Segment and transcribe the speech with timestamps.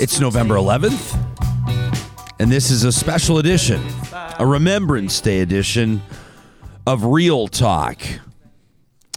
[0.00, 1.18] It's November 11th,
[2.38, 3.84] and this is a special edition,
[4.38, 6.02] a Remembrance Day edition
[6.86, 8.00] of Real Talk.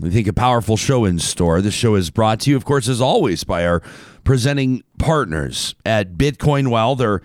[0.02, 1.62] We think a powerful show in store.
[1.62, 3.84] This show is brought to you, of course, as always, by our
[4.24, 6.96] presenting partners at Bitcoin Well.
[6.96, 7.22] They're,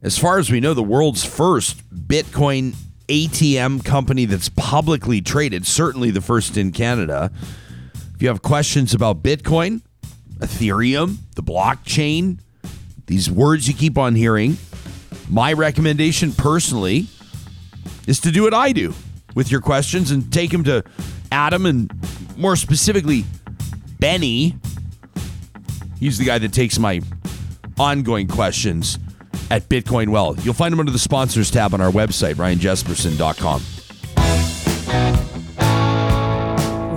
[0.00, 2.74] as far as we know, the world's first Bitcoin
[3.08, 7.30] ATM company that's publicly traded, certainly the first in Canada.
[8.14, 9.82] If you have questions about Bitcoin,
[10.38, 12.38] Ethereum, the blockchain,
[13.08, 14.56] these words you keep on hearing,
[15.28, 17.06] my recommendation personally
[18.06, 18.94] is to do what I do
[19.34, 20.84] with your questions and take them to
[21.32, 21.90] Adam and
[22.36, 23.24] more specifically,
[23.98, 24.56] Benny.
[25.98, 27.00] He's the guy that takes my
[27.78, 28.98] ongoing questions
[29.50, 30.36] at Bitcoin Well.
[30.42, 33.62] You'll find him under the sponsors tab on our website, ryanjesperson.com.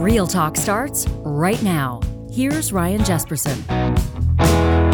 [0.03, 2.01] Real Talk starts right now.
[2.31, 4.90] Here's Ryan Jesperson.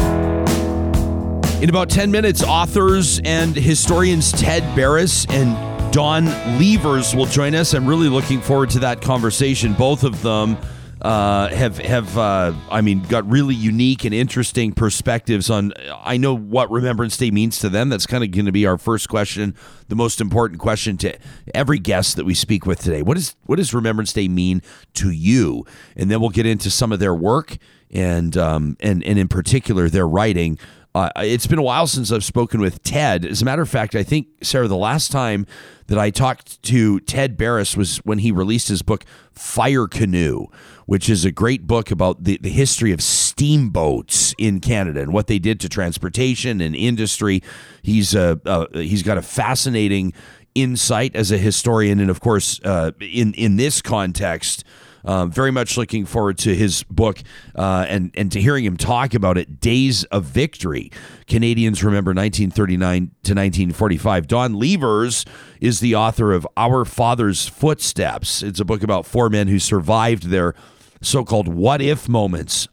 [1.60, 5.56] In about 10 minutes, authors and historians Ted Barris and
[5.92, 6.26] Don
[6.60, 7.74] Levers will join us.
[7.74, 9.74] I'm really looking forward to that conversation.
[9.74, 10.56] Both of them
[11.02, 15.74] uh, have have uh, I mean got really unique and interesting perspectives on.
[16.04, 17.90] I know what Remembrance Day means to them.
[17.90, 19.56] That's kind of going to be our first question,
[19.88, 21.18] the most important question to
[21.56, 23.02] every guest that we speak with today.
[23.02, 24.62] What is what does Remembrance Day mean
[24.94, 25.66] to you?
[25.96, 27.58] And then we'll get into some of their work
[27.92, 30.60] and um, and and in particular their writing.
[30.98, 33.24] Uh, it's been a while since I've spoken with Ted.
[33.24, 35.46] As a matter of fact, I think Sarah, the last time
[35.86, 40.48] that I talked to Ted Barris was when he released his book Fire Canoe,
[40.88, 45.28] which is a great book about the, the history of steamboats in Canada and what
[45.28, 47.44] they did to transportation and industry.
[47.84, 50.14] He's a uh, he's got a fascinating
[50.56, 54.64] insight as a historian, and of course, uh, in in this context.
[55.08, 57.24] Um, very much looking forward to his book
[57.56, 59.62] uh, and and to hearing him talk about it.
[59.62, 60.92] Days of Victory.
[61.28, 64.28] Canadians remember 1939 to 1945.
[64.28, 65.26] Don Levers
[65.62, 68.44] is the author of Our Father's Footsteps.
[68.44, 70.54] It's a book about four men who survived their
[71.02, 72.68] so-called "what if" moments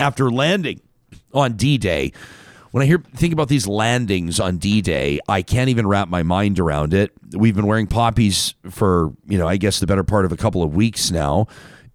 [0.00, 0.80] after landing
[1.32, 2.12] on D-Day
[2.76, 6.60] when I hear think about these landings on D-Day, I can't even wrap my mind
[6.60, 7.10] around it.
[7.34, 10.62] We've been wearing poppies for, you know, I guess the better part of a couple
[10.62, 11.46] of weeks now.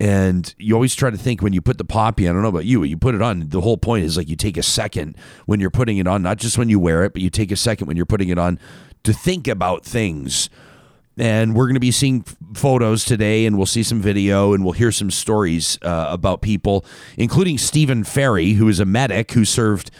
[0.01, 2.65] And you always try to think when you put the poppy, I don't know about
[2.65, 5.15] you, but you put it on, the whole point is like you take a second
[5.45, 7.55] when you're putting it on, not just when you wear it, but you take a
[7.55, 8.57] second when you're putting it on
[9.03, 10.49] to think about things.
[11.19, 12.23] And we're going to be seeing
[12.55, 16.83] photos today, and we'll see some video, and we'll hear some stories uh, about people,
[17.15, 19.91] including Stephen Ferry, who is a medic who served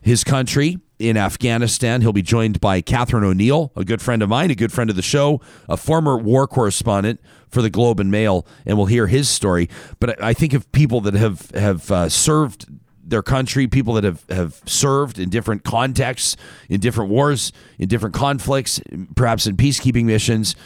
[0.00, 2.00] his country in Afghanistan.
[2.00, 4.96] He'll be joined by Katherine O'Neill, a good friend of mine, a good friend of
[4.96, 9.28] the show, a former war correspondent for the Globe and Mail, and we'll hear his
[9.28, 9.68] story.
[10.00, 12.66] But I think of people that have have uh, served
[13.06, 16.36] their country, people that have, have served in different contexts,
[16.68, 18.80] in different wars, in different conflicts,
[19.14, 20.56] perhaps in peacekeeping missions.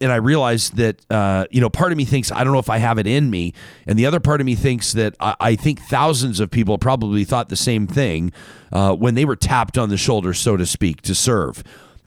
[0.00, 2.70] And I realized that, uh, you know, part of me thinks, I don't know if
[2.70, 3.52] I have it in me.
[3.86, 7.24] And the other part of me thinks that I, I think thousands of people probably
[7.24, 8.32] thought the same thing
[8.72, 11.62] uh, when they were tapped on the shoulder, so to speak, to serve.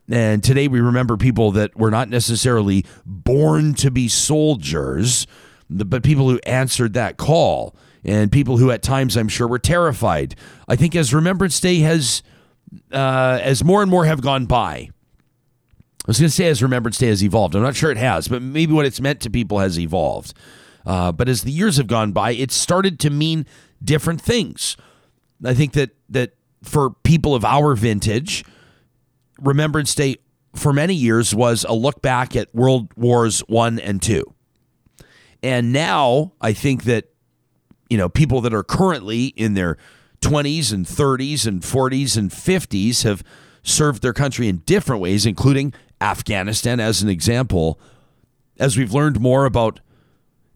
[0.09, 5.25] And today we remember people that were not necessarily born to be soldiers,
[5.69, 10.35] but people who answered that call and people who at times I'm sure were terrified.
[10.67, 12.21] I think as Remembrance Day has,
[12.91, 14.89] uh, as more and more have gone by,
[16.05, 17.55] I was going to say as Remembrance Day has evolved.
[17.55, 20.35] I'm not sure it has, but maybe what it's meant to people has evolved.
[20.85, 23.47] Uh, but as the years have gone by, it started to mean
[23.83, 24.77] different things.
[25.43, 28.45] I think that that for people of our vintage,
[29.39, 30.17] Remembrance Day
[30.53, 34.33] for many years was a look back at World Wars One and Two,
[35.43, 37.09] and now I think that
[37.89, 39.77] you know people that are currently in their
[40.21, 43.23] 20s and 30s and 40s and 50s have
[43.61, 47.79] served their country in different ways, including Afghanistan as an example,
[48.57, 49.79] as we've learned more about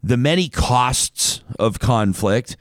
[0.02, 2.56] the many costs of conflict,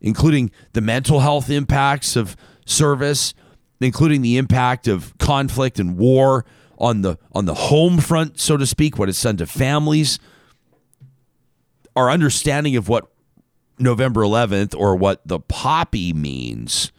[0.00, 3.34] including the mental health impacts of service,
[3.80, 6.44] including the impact of conflict and war
[6.78, 10.18] on the on the home front, so to speak, what it's done to families.
[11.96, 13.10] Our understanding of what
[13.78, 16.92] November 11th or what the poppy means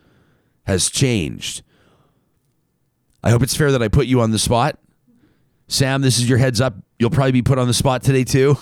[0.65, 1.61] has changed.
[3.23, 4.79] I hope it's fair that I put you on the spot.
[5.67, 6.75] Sam, this is your heads up.
[6.97, 8.57] You'll probably be put on the spot today, too.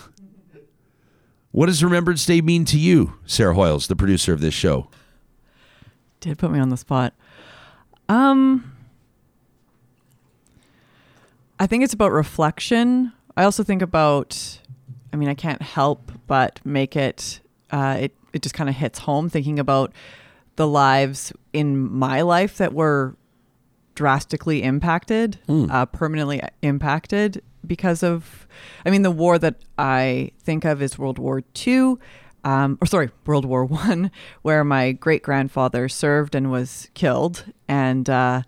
[1.52, 4.90] What does Remembrance Day mean to you, Sarah Hoyles, the producer of this show?
[6.20, 7.14] Did put me on the spot.
[8.10, 8.74] Um,
[11.60, 13.12] I think it's about reflection.
[13.36, 14.60] I also think about,
[15.12, 17.40] I mean, I can't help but make it,
[17.72, 19.92] uh, it, it just kind of hits home thinking about
[20.56, 23.16] the lives in my life that were
[23.96, 25.40] drastically impacted,
[25.72, 28.48] uh, permanently impacted because of,
[28.86, 31.96] I mean, the war that I think of is World War II,
[32.48, 34.10] um, or sorry, World War One,
[34.42, 38.44] where my great grandfather served and was killed, and uh,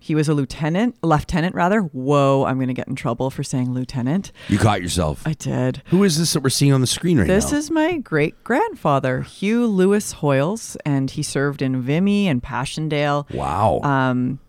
[0.00, 1.80] he was a lieutenant, lieutenant rather.
[1.80, 4.32] Whoa, I'm going to get in trouble for saying lieutenant.
[4.48, 5.22] You caught yourself.
[5.24, 5.82] I did.
[5.86, 7.50] Who is this that we're seeing on the screen right This now?
[7.50, 13.28] This is my great grandfather, Hugh Lewis Hoyles, and he served in Vimy and Passchendaele.
[13.32, 13.80] wow.
[13.84, 14.40] Um,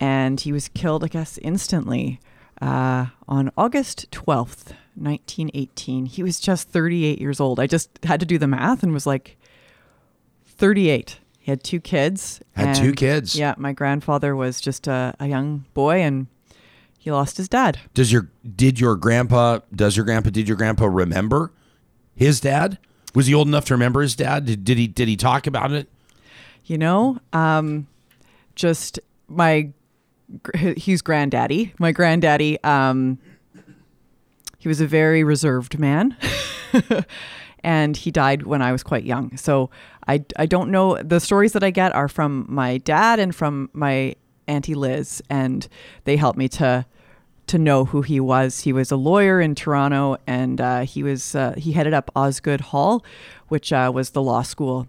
[0.00, 2.20] and he was killed, I guess, instantly
[2.60, 6.06] uh, on August 12th, 1918.
[6.06, 7.60] He was just 38 years old.
[7.60, 9.36] I just had to do the math and was like
[10.46, 11.18] 38.
[11.38, 12.40] He had two kids.
[12.54, 13.36] Had two kids?
[13.36, 16.26] Yeah, my grandfather was just a, a young boy and
[16.98, 17.78] he lost his dad.
[17.94, 21.52] Does your did your grandpa does your grandpa did your grandpa remember
[22.16, 22.78] his dad?
[23.14, 24.46] Was he old enough to remember his dad?
[24.46, 25.88] Did, did he did he talk about it?
[26.64, 27.86] you know um
[28.56, 28.98] just
[29.28, 29.68] my
[30.76, 33.18] he's granddaddy my granddaddy um
[34.66, 36.16] he was a very reserved man
[37.62, 39.70] and he died when i was quite young so
[40.08, 43.70] i i don't know the stories that i get are from my dad and from
[43.72, 44.12] my
[44.48, 45.68] auntie liz and
[46.02, 46.84] they helped me to
[47.46, 48.62] to know who he was.
[48.62, 52.60] He was a lawyer in Toronto, and uh, he was uh, he headed up Osgoode
[52.60, 53.04] Hall,
[53.46, 54.88] which uh, was the law school.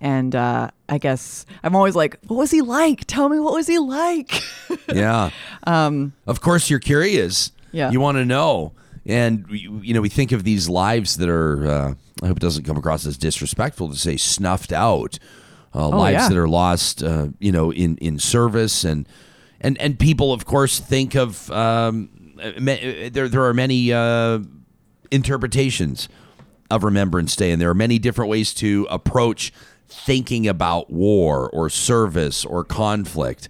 [0.00, 3.04] And uh, I guess I'm always like, what was he like?
[3.06, 4.42] Tell me, what was he like?
[4.92, 5.30] Yeah.
[5.64, 7.52] um, of course, you're curious.
[7.70, 7.92] Yeah.
[7.92, 8.72] You want to know,
[9.06, 11.66] and you you know, we think of these lives that are.
[11.66, 15.18] Uh, I hope it doesn't come across as disrespectful to say snuffed out.
[15.74, 16.28] Uh, lives yeah.
[16.28, 19.08] that are lost, uh, you know, in in service and
[19.60, 22.10] and and people, of course, think of um,
[22.58, 23.28] there.
[23.28, 24.40] There are many uh,
[25.10, 26.08] interpretations
[26.70, 29.52] of Remembrance Day, and there are many different ways to approach
[29.92, 33.48] thinking about war or service or conflict.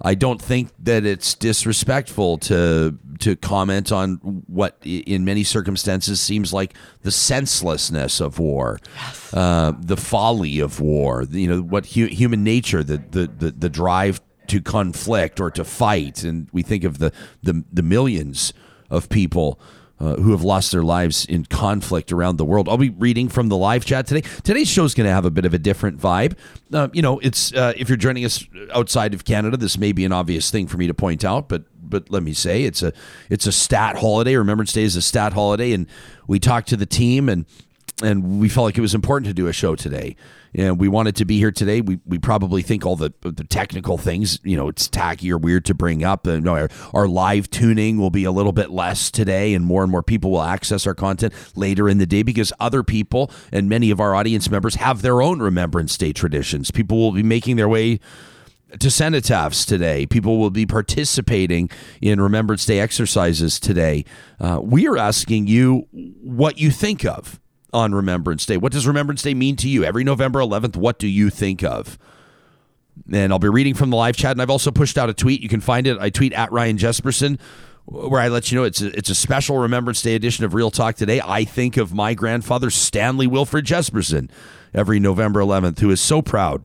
[0.00, 4.14] I don't think that it's disrespectful to to comment on
[4.46, 6.72] what, in many circumstances, seems like
[7.02, 8.78] the senselessness of war,
[9.34, 11.24] uh, the folly of war.
[11.30, 15.64] You know what hu- human nature, the, the the the drive to conflict or to
[15.64, 18.54] fight, and we think of the the, the millions
[18.88, 19.60] of people
[20.02, 22.68] uh, who have lost their lives in conflict around the world.
[22.68, 24.28] I'll be reading from the live chat today.
[24.42, 26.36] Today's show is going to have a bit of a different vibe.
[26.72, 28.44] Uh, you know, it's uh, if you're joining us
[28.74, 31.62] outside of Canada, this may be an obvious thing for me to point out, but
[31.80, 32.92] but let me say it's a
[33.30, 34.34] it's a stat holiday.
[34.34, 35.86] Remembrance Day is a stat holiday, and
[36.26, 37.46] we talked to the team and
[38.02, 40.16] and we felt like it was important to do a show today.
[40.54, 41.80] And we wanted to be here today.
[41.80, 45.64] We, we probably think all the the technical things, you know, it's tacky or weird
[45.66, 46.26] to bring up.
[46.26, 49.90] No, our, our live tuning will be a little bit less today, and more and
[49.90, 53.90] more people will access our content later in the day because other people and many
[53.90, 56.70] of our audience members have their own Remembrance Day traditions.
[56.70, 57.98] People will be making their way
[58.78, 60.06] to cenotaphs today.
[60.06, 61.70] People will be participating
[62.00, 64.04] in Remembrance Day exercises today.
[64.40, 67.38] Uh, we are asking you what you think of
[67.72, 68.56] on Remembrance Day.
[68.56, 69.84] What does Remembrance Day mean to you?
[69.84, 71.98] Every November 11th, what do you think of?
[73.10, 74.32] And I'll be reading from the live chat.
[74.32, 75.40] And I've also pushed out a tweet.
[75.40, 75.98] You can find it.
[75.98, 77.40] I tweet at Ryan Jesperson,
[77.86, 80.70] where I let you know it's a, it's a special Remembrance Day edition of Real
[80.70, 81.20] Talk today.
[81.24, 84.30] I think of my grandfather, Stanley Wilfred Jesperson,
[84.74, 86.64] every November 11th, who is so proud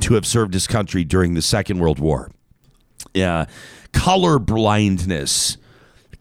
[0.00, 2.30] to have served his country during the Second World War.
[3.12, 3.46] Yeah,
[3.92, 5.58] color blindness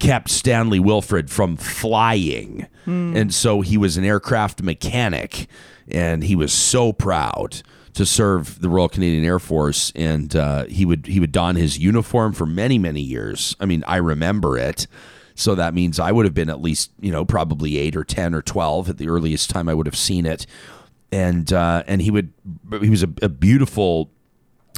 [0.02, 2.68] kept Stanley Wilfred from flying,
[3.16, 5.48] and so he was an aircraft mechanic,
[5.88, 7.62] and he was so proud
[7.94, 11.78] to serve the Royal Canadian Air Force, and uh, he would he would don his
[11.78, 13.56] uniform for many many years.
[13.60, 14.88] I mean, I remember it.
[15.36, 18.36] So that means I would have been at least, you know, probably eight or ten
[18.36, 20.46] or twelve at the earliest time I would have seen it
[21.12, 22.34] and uh, and he would
[22.82, 24.10] he was a, a beautiful.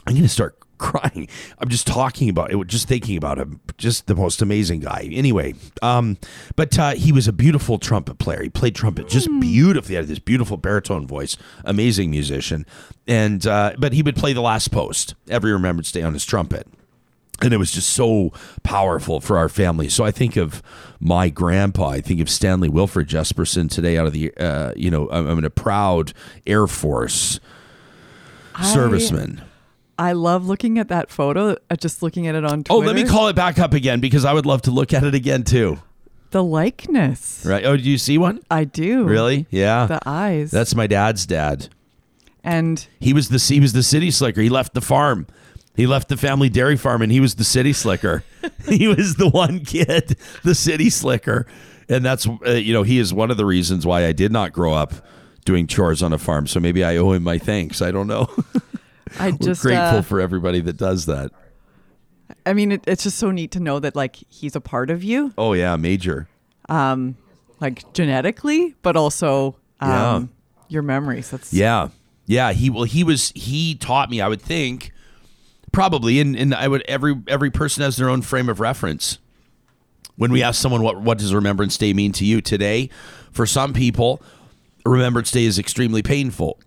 [0.05, 1.27] I'm going to start crying.
[1.59, 3.59] I'm just talking about it, just thinking about him.
[3.77, 5.09] Just the most amazing guy.
[5.11, 6.17] Anyway, um,
[6.55, 8.43] but uh, he was a beautiful trumpet player.
[8.43, 9.93] He played trumpet just beautifully.
[9.93, 11.37] He had this beautiful baritone voice.
[11.65, 12.65] Amazing musician,
[13.07, 16.67] and uh, but he would play the last post every Remembrance Day on his trumpet
[17.41, 18.31] and it was just so
[18.63, 19.89] powerful for our family.
[19.89, 20.61] So I think of
[20.99, 21.89] my grandpa.
[21.89, 23.97] I think of Stanley Wilfred Jesperson today.
[23.97, 26.13] Out of the, uh, you know, I'm, I'm a proud
[26.47, 27.39] Air Force
[28.53, 29.41] serviceman.
[29.97, 32.73] I love looking at that photo, uh, just looking at it on Twitter.
[32.73, 35.03] Oh, let me call it back up again because I would love to look at
[35.03, 35.79] it again too.
[36.31, 37.45] the likeness.
[37.45, 37.63] Right?
[37.63, 38.39] Oh, do you see one?
[38.49, 39.03] I do.
[39.03, 39.45] Really?
[39.51, 39.85] Yeah.
[39.85, 40.49] The eyes.
[40.51, 41.67] That's my dad's dad.
[42.43, 44.41] and He was the he was the city slicker.
[44.41, 45.27] He left the farm.
[45.75, 48.23] He left the family dairy farm and he was the city slicker.
[48.67, 51.45] he was the one kid, the city slicker.
[51.89, 54.53] And that's uh, you know, he is one of the reasons why I did not
[54.53, 54.93] grow up
[55.45, 56.47] doing chores on a farm.
[56.47, 57.81] So maybe I owe him my thanks.
[57.81, 58.27] I don't know.
[59.19, 61.31] I We're just grateful uh, for everybody that does that.
[62.45, 65.03] I mean, it, it's just so neat to know that like he's a part of
[65.03, 66.27] you, Oh yeah, major.
[66.69, 67.17] Um,
[67.59, 70.21] like genetically, but also um, Yeah.
[70.69, 71.29] your memories.
[71.31, 71.89] That's Yeah,
[72.25, 72.53] yeah.
[72.53, 74.21] He well, he was he taught me.
[74.21, 74.91] I would think
[75.71, 79.19] probably, and and I would every every person has their own frame of reference.
[80.15, 82.89] When we ask someone what what does Remembrance Day mean to you today,
[83.31, 84.21] for some people,
[84.85, 86.59] Remembrance Day is extremely painful.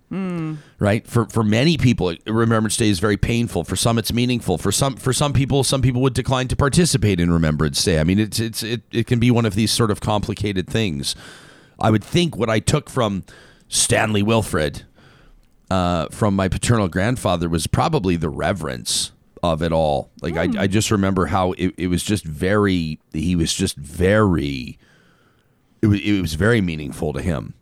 [0.78, 3.64] Right for for many people, Remembrance Day is very painful.
[3.64, 4.56] For some, it's meaningful.
[4.56, 7.99] For some for some people, some people would decline to participate in Remembrance Day.
[8.00, 11.14] I mean, it's it's it, it can be one of these sort of complicated things.
[11.78, 13.25] I would think what I took from
[13.68, 14.85] Stanley Wilfred
[15.70, 20.11] uh, from my paternal grandfather was probably the reverence of it all.
[20.23, 22.99] Like I, I just remember how it, it was just very.
[23.12, 24.78] He was just very.
[25.82, 27.54] It was it was very meaningful to him,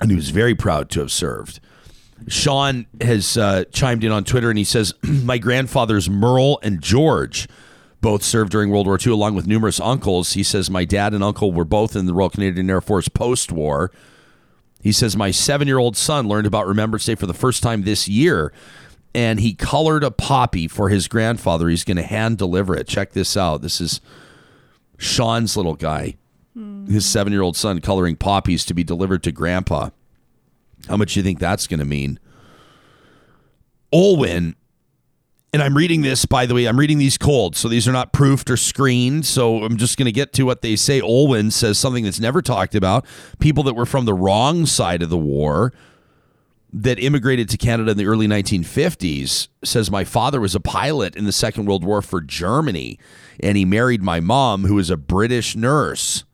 [0.00, 1.60] and he was very proud to have served.
[2.28, 7.48] Sean has uh, chimed in on Twitter and he says, My grandfathers Merle and George
[8.00, 10.32] both served during World War II, along with numerous uncles.
[10.32, 13.52] He says, My dad and uncle were both in the Royal Canadian Air Force post
[13.52, 13.90] war.
[14.82, 17.82] He says, My seven year old son learned about Remembrance Day for the first time
[17.84, 18.52] this year,
[19.14, 21.68] and he colored a poppy for his grandfather.
[21.68, 22.88] He's going to hand deliver it.
[22.88, 23.62] Check this out.
[23.62, 24.00] This is
[24.98, 26.16] Sean's little guy,
[26.54, 29.90] his seven year old son, coloring poppies to be delivered to grandpa.
[30.88, 32.18] How much do you think that's going to mean?
[33.92, 34.54] Olwyn,
[35.52, 38.12] and I'm reading this, by the way, I'm reading these cold, so these are not
[38.12, 39.26] proofed or screened.
[39.26, 41.00] So I'm just going to get to what they say.
[41.00, 43.06] Olwyn says something that's never talked about.
[43.38, 45.72] People that were from the wrong side of the war
[46.72, 51.26] that immigrated to Canada in the early 1950s says my father was a pilot in
[51.26, 52.98] the Second World War for Germany,
[53.40, 56.24] and he married my mom, who was a British nurse.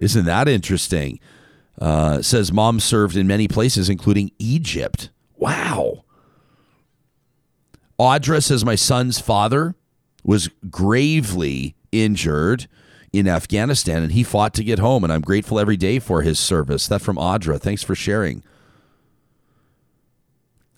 [0.00, 1.20] Isn't that interesting?
[1.78, 5.10] Uh, says mom served in many places, including Egypt.
[5.36, 6.04] Wow.
[7.98, 9.74] Audra says my son's father
[10.24, 12.66] was gravely injured
[13.12, 16.38] in Afghanistan and he fought to get home, and I'm grateful every day for his
[16.38, 16.88] service.
[16.88, 17.60] That from Audra.
[17.60, 18.42] Thanks for sharing.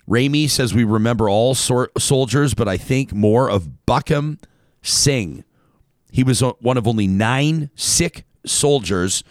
[0.05, 4.37] Rami says we remember all sor- soldiers, but I think more of Buckam
[4.81, 5.45] Singh.
[6.11, 9.23] He was one of only nine Sikh soldiers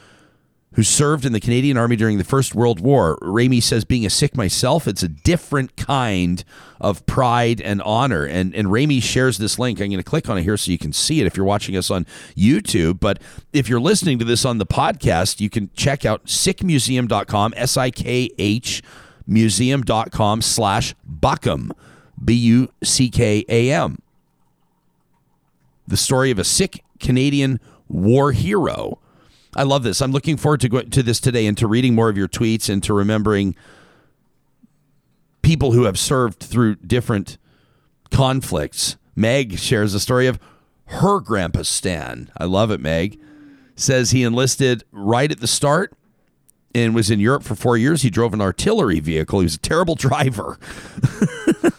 [0.74, 3.18] who served in the Canadian Army during the First World War.
[3.20, 6.42] Ramey says, being a Sikh myself, it's a different kind
[6.80, 8.24] of pride and honor.
[8.24, 9.80] And and Ramey shares this link.
[9.80, 11.76] I'm going to click on it here so you can see it if you're watching
[11.76, 13.00] us on YouTube.
[13.00, 13.20] But
[13.52, 17.90] if you're listening to this on the podcast, you can check out sikhmuseum.com, S I
[17.90, 18.82] K H
[19.26, 21.70] museum.com slash Buckam,
[22.22, 23.98] B U C K A M.
[25.86, 27.60] The story of a Sikh Canadian
[27.92, 28.98] war hero.
[29.54, 30.00] I love this.
[30.00, 32.68] I'm looking forward to go, to this today and to reading more of your tweets
[32.70, 33.54] and to remembering
[35.42, 37.36] people who have served through different
[38.10, 38.96] conflicts.
[39.14, 40.38] Meg shares the story of
[40.86, 42.30] her grandpa Stan.
[42.38, 43.20] I love it, Meg.
[43.76, 45.94] Says he enlisted right at the start
[46.74, 48.02] and was in Europe for four years.
[48.02, 49.40] He drove an artillery vehicle.
[49.40, 50.58] He was a terrible driver.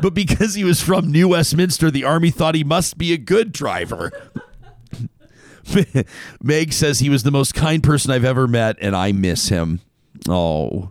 [0.00, 3.52] but because he was from New Westminster, the Army thought he must be a good
[3.52, 4.10] driver.
[6.42, 9.80] Meg says he was the most kind person I've ever met, and I miss him.
[10.28, 10.90] Oh,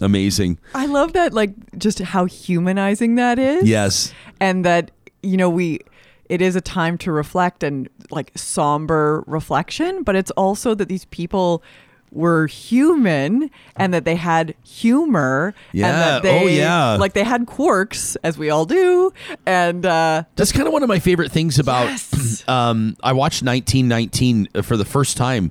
[0.00, 0.58] amazing.
[0.74, 3.68] I love that, like just how humanizing that is.
[3.68, 4.12] Yes.
[4.40, 4.90] and that
[5.22, 5.80] you know we
[6.28, 11.06] it is a time to reflect and like somber reflection but it's also that these
[11.06, 11.62] people
[12.10, 15.92] were human and that they had humor and Yeah.
[15.92, 16.96] that they Oh, yeah.
[16.96, 19.12] like they had quirks as we all do
[19.46, 21.86] and uh That's kind of one of my favorite things about.
[21.88, 22.44] Yes.
[22.48, 25.50] um, I watched 1919 for the first time.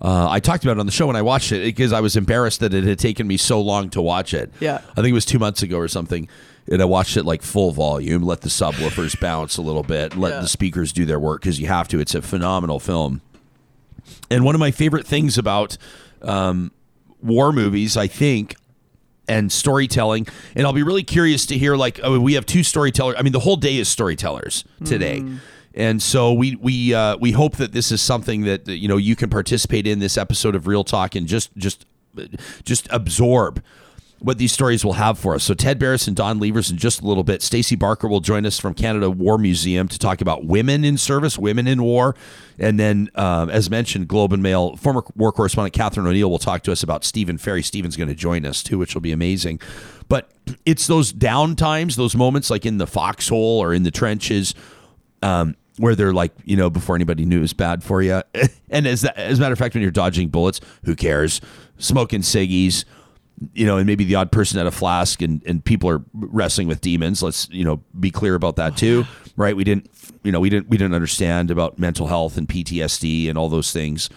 [0.00, 2.16] Uh, I talked about it on the show when I watched it because I was
[2.16, 4.52] embarrassed that it had taken me so long to watch it.
[4.58, 4.80] Yeah.
[4.90, 6.26] I think it was two months ago or something.
[6.68, 10.32] And I watched it like full volume, let the subwoofers bounce a little bit, let
[10.32, 10.40] Yeah.
[10.40, 12.00] the speakers do their work because you have to.
[12.00, 13.20] It's a phenomenal film.
[14.30, 15.76] And one of my favorite things about
[16.22, 16.72] um,
[17.22, 18.56] war movies, I think,
[19.28, 23.16] and storytelling, and I'll be really curious to hear like oh, we have two storytellers.
[23.18, 25.24] I mean, the whole day is storytellers today.
[25.74, 29.16] And so we we uh, we hope that this is something that you know you
[29.16, 31.86] can participate in this episode of Real Talk and just just
[32.64, 33.62] just absorb
[34.22, 35.44] what these stories will have for us.
[35.44, 37.42] So Ted Barris and Don Levers in just a little bit.
[37.42, 41.38] Stacey Barker will join us from Canada War Museum to talk about women in service,
[41.38, 42.14] women in war,
[42.58, 46.62] and then um, as mentioned, Globe and Mail former war correspondent Katherine O'Neill will talk
[46.62, 47.62] to us about Stephen Ferry.
[47.62, 49.60] Stephen's going to join us too, which will be amazing.
[50.08, 50.30] But
[50.64, 54.54] it's those down times, those moments like in the foxhole or in the trenches.
[55.22, 58.20] Um, where they're like, you know, before anybody knew it was bad for you.
[58.70, 61.40] and as, that, as a matter of fact, when you're dodging bullets, who cares?
[61.82, 62.84] smoking ciggies,
[63.54, 66.68] you know, and maybe the odd person at a flask and, and people are wrestling
[66.68, 67.22] with demons.
[67.22, 69.04] Let's, you know, be clear about that too,
[69.36, 69.56] right?
[69.56, 69.90] We didn't,
[70.22, 73.72] you know, we didn't, we didn't understand about mental health and PTSD and all those
[73.72, 74.08] things.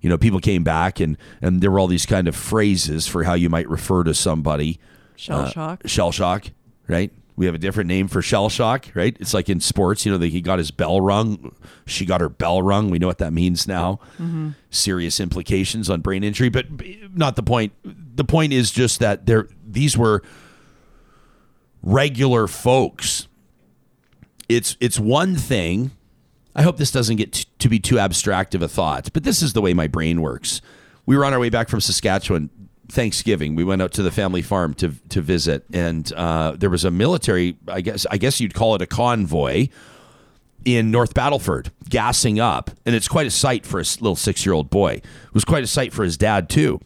[0.00, 3.24] You know, people came back and, and there were all these kind of phrases for
[3.24, 4.78] how you might refer to somebody.
[5.16, 5.82] Shell Uh, shock.
[5.86, 6.46] Shell shock,
[6.88, 7.12] right?
[7.36, 9.16] We have a different name for shell shock, right?
[9.18, 11.54] It's like in sports, you know, he got his bell rung.
[11.84, 12.90] She got her bell rung.
[12.90, 13.98] We know what that means now.
[14.70, 16.66] Serious implications on brain injury, but
[17.12, 17.72] not the point.
[18.16, 20.22] The point is just that there these were
[21.82, 23.26] regular folks.
[24.48, 25.90] It's it's one thing.
[26.54, 29.42] I hope this doesn't get t- to be too abstract of a thought, but this
[29.42, 30.60] is the way my brain works.
[31.04, 32.48] We were on our way back from Saskatchewan
[32.88, 33.54] Thanksgiving.
[33.54, 36.90] We went out to the family farm to to visit, and uh, there was a
[36.90, 37.56] military.
[37.68, 39.68] I guess I guess you'd call it a convoy
[40.64, 44.54] in North Battleford, gassing up, and it's quite a sight for a little six year
[44.54, 44.92] old boy.
[44.92, 46.80] It was quite a sight for his dad too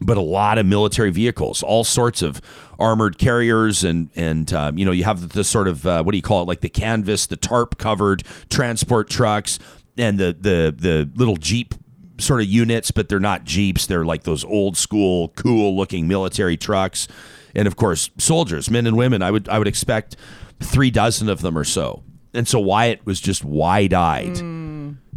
[0.00, 2.40] but a lot of military vehicles, all sorts of
[2.78, 6.18] armored carriers, and and um, you know you have the sort of uh, what do
[6.18, 9.58] you call it, like the canvas, the tarp covered transport trucks,
[9.96, 11.74] and the the the little jeep
[12.18, 16.56] sort of units, but they're not jeeps; they're like those old school, cool looking military
[16.56, 17.08] trucks,
[17.54, 19.22] and of course soldiers, men and women.
[19.22, 20.16] I would I would expect
[20.60, 22.02] three dozen of them or so,
[22.32, 24.36] and so Wyatt was just wide eyed,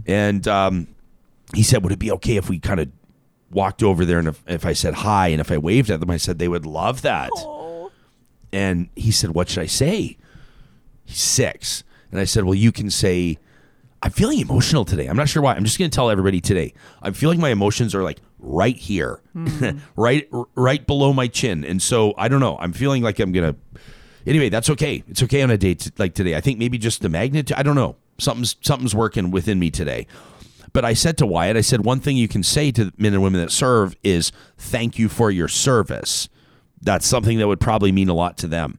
[0.05, 0.87] and um,
[1.53, 2.89] he said, "Would it be okay if we kind of
[3.49, 6.09] walked over there and if, if I said hi and if I waved at them,
[6.09, 7.29] I said they would love that.
[8.51, 10.17] And he said, What should I say?
[11.05, 11.83] He's six.
[12.11, 13.37] And I said, Well, you can say,
[14.01, 15.07] I'm feeling emotional today.
[15.07, 15.55] I'm not sure why.
[15.55, 16.73] I'm just going to tell everybody today.
[17.01, 19.79] I'm feeling my emotions are like right here, hmm.
[19.95, 21.63] right, right below my chin.
[21.65, 22.57] And so I don't know.
[22.59, 23.81] I'm feeling like I'm going to.
[24.25, 25.03] Anyway, that's okay.
[25.07, 26.35] It's okay on a day t- like today.
[26.35, 27.57] I think maybe just the magnitude.
[27.57, 27.95] I don't know.
[28.19, 30.05] Something's something's working within me today.
[30.73, 33.23] But I said to Wyatt, I said, one thing you can say to men and
[33.23, 36.29] women that serve is thank you for your service.
[36.81, 38.77] That's something that would probably mean a lot to them.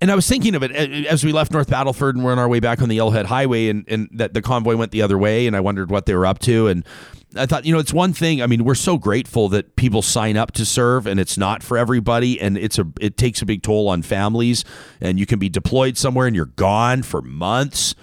[0.00, 2.48] And I was thinking of it as we left North Battleford and we're on our
[2.48, 5.46] way back on the Yellowhead Highway, and, and that the convoy went the other way,
[5.46, 6.68] and I wondered what they were up to.
[6.68, 6.86] And
[7.36, 8.40] I thought, you know, it's one thing.
[8.40, 11.76] I mean, we're so grateful that people sign up to serve, and it's not for
[11.76, 14.64] everybody, and it's a it takes a big toll on families.
[15.02, 17.94] And you can be deployed somewhere and you're gone for months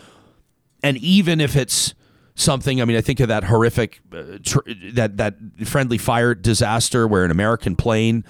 [0.84, 1.94] and even if it's
[2.36, 4.60] something i mean i think of that horrific uh, tr-
[4.94, 8.24] that that friendly fire disaster where an american plane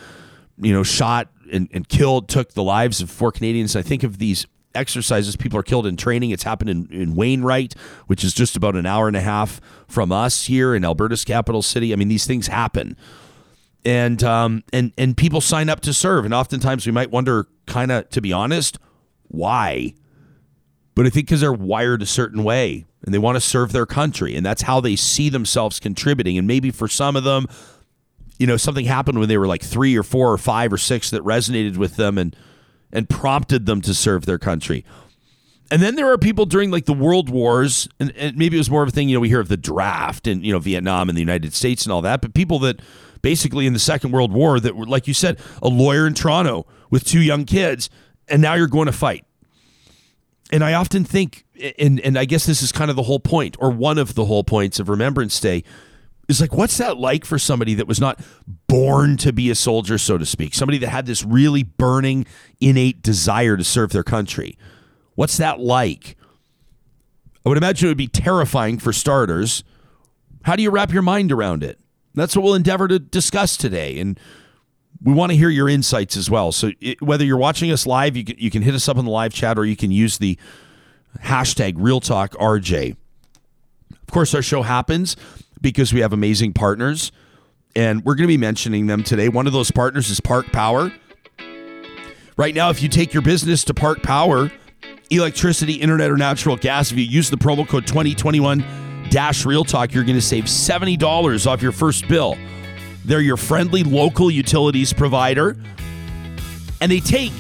[0.58, 3.76] you know shot and, and killed took the lives of four canadians.
[3.76, 6.32] I think of these exercises people are killed in training.
[6.32, 7.74] It's happened in, in wainwright
[8.06, 11.62] which is just about an hour and a half from us here in alberta's capital
[11.62, 11.94] city.
[11.94, 12.96] I mean these things happen.
[13.84, 16.26] And um and and people sign up to serve.
[16.26, 18.78] And oftentimes we might wonder kind of to be honest
[19.28, 19.94] why?
[20.96, 23.86] But I think because they're wired a certain way and they want to serve their
[23.86, 26.38] country, and that's how they see themselves contributing.
[26.38, 27.46] And maybe for some of them,
[28.40, 31.10] you know, something happened when they were like three or four or five or six
[31.10, 32.36] that resonated with them and
[32.92, 34.86] and prompted them to serve their country.
[35.70, 38.70] And then there are people during like the world wars, and, and maybe it was
[38.70, 41.10] more of a thing, you know, we hear of the draft and, you know, Vietnam
[41.10, 42.80] and the United States and all that, but people that
[43.22, 46.66] basically in the Second World War that were, like you said, a lawyer in Toronto
[46.90, 47.90] with two young kids,
[48.30, 49.26] and now you're going to fight
[50.52, 51.46] and I often think,
[51.78, 54.26] and and I guess this is kind of the whole point, or one of the
[54.26, 55.64] whole points of Remembrance Day,
[56.28, 58.20] is like, what's that like for somebody that was not
[58.68, 60.54] born to be a soldier, so to speak?
[60.54, 62.26] Somebody that had this really burning,
[62.60, 64.58] innate desire to serve their country.
[65.16, 66.18] What's that like?
[67.46, 69.64] I would imagine it would be terrifying for starters.
[70.44, 71.80] How do you wrap your mind around it?
[72.14, 74.20] That's what we'll endeavor to discuss today, and
[75.02, 76.52] we want to hear your insights as well.
[76.52, 79.06] So it, whether you're watching us live, you can, you can hit us up in
[79.06, 80.38] the live chat, or you can use the
[81.20, 82.98] hashtag Real Talk RJ.
[83.92, 85.16] Of course, our show happens
[85.72, 87.12] because we have amazing partners,
[87.76, 89.30] and we're going to be mentioning them today.
[89.30, 90.92] One of those partners is Park Power.
[92.38, 94.52] Right now, if you take your business to Park Power,
[95.10, 98.64] electricity, internet, or natural gas, if you use the promo code 2021
[99.10, 102.38] Dash Real Talk, you're going to save $70 off your first bill.
[103.06, 105.58] They're your friendly local utilities provider,
[106.82, 107.32] and they take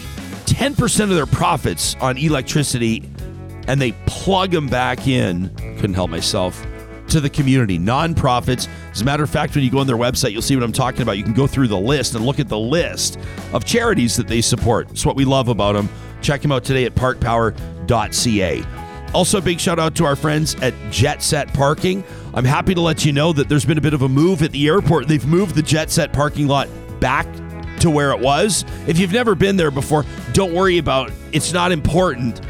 [0.45, 3.03] 10% of their profits on electricity
[3.67, 5.53] and they plug them back in.
[5.77, 6.65] Couldn't help myself.
[7.09, 8.67] To the community, nonprofits.
[8.91, 10.73] As a matter of fact, when you go on their website, you'll see what I'm
[10.73, 11.17] talking about.
[11.17, 13.17] You can go through the list and look at the list
[13.53, 14.91] of charities that they support.
[14.91, 15.87] It's what we love about them.
[16.21, 18.63] Check them out today at parkpower.ca.
[19.13, 22.03] Also, a big shout out to our friends at Jet Set Parking.
[22.33, 24.51] I'm happy to let you know that there's been a bit of a move at
[24.51, 25.07] the airport.
[25.07, 26.67] They've moved the Jet Set parking lot
[26.99, 27.25] back
[27.79, 28.65] to where it was.
[28.85, 31.13] If you've never been there before, don't worry about it.
[31.31, 32.41] It's not important.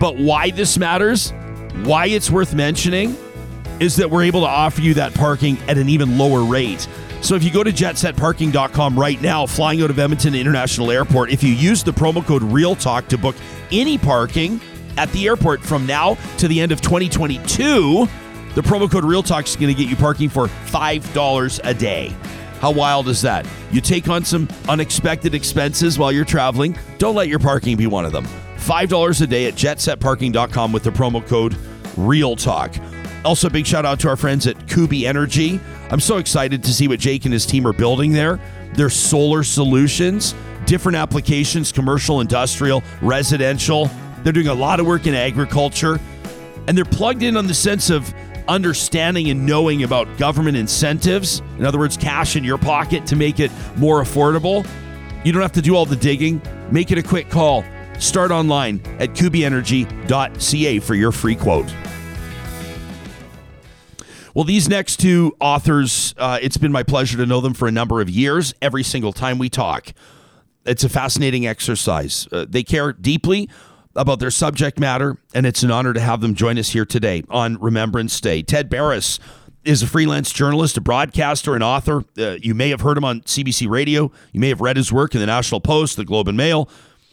[0.00, 1.32] But why this matters,
[1.84, 3.16] why it's worth mentioning,
[3.80, 6.88] is that we're able to offer you that parking at an even lower rate.
[7.20, 11.42] So if you go to jetsetparking.com right now, flying out of Edmonton International Airport, if
[11.42, 13.34] you use the promo code REALTALK to book
[13.72, 14.60] any parking
[14.98, 18.06] at the airport from now to the end of 2022,
[18.54, 22.14] the promo code REALTALK is going to get you parking for $5 a day.
[22.60, 23.46] How wild is that?
[23.72, 26.78] You take on some unexpected expenses while you're traveling.
[26.98, 28.26] Don't let your parking be one of them.
[28.56, 31.56] $5 a day at jetsetparking.com with the promo code
[31.96, 32.93] REALTALK.
[33.24, 35.58] Also, big shout out to our friends at Kuby Energy.
[35.90, 38.38] I'm so excited to see what Jake and his team are building there.
[38.74, 40.34] Their solar solutions,
[40.66, 43.90] different applications, commercial, industrial, residential.
[44.22, 45.98] They're doing a lot of work in agriculture.
[46.66, 48.12] And they're plugged in on the sense of
[48.46, 51.40] understanding and knowing about government incentives.
[51.58, 54.66] In other words, cash in your pocket to make it more affordable.
[55.24, 56.42] You don't have to do all the digging.
[56.70, 57.64] Make it a quick call.
[57.98, 61.72] Start online at kubyenergy.ca for your free quote.
[64.34, 67.70] Well, these next two authors, uh, it's been my pleasure to know them for a
[67.70, 68.52] number of years.
[68.60, 69.92] Every single time we talk,
[70.66, 72.26] it's a fascinating exercise.
[72.32, 73.48] Uh, they care deeply
[73.94, 77.22] about their subject matter, and it's an honor to have them join us here today
[77.30, 78.42] on Remembrance Day.
[78.42, 79.20] Ted Barris
[79.62, 82.02] is a freelance journalist, a broadcaster, an author.
[82.18, 84.10] Uh, you may have heard him on CBC Radio.
[84.32, 86.68] You may have read his work in the National Post, the Globe and Mail.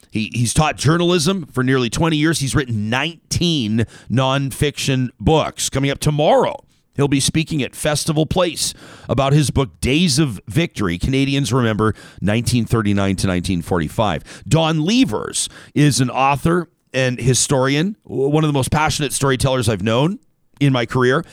[0.09, 2.39] He, he's taught journalism for nearly 20 years.
[2.39, 5.69] He's written 19 nonfiction books.
[5.69, 8.73] Coming up tomorrow, He'll be speaking at Festival Place
[9.07, 14.43] about his book Days of Victory Canadians Remember 1939 to 1945.
[14.47, 20.19] Don Levers is an author and historian, one of the most passionate storytellers I've known
[20.59, 21.23] in my career.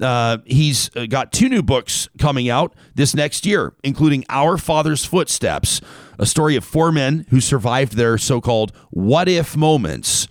[0.00, 5.04] Uh, he's uh, got two new books coming out this next year, including Our Father's
[5.04, 5.80] Footsteps,
[6.18, 10.28] a story of four men who survived their so called what if moments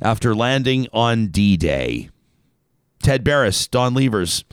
[0.00, 2.08] after landing on D Day.
[3.02, 4.44] Ted Barris, Don Levers,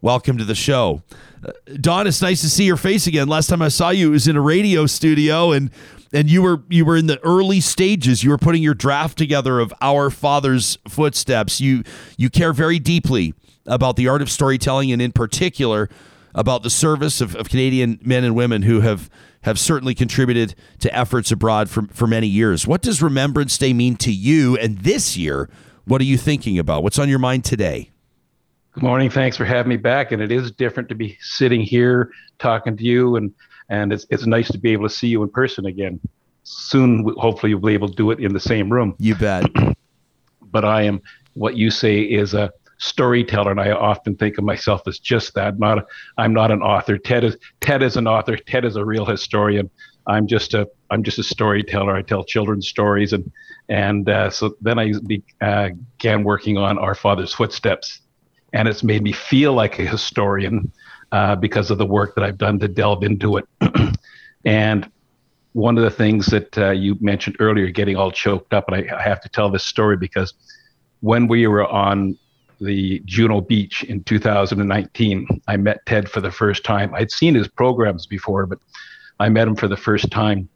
[0.00, 1.02] welcome to the show.
[1.46, 3.28] Uh, Don, it's nice to see your face again.
[3.28, 5.70] Last time I saw you, it was in a radio studio, and
[6.12, 8.24] and you were you were in the early stages.
[8.24, 11.60] You were putting your draft together of Our Father's Footsteps.
[11.60, 11.84] You
[12.16, 13.32] you care very deeply
[13.66, 15.88] about the art of storytelling, and in particular
[16.34, 19.08] about the service of, of Canadian men and women who have
[19.42, 22.66] have certainly contributed to efforts abroad for, for many years.
[22.66, 24.56] What does Remembrance Day mean to you?
[24.56, 25.48] And this year,
[25.86, 26.82] what are you thinking about?
[26.82, 27.90] What's on your mind today?
[28.72, 29.10] Good morning.
[29.10, 30.12] Thanks for having me back.
[30.12, 33.32] And it is different to be sitting here talking to you, and
[33.68, 36.00] and it's it's nice to be able to see you in person again.
[36.42, 38.96] Soon, hopefully, you'll be able to do it in the same room.
[38.98, 39.46] You bet.
[40.42, 41.00] but I am
[41.34, 45.58] what you say is a storyteller, and I often think of myself as just that.
[45.58, 45.86] Not a,
[46.18, 46.98] I'm not an author.
[46.98, 48.36] Ted is Ted is an author.
[48.36, 49.70] Ted is a real historian.
[50.06, 51.94] I'm just a I'm just a storyteller.
[51.94, 53.30] I tell children's stories and
[53.68, 54.92] and uh, so then I
[55.40, 58.00] uh, began working on Our Father's Footsteps,
[58.52, 60.70] and it's made me feel like a historian
[61.12, 63.48] uh, because of the work that I've done to delve into it.
[64.44, 64.90] and
[65.52, 68.96] one of the things that uh, you mentioned earlier, getting all choked up, and I,
[68.96, 70.34] I, have to tell this story because
[71.00, 72.18] when we were on
[72.60, 76.94] the Juno Beach in 2019, I met Ted for the first time.
[76.94, 78.58] I'd seen his programs before, but
[79.20, 80.48] I met him for the first time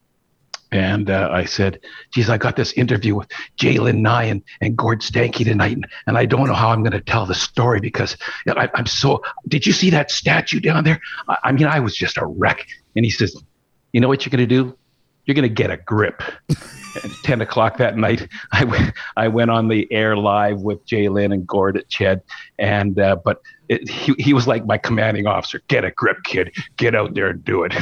[0.71, 1.81] and uh, I said,
[2.13, 3.29] geez, I got this interview with
[3.59, 6.93] J'lyn Nye and, and Gord Steinke tonight, and, and I don't know how I'm going
[6.93, 8.17] to tell the story because
[8.49, 9.23] I, am so.
[9.47, 11.01] Did you see that statue down there?
[11.29, 12.67] I, I mean, I was just a wreck.
[12.97, 13.37] And he says,
[13.93, 14.77] you know what you're going to do?
[15.25, 16.23] You're going to get a grip.
[17.05, 21.33] At 10 o'clock that night, I, w- I went on the air live with J'lyn
[21.33, 22.23] and Gord at Ched.
[22.59, 25.61] And, uh, but it, he, he was like my commanding officer.
[25.69, 26.55] Get a grip, kid.
[26.77, 27.75] Get out there and do it.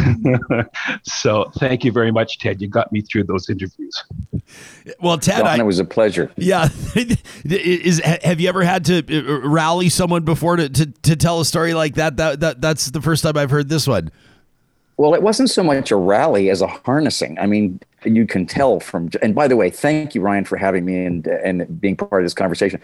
[1.05, 2.61] so thank you very much, Ted.
[2.61, 4.05] You got me through those interviews.
[5.01, 6.31] Well, Ted, Don, I, it was a pleasure.
[6.37, 6.69] Yeah.
[7.45, 11.45] Is have you ever had to uh, rally someone before to, to, to tell a
[11.45, 12.17] story like that?
[12.17, 12.61] That, that?
[12.61, 14.11] That's the first time I've heard this one.
[14.97, 17.39] Well, it wasn't so much a rally as a harnessing.
[17.39, 20.85] I mean, you can tell from and by the way thank you ryan for having
[20.85, 22.81] me and and being part of this conversation.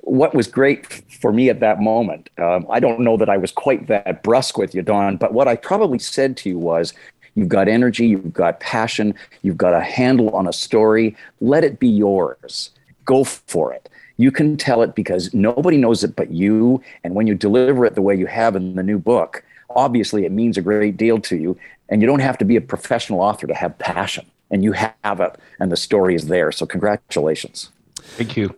[0.00, 0.86] What was great
[1.20, 4.58] for me at that moment um, i don't know that i was quite that brusque
[4.58, 6.92] with you don but what i probably said to you was
[7.34, 11.16] you've got energy you've got passion you've got a handle on a story.
[11.40, 12.70] Let it be yours.
[13.04, 13.88] Go for it.
[14.18, 17.94] You can tell it because nobody knows it but you and when you deliver it
[17.94, 21.36] the way you have in the new book obviously it means a great deal to
[21.36, 21.58] you
[21.88, 25.20] and you don't have to be a professional author to have passion and you have
[25.20, 26.52] it, and the story is there.
[26.52, 27.70] So congratulations.
[27.96, 28.54] Thank you.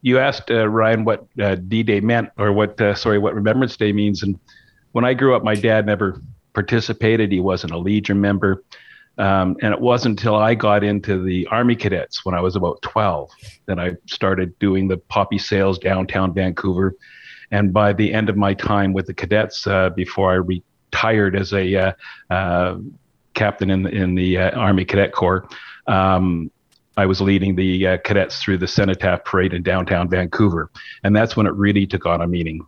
[0.00, 3.92] You asked uh, Ryan what uh, D-Day meant, or what uh, sorry, what Remembrance Day
[3.92, 4.22] means.
[4.22, 4.38] And
[4.92, 6.20] when I grew up, my dad never
[6.54, 7.32] participated.
[7.32, 8.62] He wasn't a Legion member.
[9.18, 12.80] Um, and it wasn't until I got into the Army Cadets when I was about
[12.82, 13.30] 12
[13.66, 16.94] that I started doing the poppy sales downtown Vancouver.
[17.50, 21.52] And by the end of my time with the cadets, uh, before I retired as
[21.52, 21.92] a uh,
[22.30, 22.76] uh,
[23.34, 25.48] captain in in the uh, Army Cadet Corps.
[25.86, 26.50] Um,
[26.96, 30.70] I was leading the uh, cadets through the Cenotaph Parade in downtown Vancouver,
[31.04, 32.66] and that's when it really took on a meaning.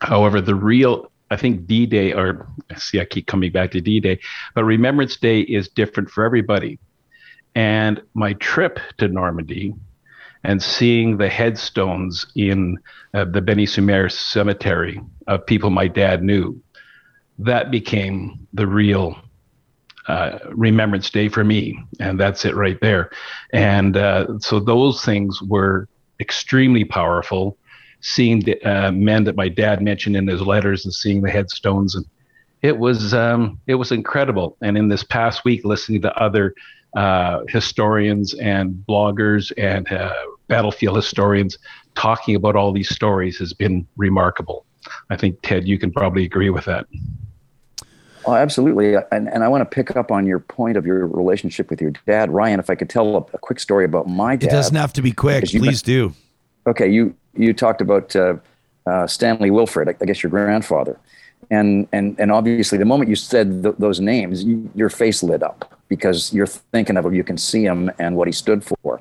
[0.00, 4.00] However, the real I think D Day, or see, I keep coming back to D
[4.00, 4.18] Day,
[4.54, 6.78] but Remembrance Day is different for everybody.
[7.54, 9.74] And my trip to Normandy
[10.44, 12.78] and seeing the headstones in
[13.14, 16.60] uh, the Bény sur Mer cemetery of people my dad knew,
[17.38, 19.18] that became the real
[20.08, 21.78] uh, Remembrance Day for me.
[22.00, 23.10] And that's it right there.
[23.52, 25.88] And uh, so those things were
[26.20, 27.56] extremely powerful.
[28.00, 31.94] Seeing the uh, men that my dad mentioned in his letters and seeing the headstones
[31.94, 32.04] and
[32.64, 34.56] it was um, it was incredible.
[34.62, 36.54] And in this past week, listening to other
[36.96, 40.14] uh, historians and bloggers and uh,
[40.48, 41.58] battlefield historians
[41.94, 44.64] talking about all these stories has been remarkable.
[45.10, 46.86] I think Ted, you can probably agree with that.
[48.26, 48.94] Oh, absolutely.
[48.94, 51.92] And, and I want to pick up on your point of your relationship with your
[52.06, 52.30] dad.
[52.30, 54.48] Ryan, if I could tell a, a quick story about my dad.
[54.48, 55.44] It doesn't have to be quick.
[55.44, 56.14] Please do.
[56.66, 56.88] Okay.
[56.88, 58.36] You, you talked about uh,
[58.86, 60.98] uh, Stanley Wilfrid, I, I, guess your grandfather.
[61.50, 65.42] And, and, and obviously, the moment you said th- those names, you, your face lit
[65.42, 69.00] up because you're thinking of him, you can see him and what he stood for.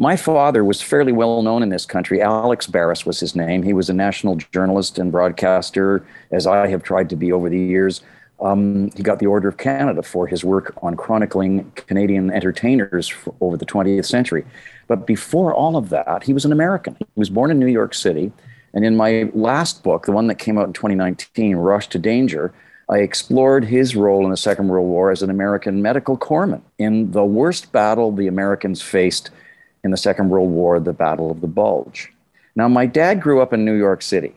[0.00, 2.22] My father was fairly well known in this country.
[2.22, 3.64] Alex Barris was his name.
[3.64, 7.58] He was a national journalist and broadcaster, as I have tried to be over the
[7.58, 8.02] years.
[8.40, 13.56] Um, he got the Order of Canada for his work on chronicling Canadian entertainers over
[13.56, 14.44] the 20th century.
[14.86, 16.96] But before all of that, he was an American.
[16.98, 18.32] He was born in New York City.
[18.74, 22.52] And in my last book, the one that came out in 2019, Rush to Danger,
[22.88, 27.10] I explored his role in the Second World War as an American medical corpsman in
[27.10, 29.30] the worst battle the Americans faced
[29.84, 32.12] in the Second World War, the Battle of the Bulge.
[32.56, 34.34] Now, my dad grew up in New York City,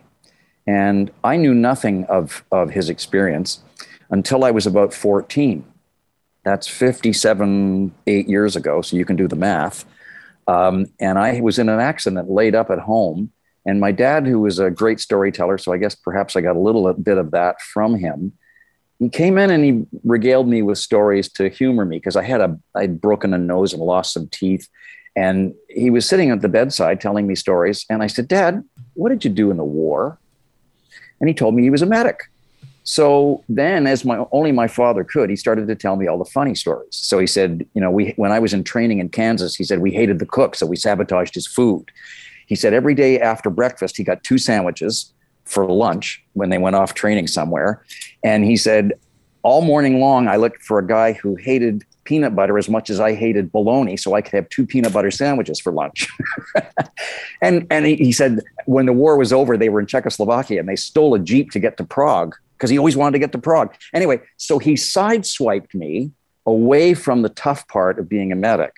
[0.68, 3.62] and I knew nothing of, of his experience
[4.12, 5.66] until I was about 14.
[6.44, 9.86] That's 57, eight years ago, so you can do the math.
[10.48, 13.32] Um, and I was in an accident laid up at home.
[13.66, 16.60] And my dad, who was a great storyteller, so I guess perhaps I got a
[16.60, 18.34] little bit of that from him,
[18.98, 22.42] he came in and he regaled me with stories to humor me because I had
[22.42, 24.68] a I'd broken a nose and lost some teeth
[25.16, 27.86] and he was sitting at the bedside telling me stories.
[27.90, 30.20] And I said, Dad, what did you do in the war?
[31.20, 32.31] And he told me he was a medic.
[32.84, 36.26] So then, as my only my father could, he started to tell me all the
[36.26, 36.96] funny stories.
[36.96, 39.80] So he said, you know, we when I was in training in Kansas, he said
[39.80, 41.92] we hated the cook, so we sabotaged his food.
[42.48, 45.14] He said every day after breakfast, he got two sandwiches
[45.46, 47.84] for lunch when they went off training somewhere.
[48.24, 48.94] And he said,
[49.44, 53.00] all morning long, I looked for a guy who hated peanut butter as much as
[53.00, 56.08] I hated bologna, so I could have two peanut butter sandwiches for lunch.
[57.42, 60.68] and and he, he, said when the war was over, they were in Czechoslovakia and
[60.68, 63.40] they stole a jeep to get to Prague because he always wanted to get to
[63.40, 63.74] Prague.
[63.92, 66.12] Anyway, so he sideswiped me
[66.46, 68.72] away from the tough part of being a medic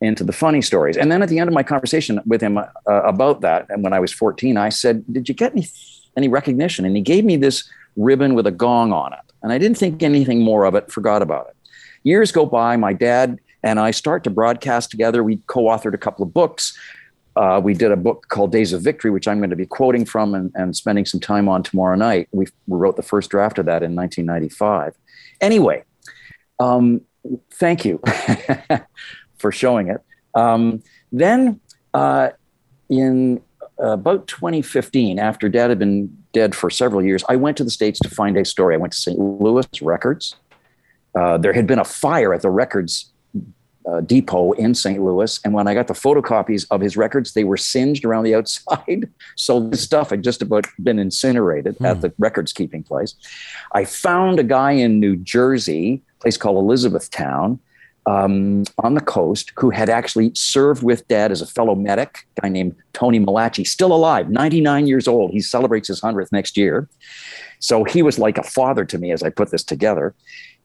[0.00, 0.96] into the funny stories.
[0.96, 3.92] And then at the end of my conversation with him uh, about that, and when
[3.92, 5.68] I was 14, I said, "Did you get any
[6.16, 9.20] any recognition?" And he gave me this ribbon with a gong on it.
[9.44, 11.56] And I didn't think anything more of it, forgot about it.
[12.02, 15.22] Years go by, my dad and I start to broadcast together.
[15.22, 16.76] We co authored a couple of books.
[17.36, 20.04] Uh, we did a book called Days of Victory, which I'm going to be quoting
[20.04, 22.28] from and, and spending some time on tomorrow night.
[22.32, 24.94] We, we wrote the first draft of that in 1995.
[25.40, 25.84] Anyway,
[26.58, 27.02] um,
[27.54, 28.00] thank you
[29.38, 30.00] for showing it.
[30.34, 31.60] Um, then
[31.94, 32.30] uh,
[32.88, 33.40] in
[33.78, 37.98] about 2015, after dad had been dead for several years, I went to the States
[38.00, 38.74] to find a story.
[38.74, 39.18] I went to St.
[39.18, 40.36] Louis Records.
[41.14, 43.12] Uh, there had been a fire at the records
[43.86, 45.02] uh, depot in St.
[45.02, 45.40] Louis.
[45.44, 49.08] And when I got the photocopies of his records, they were singed around the outside.
[49.36, 51.86] so the stuff had just about been incinerated hmm.
[51.86, 53.14] at the records keeping place.
[53.72, 57.58] I found a guy in New Jersey, a place called Elizabethtown,
[58.06, 62.42] um, on the coast, who had actually served with dad as a fellow medic, a
[62.42, 65.32] guy named Tony Malachi, still alive, 99 years old.
[65.32, 66.88] He celebrates his 100th next year.
[67.58, 70.14] So he was like a father to me as I put this together.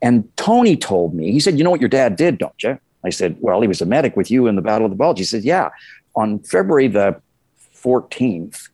[0.02, 2.80] And Tony told me, he said, You know what your dad did, don't you?
[3.06, 5.20] I said, Well, he was a medic with you in the Battle of the Bulge.
[5.20, 5.70] He said, Yeah.
[6.16, 7.22] On February the
[7.76, 8.70] 14th,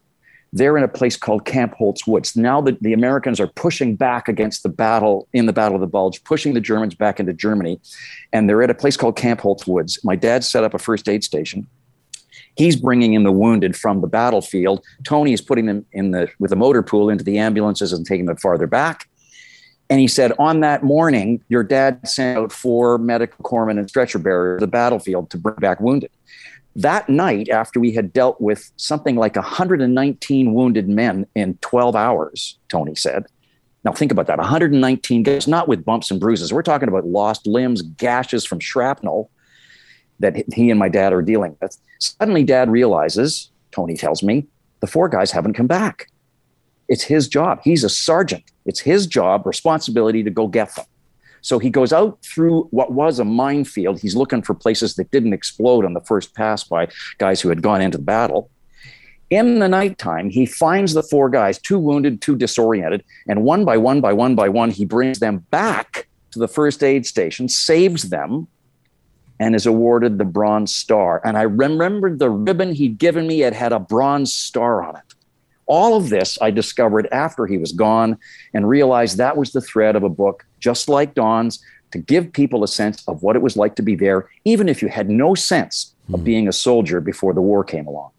[0.53, 2.35] they're in a place called Camp Holtz Woods.
[2.35, 5.87] Now that the Americans are pushing back against the battle in the Battle of the
[5.87, 7.79] Bulge, pushing the Germans back into Germany,
[8.33, 9.99] and they're at a place called Camp Holtz Woods.
[10.03, 11.67] My dad set up a first aid station.
[12.57, 14.83] He's bringing in the wounded from the battlefield.
[15.05, 18.25] Tony is putting them in the with a motor pool into the ambulances and taking
[18.25, 19.07] them farther back.
[19.91, 24.19] And he said, on that morning, your dad sent out four medical corpsmen and stretcher
[24.19, 26.09] bearers to the battlefield to bring back wounded.
[26.77, 32.57] That night, after we had dealt with something like 119 wounded men in 12 hours,
[32.69, 33.25] Tony said,
[33.83, 36.53] Now, think about that 119 guys, not with bumps and bruises.
[36.53, 39.29] We're talking about lost limbs, gashes from shrapnel
[40.21, 41.77] that he and my dad are dealing with.
[41.99, 44.47] Suddenly, dad realizes, Tony tells me,
[44.79, 46.07] the four guys haven't come back.
[46.91, 47.61] It's his job.
[47.63, 48.43] He's a sergeant.
[48.65, 50.85] It's his job, responsibility to go get them.
[51.39, 54.01] So he goes out through what was a minefield.
[54.01, 57.61] He's looking for places that didn't explode on the first pass by guys who had
[57.61, 58.51] gone into the battle.
[59.29, 63.77] In the nighttime, he finds the four guys, two wounded, two disoriented, and one by
[63.77, 68.09] one by one by one, he brings them back to the first aid station, saves
[68.09, 68.49] them,
[69.39, 71.21] and is awarded the Bronze Star.
[71.23, 75.10] And I remembered the ribbon he'd given me, it had a bronze star on it.
[75.71, 78.17] All of this I discovered after he was gone
[78.53, 82.65] and realized that was the thread of a book just like Don's to give people
[82.65, 85.33] a sense of what it was like to be there, even if you had no
[85.33, 86.25] sense of hmm.
[86.25, 88.09] being a soldier before the war came along.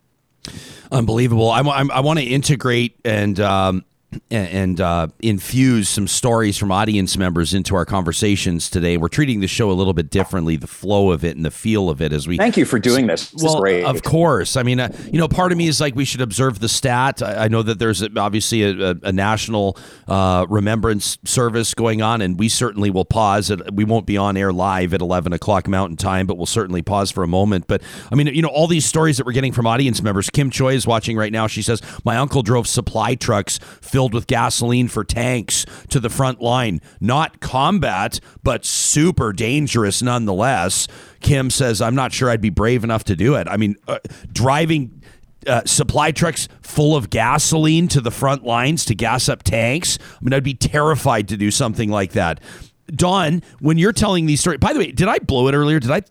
[0.90, 1.50] Unbelievable.
[1.50, 3.84] I, I, I want to integrate and um,
[4.30, 8.96] and uh, infuse some stories from audience members into our conversations today.
[8.96, 11.88] We're treating the show a little bit differently, the flow of it and the feel
[11.88, 12.36] of it as we.
[12.36, 13.30] Thank you for doing this.
[13.30, 14.56] this well, of course.
[14.56, 17.22] I mean, uh, you know, part of me is like we should observe the stat.
[17.22, 22.20] I, I know that there's obviously a, a, a national uh, remembrance service going on,
[22.20, 23.50] and we certainly will pause.
[23.50, 23.72] It.
[23.72, 27.10] We won't be on air live at 11 o'clock Mountain Time, but we'll certainly pause
[27.10, 27.66] for a moment.
[27.66, 30.28] But I mean, you know, all these stories that we're getting from audience members.
[30.30, 31.46] Kim Choi is watching right now.
[31.46, 36.10] She says, "My uncle drove supply trucks filled." Filled with gasoline for tanks to the
[36.10, 36.80] front line.
[37.00, 40.88] Not combat, but super dangerous nonetheless.
[41.20, 43.46] Kim says, I'm not sure I'd be brave enough to do it.
[43.48, 44.00] I mean, uh,
[44.32, 45.04] driving
[45.46, 50.00] uh, supply trucks full of gasoline to the front lines to gas up tanks.
[50.00, 52.40] I mean, I'd be terrified to do something like that.
[52.88, 55.78] Don, when you're telling these stories, by the way, did I blow it earlier?
[55.78, 56.02] Did I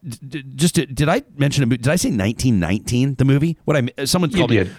[0.56, 1.78] just did I mention a movie?
[1.78, 3.58] Did I say 1919 the movie?
[3.66, 4.70] What I someone called me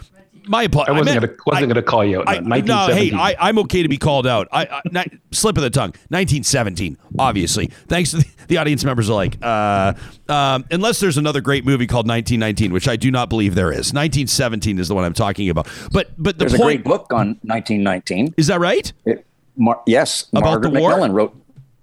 [0.46, 0.94] my apologies.
[0.94, 2.28] I wasn't going to wasn't going to call you out.
[2.28, 4.48] I, no, hey, I, am okay to be called out.
[4.52, 5.90] I, I slip of the tongue.
[6.08, 7.66] 1917, obviously.
[7.88, 9.38] Thanks to the, the audience members alike.
[9.42, 9.94] Uh,
[10.28, 13.92] um, unless there's another great movie called 1919, which I do not believe there is.
[13.92, 15.68] 1917 is the one I'm talking about.
[15.92, 18.34] But but the there's point, a great book on 1919.
[18.36, 18.92] Is that right?
[19.04, 19.26] It,
[19.56, 20.92] Mar- yes, about Margaret the war?
[20.92, 21.36] MacMillan wrote.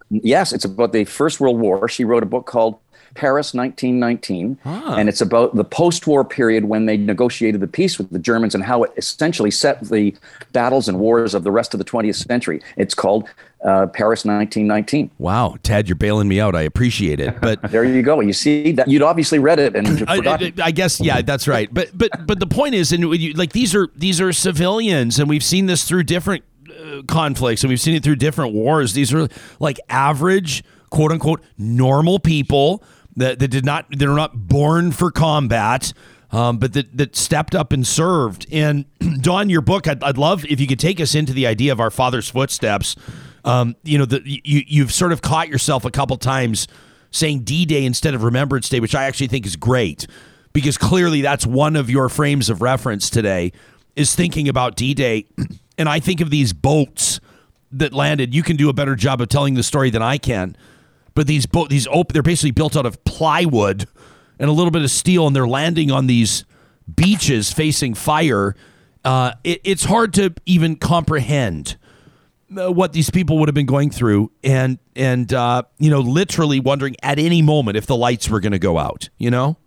[0.09, 1.87] Yes, it's about the First World War.
[1.87, 2.79] She wrote a book called
[3.15, 4.57] Paris 1919.
[4.65, 4.95] Ah.
[4.95, 8.55] And it's about the post war period when they negotiated the peace with the Germans
[8.55, 10.15] and how it essentially set the
[10.51, 12.61] battles and wars of the rest of the 20th century.
[12.77, 13.27] It's called
[13.63, 15.11] uh, Paris 1919.
[15.17, 16.55] Wow, Ted, you're bailing me out.
[16.55, 18.19] I appreciate it, but there you go.
[18.21, 21.71] You see that you'd obviously read it and I, I, I, guess yeah, that's right.
[21.73, 25.27] But but but the point is, and you, like these are these are civilians, and
[25.27, 28.93] we've seen this through different uh, conflicts, and we've seen it through different wars.
[28.93, 29.27] These are
[29.59, 32.83] like average, quote unquote, normal people
[33.19, 35.93] that, that did not they're not born for combat.
[36.31, 38.45] Um, but that, that stepped up and served.
[38.51, 38.85] And
[39.21, 41.79] Don, your book, I'd, I'd love if you could take us into the idea of
[41.79, 42.95] our father's footsteps.
[43.43, 46.67] Um, you know, the, you, you've sort of caught yourself a couple times
[47.09, 50.05] saying D Day instead of Remembrance Day, which I actually think is great
[50.53, 53.51] because clearly that's one of your frames of reference today
[53.95, 55.25] is thinking about D Day.
[55.79, 57.21] And I think of these boats
[57.71, 58.35] that landed.
[58.35, 60.57] You can do a better job of telling the story than I can
[61.19, 63.85] but these boat these open they're basically built out of plywood
[64.39, 66.45] and a little bit of steel, and they're landing on these
[66.95, 68.55] beaches facing fire.
[69.03, 71.75] Uh, it, it's hard to even comprehend
[72.57, 76.61] uh, what these people would have been going through, and and uh, you know, literally
[76.61, 79.09] wondering at any moment if the lights were going to go out.
[79.17, 79.57] You know.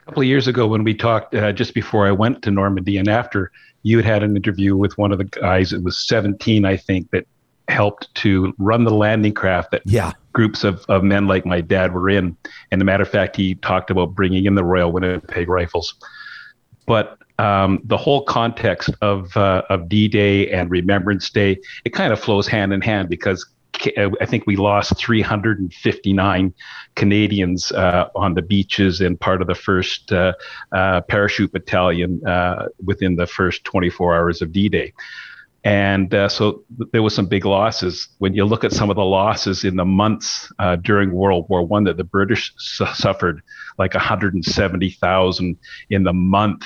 [0.00, 2.96] A couple of years ago, when we talked uh, just before I went to Normandy,
[2.96, 6.64] and after you had had an interview with one of the guys, it was 17,
[6.64, 7.26] I think, that
[7.68, 10.12] helped to run the landing craft that yeah.
[10.32, 12.36] groups of, of men like my dad were in.
[12.70, 15.94] And a matter of fact, he talked about bringing in the Royal Winnipeg Rifles.
[16.86, 22.18] But um, the whole context of uh, of D-Day and Remembrance Day, it kind of
[22.18, 23.46] flows hand in hand because
[23.96, 26.54] I think we lost 359
[26.96, 30.32] Canadians uh, on the beaches and part of the first uh,
[30.72, 34.92] uh, parachute battalion uh, within the first 24 hours of D-Day.
[35.64, 38.08] And uh, so there was some big losses.
[38.18, 41.66] When you look at some of the losses in the months uh, during World War
[41.66, 43.42] One that the British su- suffered,
[43.76, 45.58] like 170,000
[45.90, 46.64] in the month,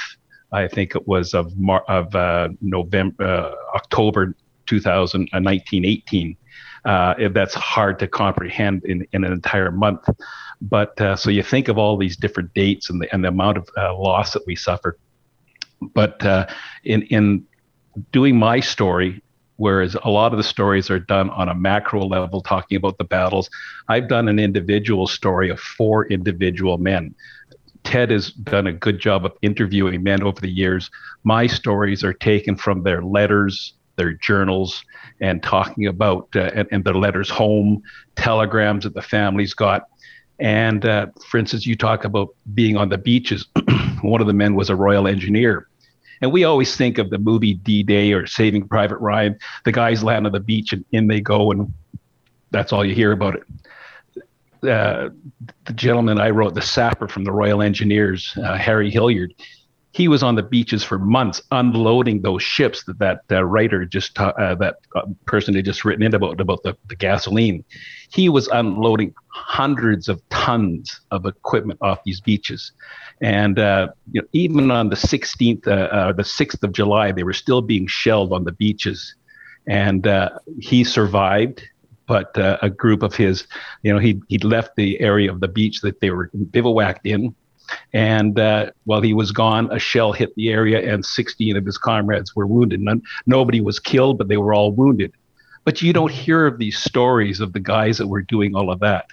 [0.52, 4.36] I think it was of Mar- of uh, November, uh, October
[4.66, 6.36] 2019, 18.
[6.84, 10.06] Uh, that's hard to comprehend in, in an entire month.
[10.60, 13.56] But uh, so you think of all these different dates and the, and the amount
[13.56, 13.68] of
[13.98, 14.98] loss that we suffered.
[15.94, 16.22] But
[16.84, 17.46] in in
[18.12, 19.22] doing my story,
[19.56, 23.04] whereas a lot of the stories are done on a macro level, talking about the
[23.04, 23.50] battles.
[23.88, 27.14] I've done an individual story of four individual men.
[27.84, 30.90] Ted has done a good job of interviewing men over the years.
[31.24, 34.84] My stories are taken from their letters, their journals
[35.20, 37.82] and talking about uh, and, and their letters home,
[38.16, 39.88] telegrams that the families got.
[40.38, 43.46] And uh, for instance, you talk about being on the beaches.
[44.02, 45.68] One of the men was a Royal Engineer.
[46.22, 49.36] And we always think of the movie D Day or Saving Private Ryan.
[49.64, 51.72] The guys land on the beach and in they go, and
[52.52, 53.42] that's all you hear about it.
[54.62, 55.10] Uh,
[55.64, 59.34] the gentleman I wrote, the sapper from the Royal Engineers, uh, Harry Hilliard,
[59.92, 64.14] he was on the beaches for months unloading those ships that that uh, writer just
[64.14, 67.62] ta- uh, that uh, person had just written in about about the, the gasoline.
[68.10, 72.72] He was unloading hundreds of tons of equipment off these beaches.
[73.20, 77.22] And uh, you know, even on the 16th uh, uh, the 6th of july they
[77.22, 79.14] were still being shelled on the beaches.
[79.68, 80.08] And
[80.58, 81.62] he survived
[82.08, 83.46] but a group of his
[83.84, 87.32] you know he he left the area of the beach that they were bivouacked in
[87.92, 91.78] and uh, while he was gone, a shell hit the area, and 16 of his
[91.78, 92.80] comrades were wounded.
[92.80, 95.12] None, nobody was killed, but they were all wounded.
[95.64, 98.80] But you don't hear of these stories of the guys that were doing all of
[98.80, 99.06] that.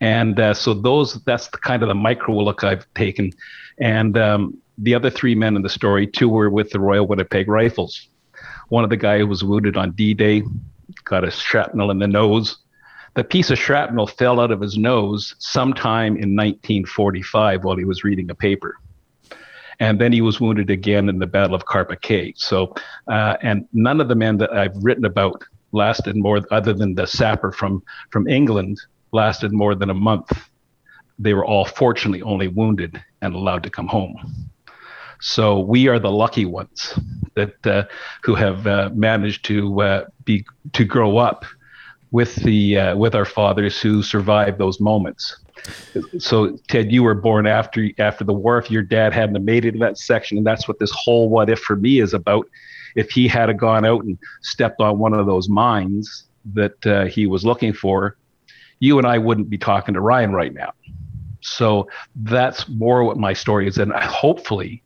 [0.00, 3.32] And uh, so those that's the kind of the micro look I've taken.
[3.78, 7.48] And um, the other three men in the story, two were with the Royal Winnipeg
[7.48, 8.08] Rifles.
[8.68, 10.42] One of the guy who was wounded on D-Day
[11.04, 12.58] got a shrapnel in the nose
[13.14, 18.04] the piece of shrapnel fell out of his nose sometime in 1945 while he was
[18.04, 18.76] reading a paper.
[19.80, 22.34] And then he was wounded again in the Battle of Carpiquet.
[22.36, 22.74] So,
[23.08, 25.42] uh, and none of the men that I've written about
[25.72, 28.78] lasted more, other than the sapper from, from England,
[29.12, 30.30] lasted more than a month.
[31.18, 34.16] They were all fortunately only wounded and allowed to come home.
[35.20, 36.98] So we are the lucky ones
[37.34, 37.84] that uh,
[38.22, 41.44] who have uh, managed to uh, be to grow up
[42.10, 45.36] with the uh, with our fathers who survived those moments.
[46.18, 48.58] So Ted, you were born after after the war.
[48.58, 51.50] If your dad hadn't made it in that section, and that's what this whole "what
[51.50, 52.46] if" for me is about.
[52.96, 57.26] If he had gone out and stepped on one of those mines that uh, he
[57.26, 58.16] was looking for,
[58.80, 60.72] you and I wouldn't be talking to Ryan right now.
[61.40, 64.82] So that's more what my story is, and hopefully,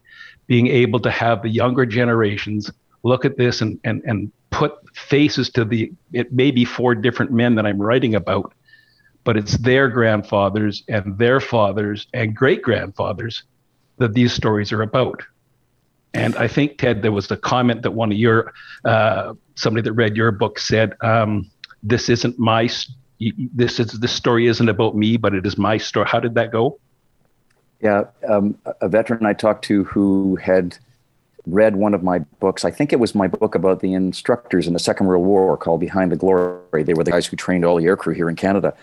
[0.46, 2.70] being able to have the younger generations
[3.04, 7.30] look at this and and and put faces to the it may be four different
[7.30, 8.52] men that I'm writing about,
[9.22, 13.44] but it's their grandfathers and their fathers and great grandfathers
[13.98, 15.22] that these stories are about.
[16.14, 18.52] And I think Ted, there was a comment that one of your
[18.84, 21.50] uh, somebody that read your book said, um,
[21.82, 22.68] "This isn't my
[23.54, 26.52] this is this story isn't about me, but it is my story." How did that
[26.52, 26.78] go?
[27.80, 30.78] Yeah, um, a veteran I talked to who had
[31.46, 32.64] read one of my books.
[32.64, 35.80] I think it was my book about the instructors in the Second World War called
[35.80, 36.82] Behind the Glory.
[36.82, 38.74] They were the guys who trained all the aircrew here in Canada.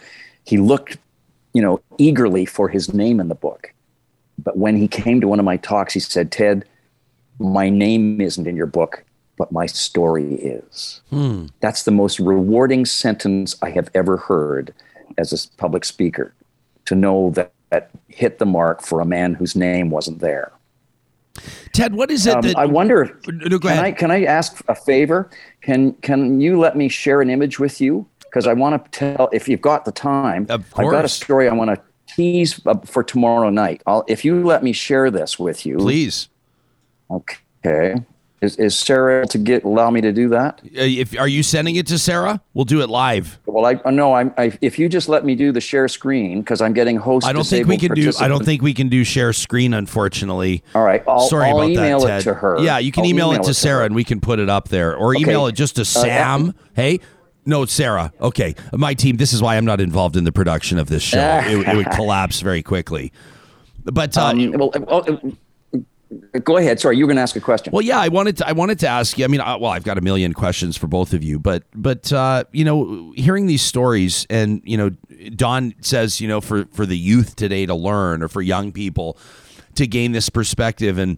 [0.44, 0.98] He looked,
[1.54, 3.74] you know, eagerly for his name in the book.
[4.38, 6.66] But when he came to one of my talks, he said, Ted,
[7.40, 9.04] my name isn't in your book,
[9.38, 11.02] but my story is.
[11.10, 11.48] Hmm.
[11.60, 14.74] That's the most rewarding sentence I have ever heard
[15.18, 16.34] as a public speaker
[16.86, 20.52] to know that, that hit the mark for a man whose name wasn't there.
[21.74, 23.20] Ted, what is it um, that I wonder?
[23.28, 25.30] No, can I can I ask a favor?
[25.62, 28.08] Can can you let me share an image with you?
[28.20, 30.46] Because I want to tell if you've got the time.
[30.50, 30.86] Of course.
[30.86, 31.82] I've got a story I want to
[32.14, 33.82] tease uh, for tomorrow night.
[33.86, 35.78] I'll if you let me share this with you.
[35.78, 36.30] Please.
[37.10, 37.96] Okay.
[38.42, 40.62] Is, is Sarah to get allow me to do that?
[40.64, 42.42] Uh, if are you sending it to Sarah?
[42.56, 43.38] We'll do it live.
[43.46, 44.34] Well, I no, I'm.
[44.36, 47.28] I, if you just let me do the share screen because I'm getting host.
[47.28, 48.12] I don't think we can do.
[48.20, 50.64] I don't think we can do share screen, unfortunately.
[50.74, 51.04] All right.
[51.08, 52.24] I'll, Sorry I'll about email that, it Ted.
[52.24, 52.60] to her.
[52.60, 54.96] Yeah, you can email, email, it to Sarah, and we can put it up there,
[54.96, 55.22] or okay.
[55.22, 56.50] email it just to uh, Sam.
[56.50, 57.00] Uh, hey.
[57.44, 58.14] No, Sarah.
[58.22, 59.18] Okay, my team.
[59.18, 61.42] This is why I'm not involved in the production of this show.
[61.44, 63.12] it, it, would collapse very quickly.
[63.84, 65.20] But uh, um, well, well,
[66.44, 66.80] Go ahead.
[66.80, 67.72] Sorry, you were going to ask a question.
[67.72, 68.48] Well, yeah, I wanted to.
[68.48, 69.24] I wanted to ask you.
[69.24, 72.12] I mean, I, well, I've got a million questions for both of you, but but
[72.12, 74.90] uh, you know, hearing these stories, and you know,
[75.36, 79.18] Don says, you know, for for the youth today to learn, or for young people
[79.76, 81.18] to gain this perspective, and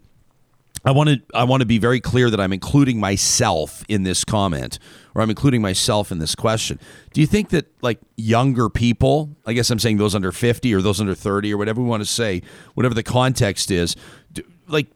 [0.85, 4.25] I want to I want to be very clear that I'm including myself in this
[4.25, 4.79] comment,
[5.15, 6.77] or I'm including myself in this question.
[7.13, 10.81] Do you think that like younger people, I guess I'm saying those under 50 or
[10.81, 12.41] those under 30 or whatever we want to say,
[12.73, 13.95] whatever the context is,
[14.67, 14.87] like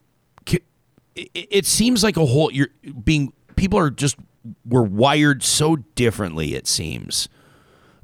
[1.16, 2.70] it seems like a whole you're
[3.04, 4.18] being people are just
[4.66, 7.28] were wired so differently it seems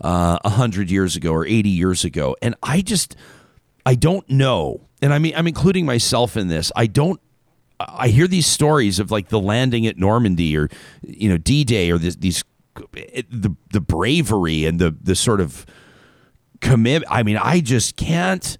[0.03, 2.35] uh, a uh, hundred years ago or 80 years ago.
[2.41, 3.15] And i just
[3.85, 4.87] i don't know.
[5.01, 6.71] And i mean i'm including myself in this.
[6.75, 7.19] I don't
[7.79, 10.69] i hear these stories of like the landing at normandy or
[11.01, 12.43] you know d-day or this, these
[12.75, 15.65] the the bravery and the the sort of
[16.61, 18.57] commit i mean i just can't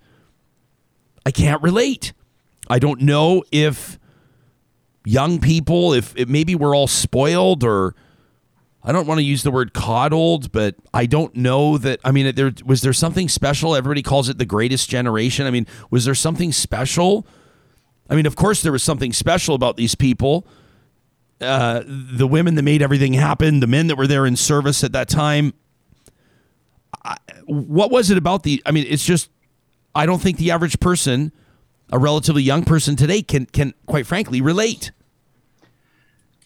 [1.25, 2.13] i can't relate
[2.69, 3.99] I don't know if
[5.05, 7.95] young people, if, if maybe we're all spoiled or
[8.83, 12.01] I don't want to use the word coddled, but I don't know that.
[12.03, 13.75] I mean, there was there something special.
[13.75, 15.47] Everybody calls it the greatest generation.
[15.47, 17.25] I mean, was there something special?
[18.09, 20.45] I mean, of course, there was something special about these people.
[21.39, 24.91] Uh, the women that made everything happen, the men that were there in service at
[24.91, 25.53] that time.
[27.05, 28.61] I, what was it about the?
[28.65, 29.29] I mean, it's just
[29.95, 31.31] I don't think the average person,
[31.93, 34.91] a relatively young person today, can can quite frankly relate.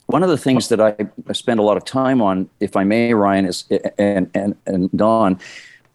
[0.07, 0.95] One of the things that I
[1.33, 3.63] spend a lot of time on, if I may, Ryan, is
[3.97, 5.39] and and and Don,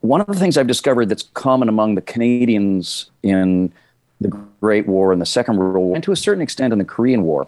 [0.01, 3.73] one of the things I've discovered that's common among the Canadians in
[4.23, 4.29] the
[4.61, 7.23] Great War and the Second World War, and to a certain extent in the Korean
[7.23, 7.47] War,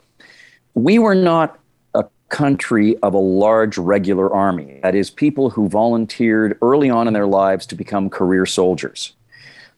[0.74, 1.58] we were not
[1.94, 4.80] a country of a large regular army.
[4.82, 9.14] That is, people who volunteered early on in their lives to become career soldiers.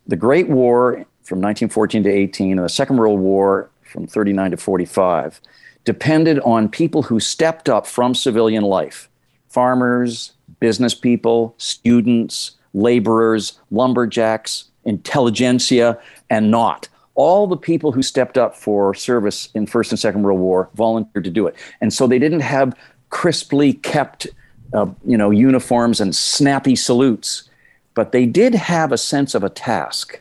[0.08, 4.56] The Great War from 1914 to 18 and the Second World War from 39 to
[4.56, 5.40] 45
[5.84, 9.08] depended on people who stepped up from civilian life
[9.48, 15.98] farmers, business people, students, laborers, lumberjacks, intelligentsia,
[16.28, 16.88] and not.
[17.14, 21.24] All the people who stepped up for service in First and Second World War volunteered
[21.24, 21.56] to do it.
[21.80, 22.76] And so they didn't have
[23.08, 24.26] crisply kept
[24.74, 27.48] uh, you know, uniforms and snappy salutes,
[27.94, 30.20] but they did have a sense of a task,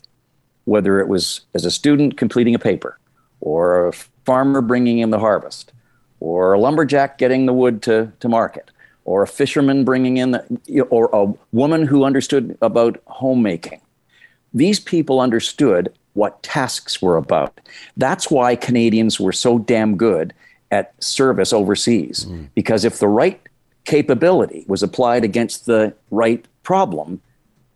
[0.65, 2.99] whether it was as a student completing a paper
[3.39, 3.93] or a
[4.25, 5.71] farmer bringing in the harvest,
[6.19, 8.71] or a lumberjack getting the wood to, to market,
[9.03, 13.79] or a fisherman bringing in, the, or a woman who understood about homemaking.
[14.53, 17.59] These people understood what tasks were about.
[17.97, 20.33] That's why Canadians were so damn good
[20.71, 22.47] at service overseas, mm.
[22.55, 23.39] because if the right
[23.83, 27.21] capability was applied against the right problem,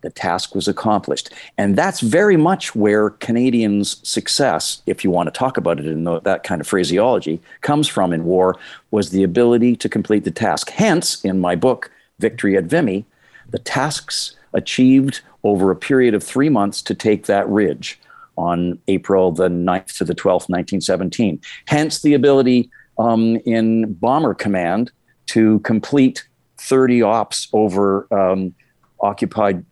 [0.02, 1.30] the task was accomplished.
[1.58, 6.04] And that's very much where Canadians' success, if you want to talk about it in
[6.04, 8.58] that kind of phraseology, comes from in war,
[8.92, 10.70] was the ability to complete the task.
[10.70, 13.06] Hence, in my book, Victory at Vimy,
[13.50, 18.00] the tasks achieved over a period of three months to take that ridge
[18.38, 21.42] on April the 9th to the 12th, 1917.
[21.66, 24.92] Hence, the ability um, in Bomber Command
[25.28, 26.26] to complete
[26.58, 28.08] 30 ops over.
[28.14, 28.54] Um,
[29.02, 29.66] occupied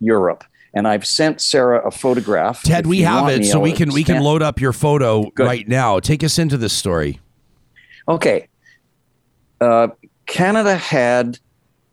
[0.00, 0.44] Europe.
[0.74, 2.62] And I've sent Sarah a photograph.
[2.62, 5.46] Ted, we have it, so we can we can load up your photo Good.
[5.46, 6.00] right now.
[6.00, 7.20] Take us into this story.
[8.08, 8.48] Okay.
[9.60, 9.88] Uh,
[10.26, 11.38] Canada had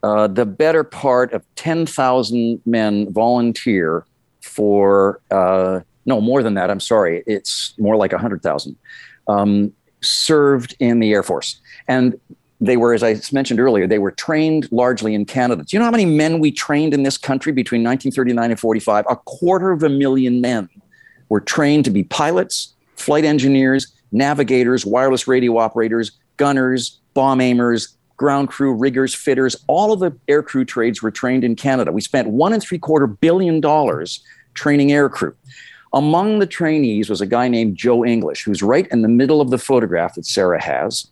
[0.02, 4.06] uh, the better part of 10,000 men volunteer
[4.42, 6.72] for, uh, no, more than that.
[6.72, 7.24] I'm sorry.
[7.28, 8.76] It's more like 100,000
[9.28, 11.60] um, served in the Air Force.
[11.88, 12.20] And
[12.62, 15.64] they were, as I mentioned earlier, they were trained largely in Canada.
[15.64, 19.06] Do you know how many men we trained in this country between 1939 and 45?
[19.10, 20.68] A quarter of a million men
[21.30, 28.50] were trained to be pilots, flight engineers, navigators, wireless radio operators, gunners, bomb aimers, ground
[28.50, 29.56] crew, riggers, fitters.
[29.68, 31.94] All of the aircrew trades were trained in Canada.
[31.94, 34.22] We spent one and three quarter billion dollars
[34.54, 35.34] training aircrew.
[35.94, 39.50] Among the trainees was a guy named Joe English, who's right in the middle of
[39.50, 41.08] the photograph that Sarah has.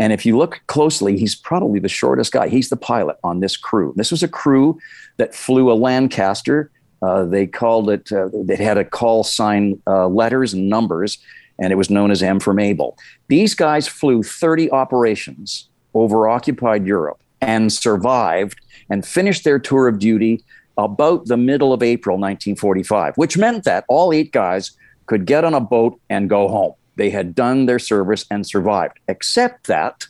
[0.00, 2.48] And if you look closely, he's probably the shortest guy.
[2.48, 3.92] He's the pilot on this crew.
[3.96, 4.80] This was a crew
[5.18, 6.70] that flew a Lancaster.
[7.02, 11.18] Uh, they called it, uh, had a call sign uh, letters and numbers,
[11.58, 12.96] and it was known as M for Mabel.
[13.28, 19.98] These guys flew 30 operations over occupied Europe and survived and finished their tour of
[19.98, 20.42] duty
[20.78, 24.72] about the middle of April 1945, which meant that all eight guys
[25.04, 26.72] could get on a boat and go home.
[27.00, 30.06] They had done their service and survived, except that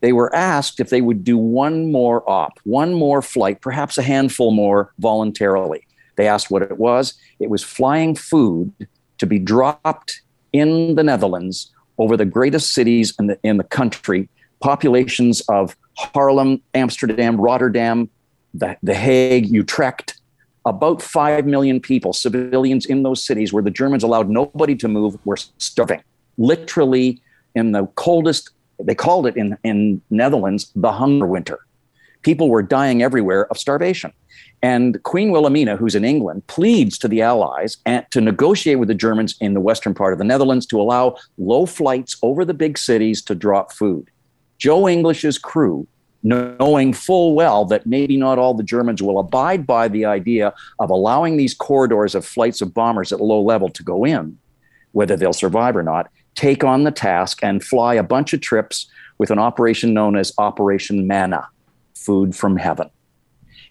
[0.00, 4.02] they were asked if they would do one more op, one more flight, perhaps a
[4.02, 5.86] handful more voluntarily.
[6.16, 7.14] They asked what it was.
[7.38, 8.72] It was flying food
[9.18, 10.22] to be dropped
[10.52, 14.28] in the Netherlands over the greatest cities in the, in the country,
[14.58, 18.10] populations of Haarlem, Amsterdam, Rotterdam,
[18.52, 20.20] the, the Hague, Utrecht,
[20.64, 25.16] about 5 million people, civilians in those cities where the Germans allowed nobody to move,
[25.24, 26.02] were starving
[26.36, 27.20] literally
[27.54, 31.58] in the coldest, they called it in, in Netherlands, the hunger winter.
[32.22, 34.12] People were dying everywhere of starvation.
[34.62, 38.94] And Queen Wilhelmina, who's in England, pleads to the Allies and to negotiate with the
[38.94, 42.78] Germans in the western part of the Netherlands to allow low flights over the big
[42.78, 44.08] cities to drop food.
[44.56, 45.86] Joe English's crew,
[46.22, 50.88] knowing full well that maybe not all the Germans will abide by the idea of
[50.88, 54.38] allowing these corridors of flights of bombers at low level to go in,
[54.92, 58.86] whether they'll survive or not, take on the task and fly a bunch of trips
[59.18, 61.46] with an operation known as Operation Manna,
[61.94, 62.90] food from heaven.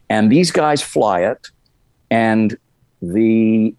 [0.09, 1.49] And these guys fly it,
[2.09, 2.57] and
[3.01, 3.73] the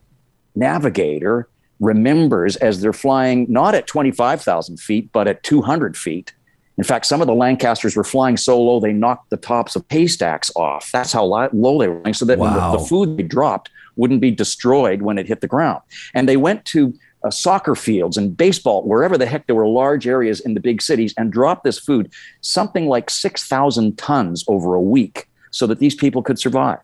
[0.54, 1.48] navigator
[1.80, 6.32] remembers as they're flying not at 25,000 feet, but at 200 feet.
[6.76, 9.84] In fact, some of the Lancasters were flying so low they knocked the tops of
[9.88, 10.90] haystacks off.
[10.92, 12.72] That's how low they were flying, so that Wow.
[12.72, 15.82] the, the food they dropped wouldn't be destroyed when it hit the ground.
[16.14, 16.94] And they went to
[17.24, 20.80] uh, soccer fields and baseball, wherever the heck there were large areas in the big
[20.82, 22.12] cities, and dropped this food,
[22.42, 26.80] something like 6,000 tons over a week, so that these people could survive.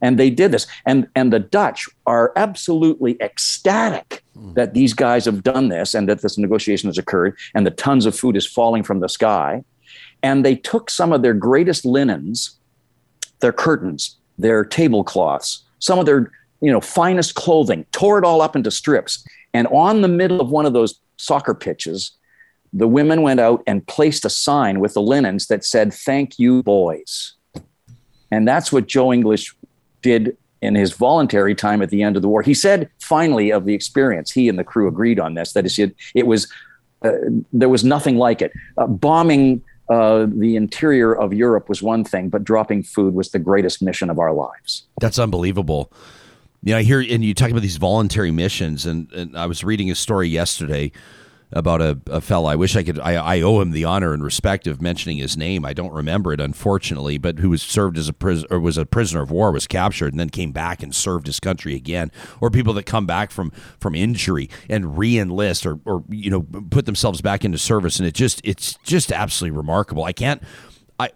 [0.00, 0.66] And they did this.
[0.84, 4.24] And, and the Dutch are absolutely ecstatic
[4.54, 8.04] that these guys have done this and that this negotiation has occurred and the tons
[8.04, 9.62] of food is falling from the sky.
[10.22, 12.58] And they took some of their greatest linens,
[13.40, 18.56] their curtains, their tablecloths, some of their you know finest clothing, tore it all up
[18.56, 19.24] into strips.
[19.54, 22.12] And on the middle of one of those soccer pitches,
[22.72, 26.62] the women went out and placed a sign with the linens that said, Thank you,
[26.62, 27.34] boys.
[28.30, 29.54] And that's what Joe English
[30.00, 32.40] did in his voluntary time at the end of the war.
[32.40, 35.94] He said, finally, of the experience, he and the crew agreed on this, that it,
[36.14, 36.50] it was,
[37.02, 37.10] uh,
[37.52, 38.52] there was nothing like it.
[38.78, 43.38] Uh, bombing uh, the interior of Europe was one thing, but dropping food was the
[43.38, 44.86] greatest mission of our lives.
[45.00, 45.92] That's unbelievable.
[46.64, 49.90] Yeah, I hear, and you talk about these voluntary missions, and, and I was reading
[49.90, 50.92] a story yesterday
[51.50, 52.48] about a, a fellow.
[52.48, 53.00] I wish I could.
[53.00, 55.64] I, I owe him the honor and respect of mentioning his name.
[55.64, 58.86] I don't remember it, unfortunately, but who was served as a pris- or was a
[58.86, 62.12] prisoner of war, was captured, and then came back and served his country again.
[62.40, 63.50] Or people that come back from
[63.80, 68.14] from injury and re-enlist, or or you know put themselves back into service, and it
[68.14, 70.04] just it's just absolutely remarkable.
[70.04, 70.42] I can't.
[70.98, 71.10] I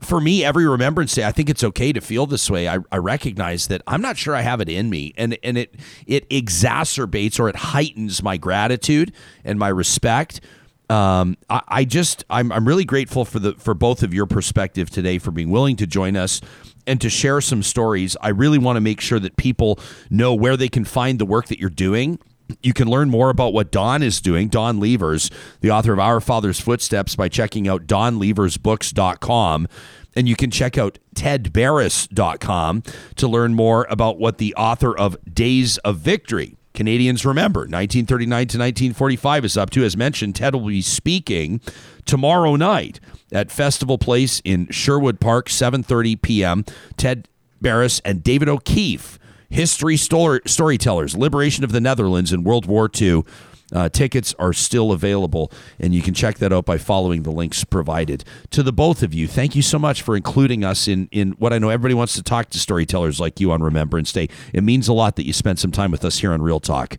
[0.00, 2.68] for me, every Remembrance Day, I think it's okay to feel this way.
[2.68, 5.74] I, I recognize that I'm not sure I have it in me, and and it
[6.06, 9.12] it exacerbates or it heightens my gratitude
[9.44, 10.40] and my respect.
[10.88, 14.90] Um, I, I just I'm I'm really grateful for the for both of your perspective
[14.90, 16.40] today for being willing to join us
[16.86, 18.16] and to share some stories.
[18.22, 19.78] I really want to make sure that people
[20.08, 22.18] know where they can find the work that you're doing
[22.62, 25.30] you can learn more about what Don is doing, Don Levers,
[25.60, 29.68] the author of Our Father's Footsteps, by checking out donleversbooks.com.
[30.16, 32.82] And you can check out tedbarris.com
[33.16, 38.58] to learn more about what the author of Days of Victory, Canadians Remember, 1939 to
[38.58, 39.84] 1945 is up to.
[39.84, 41.60] As mentioned, Ted will be speaking
[42.06, 42.98] tomorrow night
[43.32, 46.64] at Festival Place in Sherwood Park, 7.30 p.m.
[46.96, 47.28] Ted
[47.60, 49.19] Barris and David O'Keefe
[49.50, 53.24] history story, storytellers, liberation of the Netherlands in World War II.
[53.72, 57.62] Uh, tickets are still available, and you can check that out by following the links
[57.62, 58.24] provided.
[58.50, 61.52] To the both of you, thank you so much for including us in in what
[61.52, 64.28] I know everybody wants to talk to storytellers like you on Remembrance Day.
[64.52, 66.98] It means a lot that you spent some time with us here on Real Talk.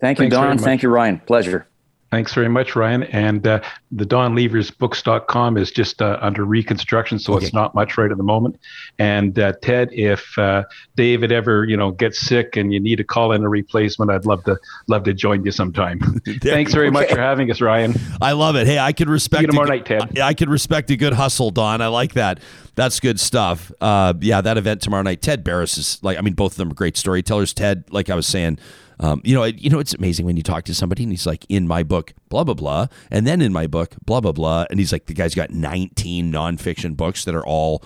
[0.00, 0.58] Thank you, Thanks Don.
[0.58, 1.18] Thank you, Ryan.
[1.20, 1.66] Pleasure.
[2.14, 3.02] Thanks very much, Ryan.
[3.02, 3.60] And uh,
[3.90, 7.46] the DonLeversBooks.com is just uh, under reconstruction, so Okay.
[7.46, 8.56] it's not much right at the moment.
[9.00, 10.62] And uh, Ted, if uh,
[10.94, 14.26] David ever you know gets sick and you need to call in a replacement, I'd
[14.26, 14.56] love to
[14.86, 15.98] love to join you sometime.
[16.40, 17.94] Thanks very much for having us, Ryan.
[18.22, 18.68] I love it.
[18.68, 20.16] Hey, I could respect See you tomorrow a, night, Ted.
[20.20, 21.80] I, I could respect a good hustle, Don.
[21.80, 22.38] I like that.
[22.76, 23.72] That's good stuff.
[23.80, 25.20] Uh, yeah, that event tomorrow night.
[25.20, 26.16] Ted Barris is like.
[26.16, 27.52] I mean, both of them are great storytellers.
[27.52, 28.60] Ted, like I was saying.
[29.00, 31.44] Um, you know, you know, it's amazing when you talk to somebody and he's like,
[31.48, 34.78] in my book, blah blah blah, and then in my book, blah blah blah, and
[34.78, 37.82] he's like, the guy's got 19 nonfiction books that are all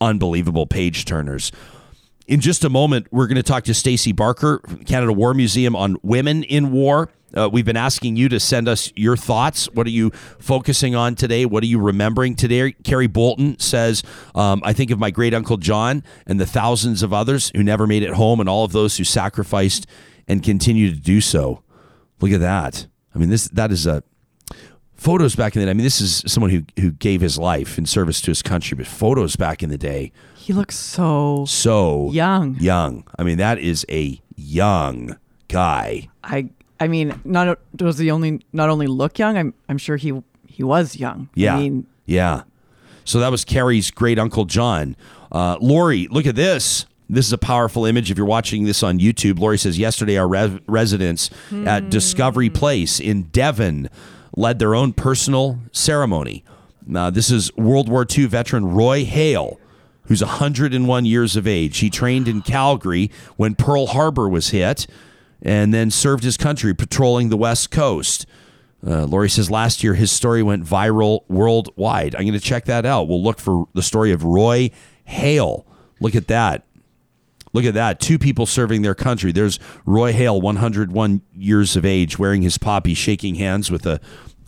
[0.00, 1.52] unbelievable page turners.
[2.26, 5.96] In just a moment, we're going to talk to Stacey Barker, Canada War Museum, on
[6.02, 7.10] women in war.
[7.34, 9.66] Uh, we've been asking you to send us your thoughts.
[9.72, 11.46] What are you focusing on today?
[11.46, 12.72] What are you remembering today?
[12.84, 14.02] Carrie Bolton says,
[14.34, 17.86] um, I think of my great uncle John and the thousands of others who never
[17.86, 19.86] made it home and all of those who sacrificed
[20.28, 21.62] and continue to do so.
[22.20, 22.86] Look at that.
[23.14, 24.02] I mean, this that is a
[24.94, 25.70] photos back in the day.
[25.70, 28.76] I mean, this is someone who, who gave his life in service to his country,
[28.76, 32.56] but photos back in the day, He looks so so young.
[32.60, 33.04] young.
[33.18, 35.16] I mean, that is a young
[35.48, 36.08] guy.
[36.24, 36.50] I
[36.80, 39.36] I mean, not does he only not only look young.
[39.36, 40.12] I'm I'm sure he
[40.46, 41.28] he was young.
[41.34, 41.54] Yeah.
[41.56, 42.42] I mean, yeah.
[43.04, 44.94] So that was Carrie's great uncle John.
[45.32, 46.84] Uh, Lori, look at this.
[47.08, 48.10] This is a powerful image.
[48.10, 53.00] If you're watching this on YouTube, Lori says yesterday our re- residents at Discovery Place
[53.00, 53.88] in Devon
[54.36, 56.44] led their own personal ceremony.
[56.86, 59.58] Now, this is World War II veteran Roy Hale,
[60.04, 61.78] who's 101 years of age.
[61.78, 64.86] He trained in Calgary when Pearl Harbor was hit
[65.42, 68.26] and then served his country patrolling the West Coast.
[68.86, 72.14] Uh, Lori says last year his story went viral worldwide.
[72.14, 73.08] I'm going to check that out.
[73.08, 74.70] We'll look for the story of Roy
[75.04, 75.66] Hale.
[76.00, 76.64] Look at that.
[77.52, 78.00] Look at that.
[78.00, 79.32] Two people serving their country.
[79.32, 84.00] There's Roy Hale, 101 years of age, wearing his poppy, shaking hands with a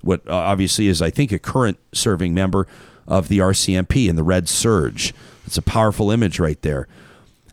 [0.02, 2.66] what uh, obviously is, I think, a current serving member
[3.06, 5.12] of the RCMP in the Red Serge.
[5.46, 6.88] It's a powerful image right there.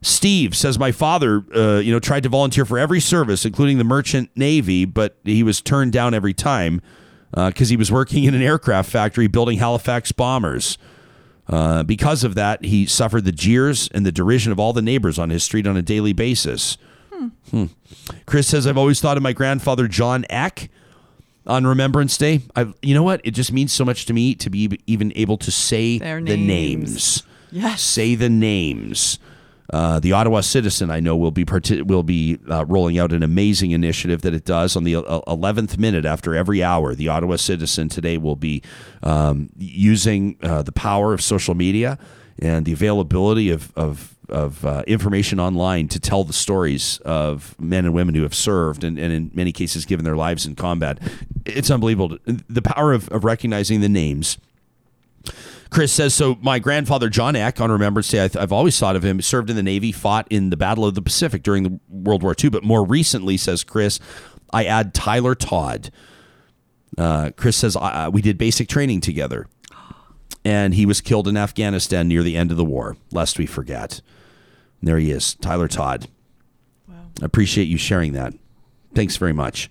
[0.02, 3.84] Steve says my father, uh, you know, tried to volunteer for every service, including the
[3.84, 6.82] merchant navy, but he was turned down every time
[7.32, 10.78] because uh, he was working in an aircraft factory building Halifax bombers.
[11.50, 15.18] Uh, because of that, he suffered the jeers and the derision of all the neighbors
[15.18, 16.78] on his street on a daily basis.
[17.14, 17.28] Hmm.
[17.52, 17.66] Hmm.
[18.26, 20.70] Chris says, I've always thought of my grandfather, John Eck,
[21.46, 22.42] on Remembrance Day.
[22.56, 23.22] I've, you know what?
[23.24, 26.36] It just means so much to me to be even able to say Their the
[26.36, 26.44] names.
[26.48, 27.24] names.
[27.52, 27.82] Yes.
[27.82, 29.18] Say the names.
[29.72, 33.22] Uh, the Ottawa Citizen, I know, will be parti- will be uh, rolling out an
[33.22, 36.96] amazing initiative that it does on the uh, eleventh minute after every hour.
[36.96, 38.62] The Ottawa Citizen today will be
[39.04, 42.00] um, using uh, the power of social media
[42.40, 47.84] and the availability of of, of uh, information online to tell the stories of men
[47.84, 51.00] and women who have served and, and in many cases given their lives in combat.
[51.46, 52.18] It's unbelievable.
[52.26, 54.38] The power of, of recognizing the names
[55.70, 59.04] Chris says, so my grandfather, John Eck, on Remembrance Day, I have always thought of
[59.04, 62.24] him, served in the Navy, fought in the Battle of the Pacific during the World
[62.24, 62.50] War II.
[62.50, 64.00] But more recently, says Chris,
[64.54, 65.92] I add Tyler Todd.
[66.98, 69.48] Uh, Chris says, uh, we did basic training together.
[70.46, 74.02] And he was killed in Afghanistan near the end of the war, lest we forget.
[74.80, 76.08] And there he is, Tyler Todd.
[76.88, 76.96] Wow.
[77.22, 78.34] I appreciate you sharing that.
[78.96, 79.70] Thanks very much.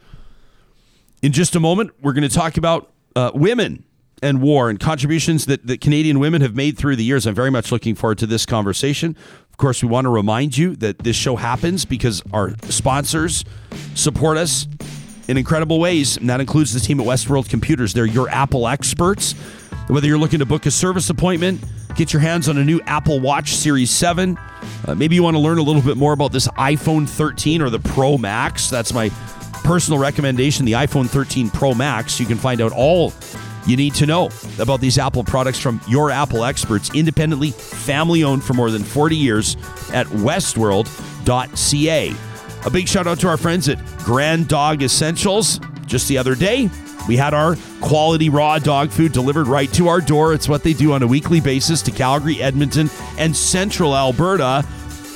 [1.22, 3.84] In just a moment, we're going to talk about uh, women
[4.22, 7.26] and war and contributions that, that Canadian women have made through the years.
[7.26, 9.16] I'm very much looking forward to this conversation.
[9.50, 13.44] Of course, we want to remind you that this show happens because our sponsors
[13.94, 14.66] support us
[15.28, 17.92] in incredible ways, and that includes the team at Westworld Computers.
[17.92, 19.32] They're your Apple experts.
[19.88, 21.62] Whether you're looking to book a service appointment,
[21.94, 24.38] get your hands on a new Apple Watch Series 7,
[24.86, 27.70] uh, maybe you want to learn a little bit more about this iPhone 13 or
[27.70, 28.70] the Pro Max.
[28.70, 29.10] That's my
[29.64, 32.20] personal recommendation, the iPhone 13 Pro Max.
[32.20, 33.10] You can find out all
[33.66, 38.44] you need to know about these Apple products from your Apple experts, independently, family owned
[38.44, 39.56] for more than 40 years
[39.92, 42.14] at westworld.ca.
[42.64, 45.60] A big shout out to our friends at Grand Dog Essentials.
[45.86, 46.68] Just the other day,
[47.08, 50.34] we had our quality raw dog food delivered right to our door.
[50.34, 54.64] It's what they do on a weekly basis to Calgary, Edmonton, and central Alberta.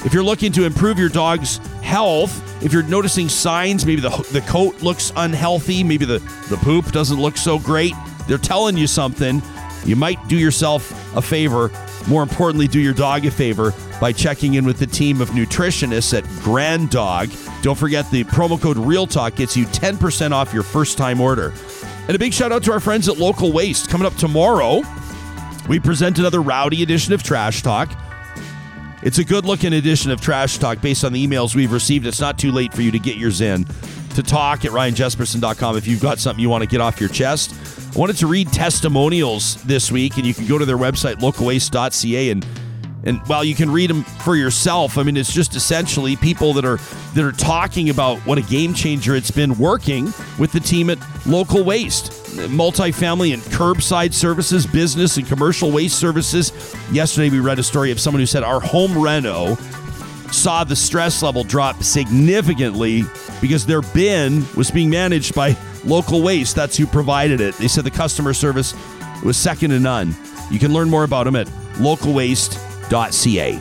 [0.04, 4.40] If you're looking to improve your dog's health, if you're noticing signs, maybe the, the
[4.42, 7.94] coat looks unhealthy, maybe the, the poop doesn't look so great,
[8.30, 9.42] they're telling you something,
[9.84, 11.68] you might do yourself a favor.
[12.06, 16.16] More importantly, do your dog a favor by checking in with the team of nutritionists
[16.16, 17.28] at Grand Dog.
[17.62, 21.52] Don't forget the promo code Real Talk gets you 10% off your first time order.
[22.06, 23.90] And a big shout out to our friends at Local Waste.
[23.90, 24.82] Coming up tomorrow,
[25.68, 27.90] we present another rowdy edition of Trash Talk.
[29.02, 32.06] It's a good looking edition of Trash Talk based on the emails we've received.
[32.06, 33.66] It's not too late for you to get yours in
[34.22, 37.54] to talk at ryanjespersen.com if you've got something you want to get off your chest.
[37.94, 42.30] I wanted to read testimonials this week, and you can go to their website, localwaste.ca,
[42.30, 42.46] and
[43.02, 46.66] and while you can read them for yourself, I mean, it's just essentially people that
[46.66, 46.76] are
[47.14, 50.98] that are talking about what a game changer it's been working with the team at
[51.26, 52.12] Local Waste,
[52.50, 56.52] multifamily and curbside services, business and commercial waste services.
[56.92, 59.56] Yesterday, we read a story of someone who said our home reno
[60.32, 63.04] saw the stress level drop significantly
[63.40, 66.56] because their bin was being managed by local waste.
[66.56, 67.54] That's who provided it.
[67.56, 68.74] They said the customer service
[69.24, 70.14] was second to none.
[70.50, 73.60] You can learn more about them at localwaste.ca.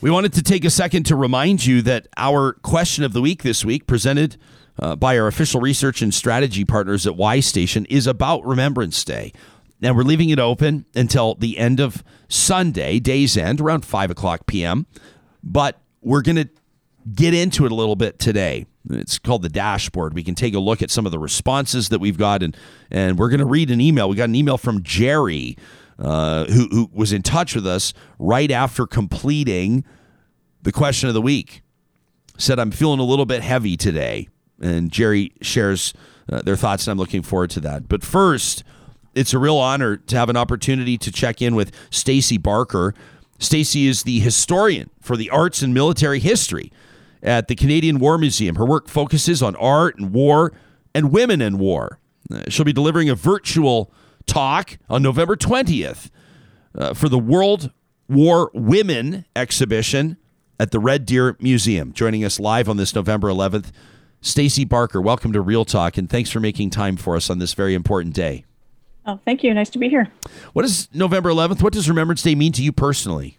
[0.00, 3.42] We wanted to take a second to remind you that our question of the week
[3.42, 4.36] this week, presented
[4.78, 9.32] uh, by our official research and strategy partners at Y Station, is about Remembrance Day.
[9.80, 14.46] Now, we're leaving it open until the end of Sunday, day's end, around 5 o'clock
[14.46, 14.86] p.m.
[15.42, 16.48] But we're going to
[17.14, 18.66] get into it a little bit today.
[18.90, 20.14] It's called the dashboard.
[20.14, 22.56] We can take a look at some of the responses that we've got, and,
[22.90, 24.08] and we're going to read an email.
[24.08, 25.56] We got an email from Jerry,
[25.98, 29.84] uh, who, who was in touch with us right after completing
[30.62, 31.62] the question of the week.
[32.36, 34.28] Said, I'm feeling a little bit heavy today.
[34.60, 35.92] And Jerry shares
[36.30, 37.88] uh, their thoughts, and I'm looking forward to that.
[37.88, 38.64] But first,
[39.18, 42.94] it's a real honor to have an opportunity to check in with Stacey Barker.
[43.40, 46.72] Stacey is the historian for the arts and military history
[47.20, 48.54] at the Canadian War Museum.
[48.54, 50.52] Her work focuses on art and war
[50.94, 51.98] and women in war.
[52.32, 53.92] Uh, she'll be delivering a virtual
[54.26, 56.10] talk on November 20th
[56.76, 57.72] uh, for the World
[58.08, 60.16] War Women exhibition
[60.60, 61.92] at the Red Deer Museum.
[61.92, 63.72] Joining us live on this November 11th,
[64.20, 65.00] Stacey Barker.
[65.00, 68.14] Welcome to Real Talk, and thanks for making time for us on this very important
[68.14, 68.44] day.
[69.08, 69.54] Oh, thank you.
[69.54, 70.06] Nice to be here.
[70.52, 71.62] What is November 11th?
[71.62, 73.38] What does Remembrance Day mean to you personally?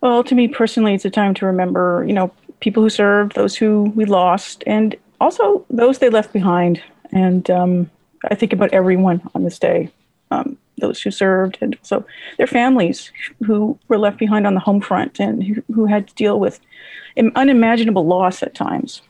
[0.00, 3.54] Well, to me personally, it's a time to remember, you know, people who served, those
[3.54, 6.82] who we lost, and also those they left behind.
[7.12, 7.90] And um,
[8.30, 9.90] I think about everyone on this day.
[10.30, 12.06] Um, those who served, and so
[12.38, 13.12] their families
[13.44, 16.60] who were left behind on the home front and who, who had to deal with
[17.36, 19.02] unimaginable loss at times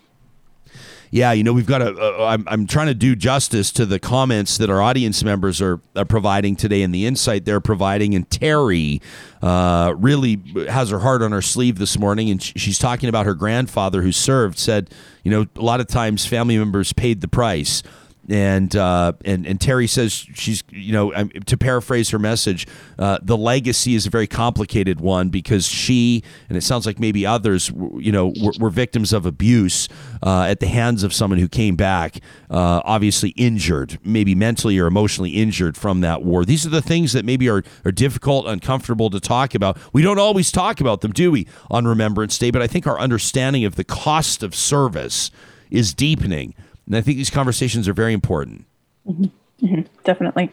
[1.11, 1.93] yeah, you know, we've got to.
[1.93, 5.81] Uh, I'm, I'm trying to do justice to the comments that our audience members are,
[5.97, 8.15] are providing today and the insight they're providing.
[8.15, 9.03] And Terry
[9.43, 13.35] uh, really has her heart on her sleeve this morning, and she's talking about her
[13.35, 14.57] grandfather who served.
[14.59, 14.91] Said,
[15.25, 17.83] you know, a lot of times family members paid the price
[18.31, 21.13] and uh, and and Terry says she's you know
[21.47, 22.67] to paraphrase her message,
[22.99, 27.27] uh, the legacy is a very complicated one because she and it sounds like maybe
[27.27, 29.89] others you know were, were victims of abuse
[30.23, 32.21] uh, at the hands of someone who came back
[32.51, 36.45] uh, obviously injured, maybe mentally or emotionally injured from that war.
[36.45, 39.77] These are the things that maybe are are difficult, uncomfortable to talk about.
[39.93, 42.51] We don't always talk about them, do we, on Remembrance Day?
[42.53, 45.33] But I think our understanding of the cost of service
[45.71, 46.55] is deepening.
[46.91, 48.67] And I think these conversations are very important.
[49.09, 49.83] Mm-hmm.
[50.03, 50.51] Definitely.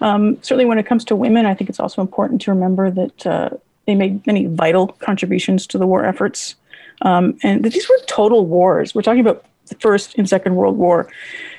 [0.00, 3.26] Um, certainly, when it comes to women, I think it's also important to remember that
[3.26, 3.50] uh,
[3.86, 6.54] they made many vital contributions to the war efforts.
[7.02, 8.94] Um, and that these were total wars.
[8.94, 11.10] We're talking about the First and Second World War.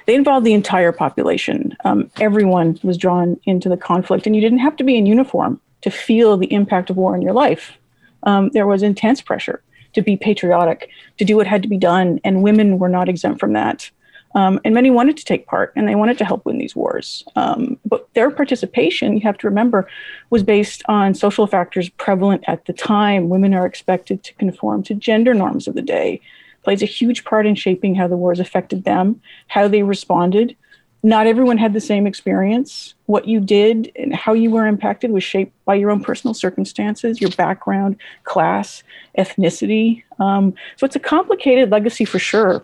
[0.07, 1.77] They involved the entire population.
[1.85, 5.61] Um, everyone was drawn into the conflict, and you didn't have to be in uniform
[5.81, 7.77] to feel the impact of war in your life.
[8.23, 9.61] Um, there was intense pressure
[9.93, 10.89] to be patriotic,
[11.19, 13.91] to do what had to be done, and women were not exempt from that.
[14.35, 17.23] Um, and many wanted to take part and they wanted to help win these wars.
[17.35, 19.87] Um, but their participation, you have to remember,
[20.29, 23.29] was based on social factors prevalent at the time.
[23.29, 26.21] Women are expected to conform to gender norms of the day,
[26.63, 30.55] plays a huge part in shaping how the wars affected them, how they responded.
[31.03, 32.95] Not everyone had the same experience.
[33.05, 37.21] What you did and how you were impacted was shaped by your own personal circumstances,
[37.21, 38.83] your background, class,
[39.17, 40.03] ethnicity.
[40.19, 42.63] Um, so it's a complicated legacy for sure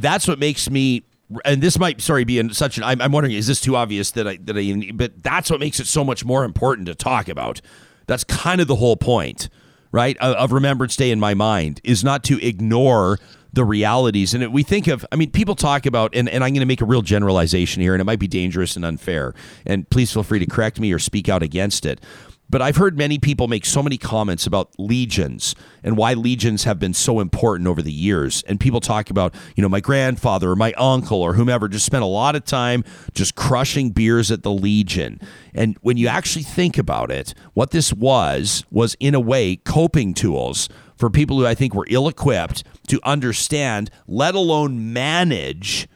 [0.00, 1.04] that's what makes me
[1.44, 4.12] and this might sorry be in such an I'm, I'm, wondering is this too obvious
[4.12, 7.28] that I that I but that's what makes it so much more important to talk
[7.28, 7.60] about.
[8.06, 9.48] That's kind of the whole point,
[9.90, 10.16] right?
[10.18, 13.18] Of, of Remembrance Day in my mind is not to ignore
[13.56, 14.34] the realities.
[14.34, 16.82] And we think of, I mean, people talk about, and, and I'm going to make
[16.82, 19.34] a real generalization here, and it might be dangerous and unfair.
[19.64, 22.00] And please feel free to correct me or speak out against it.
[22.48, 26.78] But I've heard many people make so many comments about legions and why legions have
[26.78, 28.44] been so important over the years.
[28.46, 32.04] And people talk about, you know, my grandfather or my uncle or whomever just spent
[32.04, 32.84] a lot of time
[33.14, 35.20] just crushing beers at the Legion.
[35.54, 40.14] And when you actually think about it, what this was, was in a way coping
[40.14, 45.88] tools for people who I think were ill equipped to understand, let alone manage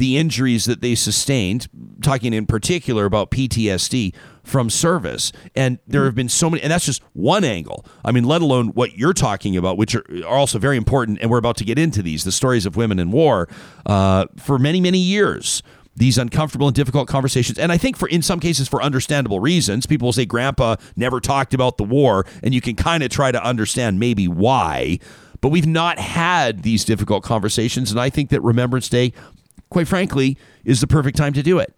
[0.00, 1.68] the injuries that they sustained,
[2.00, 5.30] talking in particular about PTSD from service.
[5.54, 7.84] And there have been so many, and that's just one angle.
[8.02, 11.18] I mean, let alone what you're talking about, which are, are also very important.
[11.20, 13.46] And we're about to get into these the stories of women in war
[13.84, 15.62] uh, for many, many years.
[15.94, 17.58] These uncomfortable and difficult conversations.
[17.58, 21.20] And I think for in some cases for understandable reasons, people will say grandpa never
[21.20, 24.98] talked about the war, and you can kind of try to understand maybe why.
[25.42, 27.90] But we've not had these difficult conversations.
[27.90, 29.12] And I think that Remembrance Day,
[29.70, 31.74] quite frankly, is the perfect time to do it.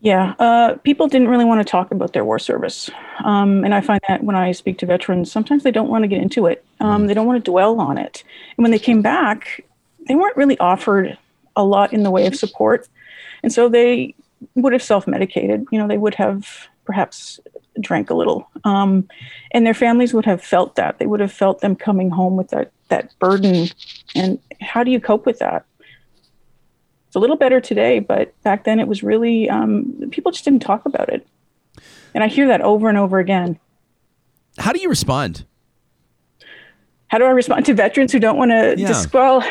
[0.00, 2.90] Yeah, uh, people didn't really want to talk about their war service.
[3.24, 6.08] Um, and I find that when I speak to veterans, sometimes they don't want to
[6.08, 6.64] get into it.
[6.80, 8.24] Um, they don't want to dwell on it.
[8.56, 9.64] And when they came back,
[10.08, 11.16] they weren't really offered
[11.54, 12.88] a lot in the way of support.
[13.44, 14.16] And so they
[14.56, 15.66] would have self medicated.
[15.70, 17.38] You know, they would have perhaps
[17.80, 18.48] drank a little.
[18.64, 19.08] Um,
[19.52, 20.98] and their families would have felt that.
[20.98, 23.68] They would have felt them coming home with that, that burden.
[24.16, 25.64] And how do you cope with that?
[27.12, 30.62] It's a little better today, but back then it was really um, people just didn't
[30.62, 31.26] talk about it,
[32.14, 33.60] and I hear that over and over again.
[34.56, 35.44] How do you respond?
[37.08, 38.76] How do I respond to veterans who don't want to?
[38.78, 39.04] Yeah.
[39.12, 39.44] well,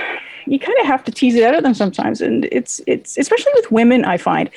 [0.48, 3.52] you kind of have to tease it out of them sometimes, and it's it's especially
[3.54, 4.06] with women.
[4.06, 4.50] I find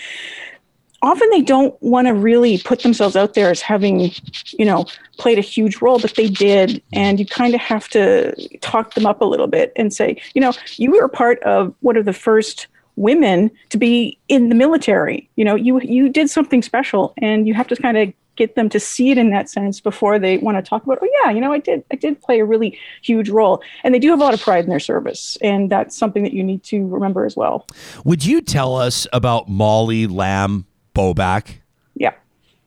[1.03, 4.11] often they don't want to really put themselves out there as having,
[4.59, 4.87] you know,
[5.19, 6.83] played a huge role, but they did.
[6.95, 10.41] And you kind of have to talk them up a little bit and say, you
[10.41, 15.29] know, you were part of one of the first women to be in the military.
[15.37, 18.69] You know, you you did something special, and you have to kind of get them
[18.69, 21.41] to see it in that sense before they want to talk about oh yeah you
[21.41, 23.63] know i did i did play a really huge role.
[23.83, 26.33] And they do have a lot of pride in their service and that's something that
[26.33, 27.67] you need to remember as well.
[28.05, 31.59] Would you tell us about molly lamb bobak
[31.95, 32.15] yeah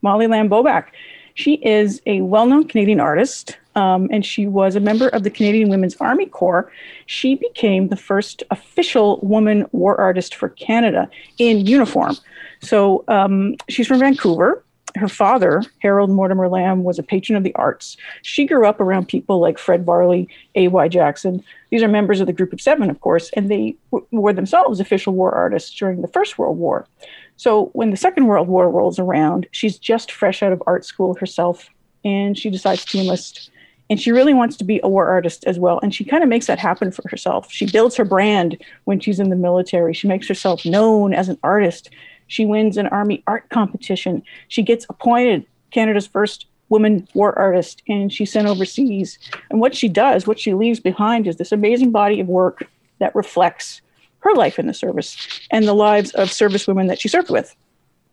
[0.01, 0.85] molly lamb bobak
[1.33, 5.69] she is a well-known canadian artist um, and she was a member of the Canadian
[5.69, 6.69] Women's Army Corps.
[7.05, 11.07] She became the first official woman war artist for Canada
[11.37, 12.17] in uniform.
[12.59, 14.63] So um, she's from Vancouver.
[14.95, 17.97] her father, Harold Mortimer Lamb, was a patron of the arts.
[18.23, 20.87] She grew up around people like Fred Varley, A.Y.
[20.87, 21.43] Jackson.
[21.69, 25.13] These are members of the Group of Seven, of course, and they were themselves official
[25.13, 26.87] war artists during the First World War.
[27.35, 31.13] So when the Second World War rolls around, she's just fresh out of art school
[31.13, 31.69] herself,
[32.03, 33.51] and she decides to enlist.
[33.89, 35.79] And she really wants to be a war artist as well.
[35.81, 37.51] And she kind of makes that happen for herself.
[37.51, 39.93] She builds her brand when she's in the military.
[39.93, 41.89] She makes herself known as an artist.
[42.27, 44.23] She wins an army art competition.
[44.49, 49.17] She gets appointed Canada's first woman war artist, and she's sent overseas.
[49.49, 52.67] And what she does, what she leaves behind, is this amazing body of work
[52.99, 53.81] that reflects
[54.19, 55.15] her life in the service
[55.51, 57.55] and the lives of service women that she served with.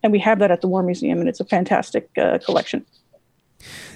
[0.03, 2.85] And we have that at the War Museum, and it's a fantastic uh, collection.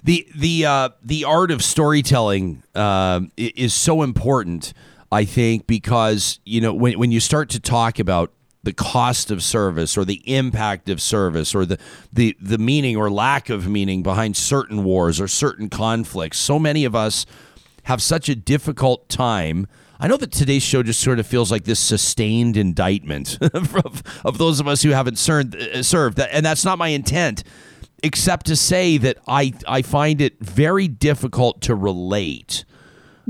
[0.05, 4.73] The the uh, the art of storytelling uh, is so important,
[5.11, 9.43] I think, because you know when when you start to talk about the cost of
[9.43, 11.79] service or the impact of service or the,
[12.13, 16.39] the the meaning or lack of meaning behind certain wars or certain conflicts.
[16.39, 17.25] So many of us
[17.85, 19.67] have such a difficult time.
[20.01, 24.39] I know that today's show just sort of feels like this sustained indictment of, of
[24.39, 27.43] those of us who haven't served, uh, served, and that's not my intent,
[28.03, 32.65] except to say that I I find it very difficult to relate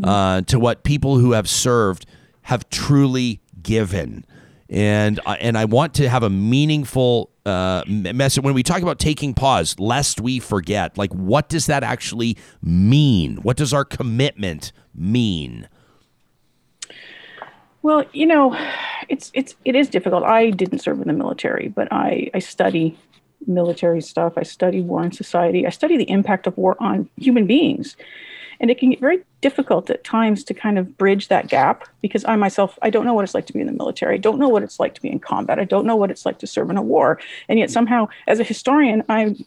[0.02, 2.06] uh, to what people who have served
[2.42, 4.24] have truly given
[4.70, 8.98] and I, and I want to have a meaningful uh, message when we talk about
[8.98, 10.98] taking pause, lest we forget.
[10.98, 13.36] Like, what does that actually mean?
[13.36, 15.68] What does our commitment mean?
[17.80, 18.54] Well, you know,
[19.08, 20.24] it's it's it is difficult.
[20.24, 22.98] I didn't serve in the military, but I I study
[23.46, 24.34] military stuff.
[24.36, 25.66] I study war and society.
[25.66, 27.96] I study the impact of war on human beings.
[28.60, 32.24] And it can get very difficult at times to kind of bridge that gap because
[32.24, 34.16] I myself, I don't know what it's like to be in the military.
[34.16, 35.60] I don't know what it's like to be in combat.
[35.60, 37.20] I don't know what it's like to serve in a war.
[37.48, 39.44] And yet somehow, as a historian, I'm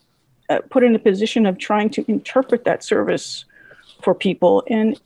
[0.49, 3.43] uh, put in a position of trying to interpret that service
[4.01, 4.63] for people.
[4.69, 4.99] And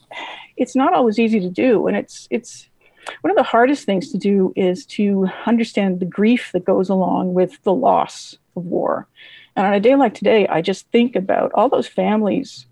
[0.55, 1.88] it's not always easy to do.
[1.88, 2.69] And it's, it's,
[3.22, 7.34] one of the hardest things to do is to understand the grief that goes along
[7.34, 9.08] with the loss of war.
[9.56, 12.66] And on a day like today, I just think about all those families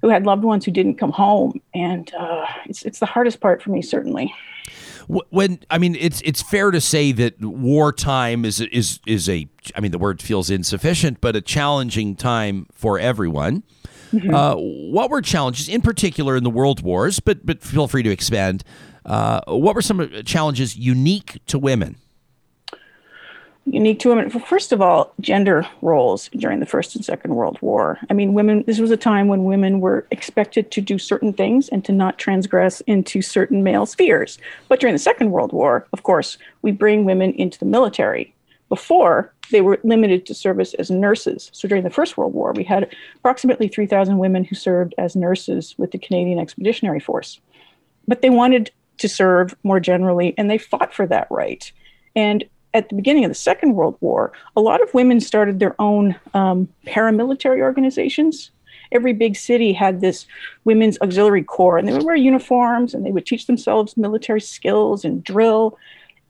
[0.00, 3.62] who had loved ones who didn't come home, and uh, it's it's the hardest part
[3.62, 4.34] for me, certainly.
[5.08, 9.80] When I mean, it's it's fair to say that wartime is is is a I
[9.80, 13.62] mean the word feels insufficient, but a challenging time for everyone.
[14.12, 14.34] Mm-hmm.
[14.34, 17.18] Uh, what were challenges in particular in the world wars?
[17.20, 18.62] But but feel free to expand.
[19.04, 21.96] Uh, what were some challenges unique to women?
[23.66, 24.28] unique to women.
[24.28, 27.98] First of all, gender roles during the First and Second World War.
[28.10, 31.68] I mean, women, this was a time when women were expected to do certain things
[31.68, 34.38] and to not transgress into certain male spheres.
[34.68, 38.34] But during the Second World War, of course, we bring women into the military.
[38.68, 41.50] Before, they were limited to service as nurses.
[41.52, 45.74] So during the First World War, we had approximately 3,000 women who served as nurses
[45.78, 47.38] with the Canadian Expeditionary Force.
[48.08, 48.70] But they wanted
[49.02, 51.70] to serve more generally, and they fought for that right.
[52.16, 52.44] And
[52.74, 56.16] at the beginning of the Second World War, a lot of women started their own
[56.34, 58.50] um, paramilitary organizations.
[58.90, 60.26] Every big city had this
[60.64, 65.04] women's auxiliary corps, and they would wear uniforms and they would teach themselves military skills
[65.04, 65.78] and drill.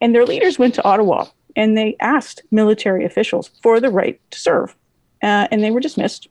[0.00, 4.38] And their leaders went to Ottawa and they asked military officials for the right to
[4.38, 4.74] serve,
[5.22, 6.28] uh, and they were dismissed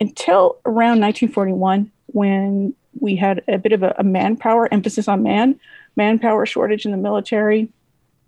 [0.00, 5.58] until around 1941 when we had a bit of a, a manpower emphasis on man,
[5.96, 7.68] manpower shortage in the military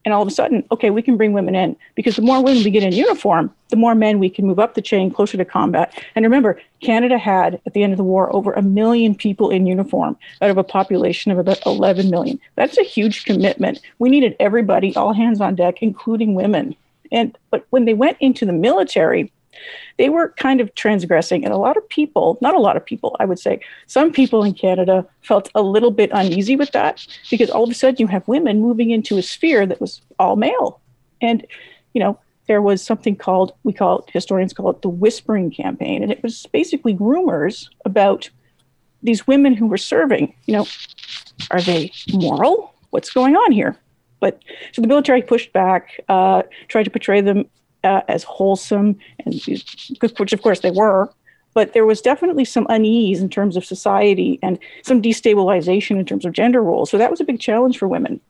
[0.05, 2.63] and all of a sudden, okay, we can bring women in because the more women
[2.63, 5.45] we get in uniform, the more men we can move up the chain closer to
[5.45, 5.99] combat.
[6.15, 9.67] And remember, Canada had at the end of the war over a million people in
[9.67, 12.39] uniform out of a population of about 11 million.
[12.57, 13.81] That's a huge commitment.
[13.99, 16.77] We needed everybody, all hands on deck, including women.
[17.11, 19.33] And but when they went into the military,
[19.99, 21.45] they were kind of transgressing.
[21.45, 24.43] And a lot of people, not a lot of people, I would say, some people
[24.43, 28.07] in Canada felt a little bit uneasy with that because all of a sudden you
[28.07, 30.81] have women moving into a sphere that was all male.
[31.21, 31.47] And,
[31.93, 36.03] you know, there was something called, we call it, historians call it the whispering campaign.
[36.03, 38.29] And it was basically rumors about
[39.03, 40.35] these women who were serving.
[40.47, 40.67] You know,
[41.51, 42.75] are they moral?
[42.91, 43.77] What's going on here?
[44.21, 44.41] But
[44.73, 47.47] so the military pushed back, uh, tried to portray them
[47.85, 49.35] uh, as wholesome, and
[50.01, 51.11] which of course they were.
[51.53, 56.25] But there was definitely some unease in terms of society and some destabilization in terms
[56.25, 56.91] of gender roles.
[56.91, 58.21] So that was a big challenge for women.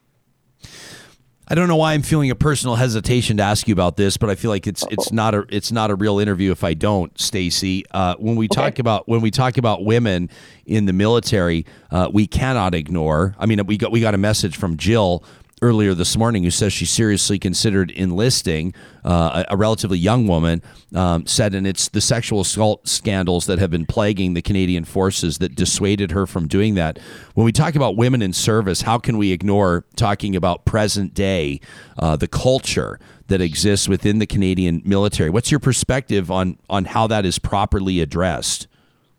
[1.46, 4.30] I don't know why I'm feeling a personal hesitation to ask you about this, but
[4.30, 7.18] I feel like it's it's not a it's not a real interview if I don't,
[7.20, 7.84] Stacey.
[7.90, 8.62] Uh, when we okay.
[8.62, 10.30] talk about when we talk about women
[10.64, 13.34] in the military, uh, we cannot ignore.
[13.38, 15.22] I mean, we got we got a message from Jill
[15.64, 20.60] earlier this morning who says she seriously considered enlisting uh, a, a, relatively young woman
[20.94, 25.38] um, said and it's the sexual assault scandals that have been plaguing the canadian forces
[25.38, 26.98] that dissuaded her from doing that.
[27.32, 31.60] When we talk about women in service how can we ignore talking about present day
[31.98, 35.30] uh, the culture that exists within the canadian military?
[35.30, 38.68] What's your perspective on on how that is properly addressed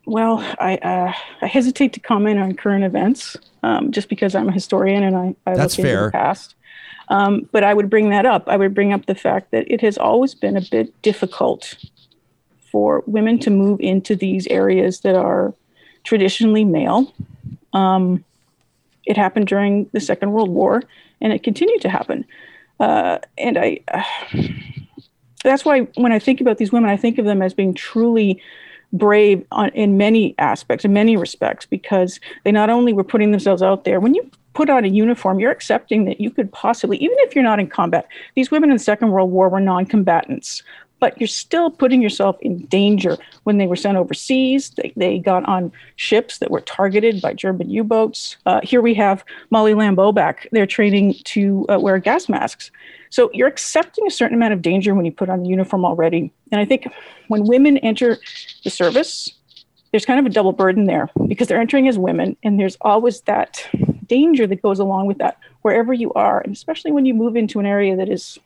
[0.05, 4.51] well, I, uh, I hesitate to comment on current events um, just because I'm a
[4.51, 5.97] historian and I, I That's look fair.
[5.97, 6.55] into the past.
[7.09, 8.47] Um, but I would bring that up.
[8.47, 11.75] I would bring up the fact that it has always been a bit difficult
[12.71, 15.53] for women to move into these areas that are
[16.03, 17.13] traditionally male.
[17.73, 18.23] Um,
[19.05, 20.83] it happened during the Second World War,
[21.21, 22.25] and it continued to happen.
[22.79, 24.03] Uh, and I, uh,
[25.43, 28.41] that's why when I think about these women, I think of them as being truly
[28.93, 33.61] brave on, in many aspects, in many respects, because they not only were putting themselves
[33.61, 33.99] out there.
[33.99, 37.43] When you put on a uniform, you're accepting that you could possibly, even if you're
[37.43, 40.63] not in combat, these women in the Second World War were non-combatants,
[41.01, 44.69] but you're still putting yourself in danger when they were sent overseas.
[44.69, 48.37] They, they got on ships that were targeted by German U boats.
[48.45, 50.47] Uh, here we have Molly Lamb Bobak.
[50.53, 52.71] They're training to uh, wear gas masks.
[53.09, 56.31] So you're accepting a certain amount of danger when you put on the uniform already.
[56.55, 56.87] And I think
[57.27, 58.17] when women enter
[58.63, 59.29] the service,
[59.91, 63.19] there's kind of a double burden there because they're entering as women, and there's always
[63.21, 63.67] that
[64.07, 67.59] danger that goes along with that wherever you are, and especially when you move into
[67.59, 68.39] an area that is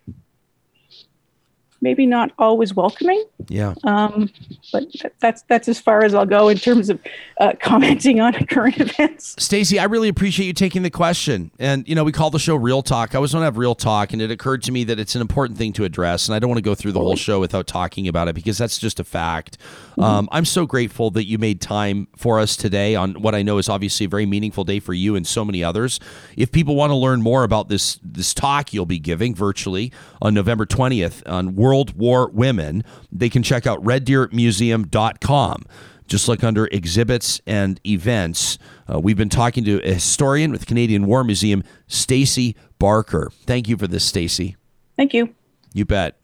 [1.81, 3.23] maybe not always welcoming.
[3.47, 3.73] Yeah.
[3.83, 4.29] Um,
[4.71, 4.85] but
[5.19, 6.99] that's that's as far as I'll go in terms of
[7.39, 9.35] uh, commenting on current events.
[9.39, 11.51] Stacey, I really appreciate you taking the question.
[11.59, 13.15] And you know, we call the show Real Talk.
[13.15, 15.21] I always want to have real talk, and it occurred to me that it's an
[15.21, 16.27] important thing to address.
[16.27, 18.57] And I don't want to go through the whole show without talking about it because
[18.57, 19.57] that's just a fact.
[19.99, 20.03] Mm-hmm.
[20.03, 23.57] Um, I'm so grateful that you made time for us today on what I know
[23.57, 25.99] is obviously a very meaningful day for you and so many others.
[26.37, 29.91] If people want to learn more about this this talk you'll be giving virtually
[30.21, 35.65] on November 20th on World World War Women, they can check out reddeermuseum.com.
[36.07, 38.57] Just look under exhibits and events.
[38.91, 43.31] Uh, we've been talking to a historian with Canadian War Museum, Stacey Barker.
[43.45, 44.55] Thank you for this, Stacey.
[44.97, 45.35] Thank you.
[45.73, 46.19] You bet.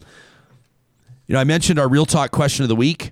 [1.27, 3.11] You know, I mentioned our Real Talk question of the week,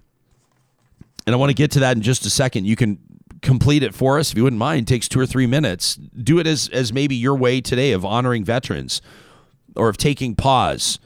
[1.25, 2.65] and I want to get to that in just a second.
[2.65, 2.99] You can
[3.41, 4.81] complete it for us if you wouldn't mind.
[4.83, 5.95] It takes two or three minutes.
[5.95, 9.01] Do it as, as maybe your way today of honoring veterans
[9.75, 10.99] or of taking pause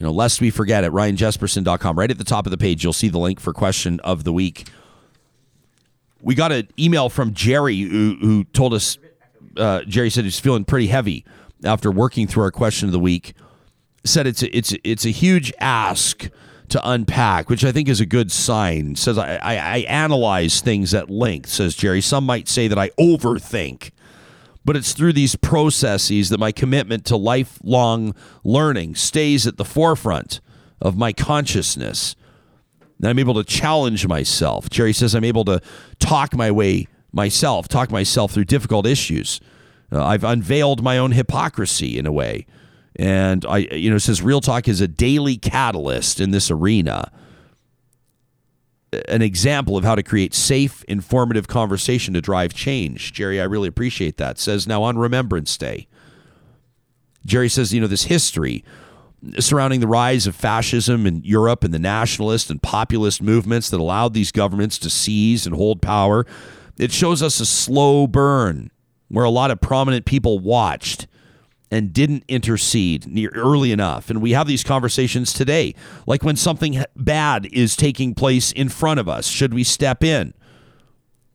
[0.00, 2.94] you know, lest we forget at ryanjespersen.com, right at the top of the page, you'll
[2.94, 4.66] see the link for question of the week.
[6.22, 8.96] We got an email from Jerry who, who told us,
[9.58, 11.26] uh, Jerry said he's feeling pretty heavy
[11.64, 13.34] after working through our question of the week.
[14.04, 16.30] Said it's a, it's it's a huge ask
[16.70, 18.96] to unpack, which I think is a good sign.
[18.96, 21.50] Says I, I, I analyze things at length.
[21.50, 22.00] Says Jerry.
[22.00, 23.90] Some might say that I overthink
[24.64, 28.14] but it's through these processes that my commitment to lifelong
[28.44, 30.40] learning stays at the forefront
[30.80, 32.14] of my consciousness.
[32.98, 34.68] And I'm able to challenge myself.
[34.68, 35.60] Jerry says I'm able to
[35.98, 39.40] talk my way myself, talk myself through difficult issues.
[39.90, 42.46] Uh, I've unveiled my own hypocrisy in a way.
[42.96, 47.10] And I, you know, says real talk is a daily catalyst in this arena
[49.08, 53.12] an example of how to create safe, informative conversation to drive change.
[53.12, 54.38] Jerry, I really appreciate that.
[54.38, 55.86] Says now on Remembrance Day.
[57.24, 58.64] Jerry says, you know, this history
[59.38, 64.14] surrounding the rise of fascism in Europe and the nationalist and populist movements that allowed
[64.14, 66.24] these governments to seize and hold power,
[66.78, 68.70] it shows us a slow burn
[69.08, 71.06] where a lot of prominent people watched
[71.70, 74.10] and didn't intercede near early enough.
[74.10, 75.74] And we have these conversations today,
[76.06, 80.34] like when something bad is taking place in front of us, should we step in?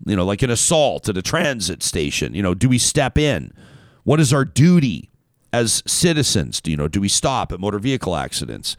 [0.06, 3.53] You know, like an assault at a transit station, you know, do we step in?
[4.03, 5.10] What is our duty
[5.53, 6.60] as citizens?
[6.60, 8.76] Do you know, do we stop at motor vehicle accidents?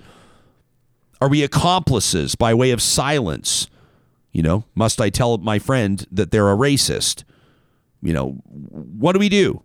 [1.20, 3.68] Are we accomplices by way of silence?
[4.32, 7.24] You know, must I tell my friend that they're a racist?
[8.02, 9.62] You know, what do we do?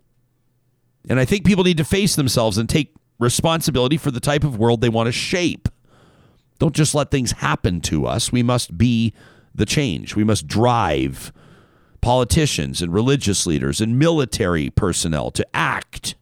[1.08, 4.58] And I think people need to face themselves and take responsibility for the type of
[4.58, 5.68] world they want to shape.
[6.58, 8.30] Don't just let things happen to us.
[8.30, 9.12] We must be
[9.54, 10.14] the change.
[10.14, 11.32] We must drive
[12.00, 16.14] politicians and religious leaders and military personnel to act.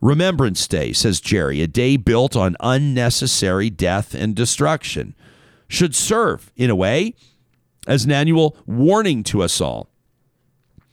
[0.00, 5.14] Remembrance Day, says Jerry, a day built on unnecessary death and destruction,
[5.68, 7.14] should serve, in a way,
[7.86, 9.88] as an annual warning to us all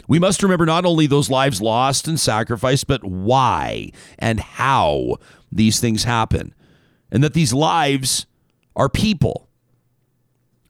[0.08, 5.18] we must remember not only those lives lost and sacrificed, but why and how
[5.52, 6.54] these things happen.
[7.12, 8.26] And that these lives
[8.76, 9.50] are people.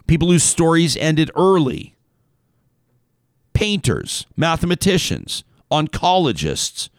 [0.07, 1.95] People whose stories ended early.
[3.53, 6.89] Painters, mathematicians, oncologists,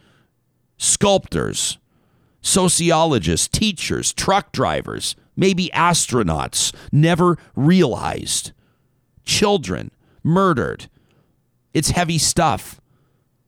[0.77, 1.77] sculptors,
[2.41, 8.51] sociologists, teachers, truck drivers, maybe astronauts never realized.
[9.25, 9.91] Children
[10.23, 10.89] murdered.
[11.73, 12.79] It's heavy stuff,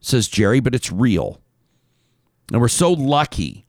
[0.00, 1.40] says Jerry, but it's real.
[2.52, 3.66] And we're so lucky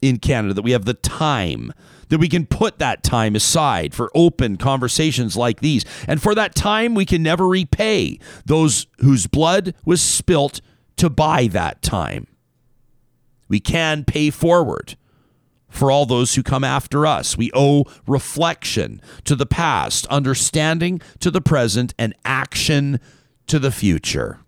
[0.00, 1.72] in Canada that we have the time
[2.08, 5.84] that we can put that time aside for open conversations like these.
[6.06, 10.60] And for that time, we can never repay those whose blood was spilt
[10.96, 12.26] to buy that time.
[13.48, 14.96] We can pay forward
[15.68, 17.36] for all those who come after us.
[17.36, 23.00] We owe reflection to the past, understanding to the present, and action
[23.48, 24.40] to the future.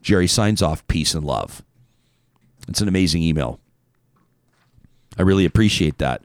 [0.00, 1.62] Jerry signs off peace and love.
[2.68, 3.60] It's an amazing email.
[5.18, 6.22] I really appreciate that.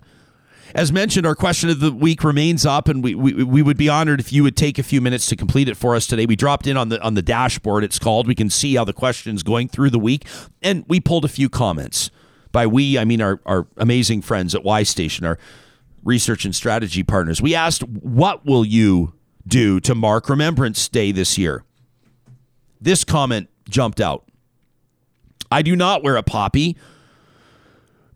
[0.76, 3.90] As mentioned, our question of the week remains up, and we, we, we would be
[3.90, 6.26] honored if you would take a few minutes to complete it for us today.
[6.26, 7.84] We dropped in on the on the dashboard.
[7.84, 8.28] It's called.
[8.28, 10.26] We can see how the question's going through the week,
[10.62, 12.12] and we pulled a few comments.
[12.52, 15.40] By we, I mean our our amazing friends at Y Station, our
[16.04, 17.42] research and strategy partners.
[17.42, 19.14] We asked, "What will you
[19.48, 21.64] do to mark Remembrance Day this year?"
[22.80, 24.24] This comment jumped out.
[25.52, 26.76] I do not wear a poppy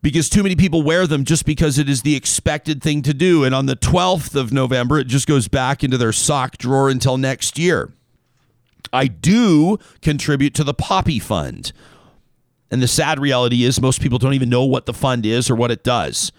[0.01, 3.43] because too many people wear them just because it is the expected thing to do.
[3.43, 7.17] And on the 12th of November, it just goes back into their sock drawer until
[7.17, 7.93] next year.
[8.91, 11.71] I do contribute to the Poppy Fund.
[12.69, 15.55] And the sad reality is, most people don't even know what the fund is or
[15.55, 16.31] what it does.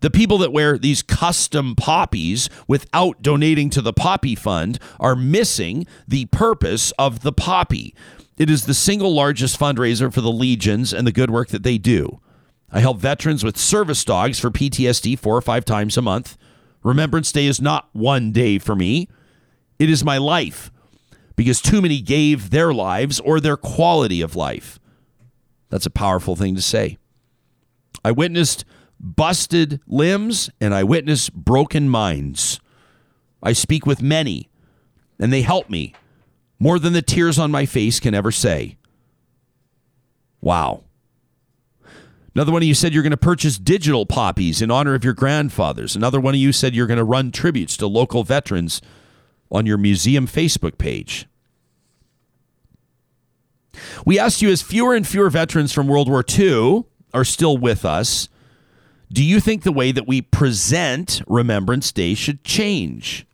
[0.00, 5.86] The people that wear these custom poppies without donating to the Poppy Fund are missing
[6.06, 7.94] the purpose of the poppy.
[8.36, 11.78] It is the single largest fundraiser for the Legions and the good work that they
[11.78, 12.20] do.
[12.70, 16.36] I help veterans with service dogs for PTSD four or five times a month.
[16.82, 19.08] Remembrance Day is not one day for me,
[19.78, 20.70] it is my life
[21.36, 24.78] because too many gave their lives or their quality of life.
[25.68, 26.98] That's a powerful thing to say.
[28.04, 28.64] I witnessed
[29.00, 32.60] busted limbs and I witness broken minds.
[33.42, 34.48] I speak with many,
[35.18, 35.94] and they help me
[36.58, 38.76] more than the tears on my face can ever say.
[40.40, 40.84] Wow.
[42.34, 45.14] Another one of you said you're going to purchase digital poppies in honor of your
[45.14, 45.96] grandfathers.
[45.96, 48.82] Another one of you said you're going to run tributes to local veterans
[49.50, 51.26] on your museum Facebook page.
[54.04, 57.84] We asked you as fewer and fewer veterans from World War II are still with
[57.84, 58.28] us,
[59.12, 63.26] do you think the way that we present Remembrance Day should change?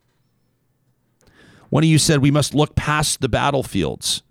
[1.69, 4.21] One of you said we must look past the battlefields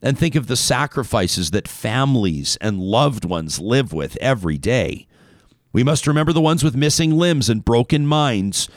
[0.00, 5.06] and think of the sacrifices that families and loved ones live with every day.
[5.72, 8.68] We must remember the ones with missing limbs and broken minds.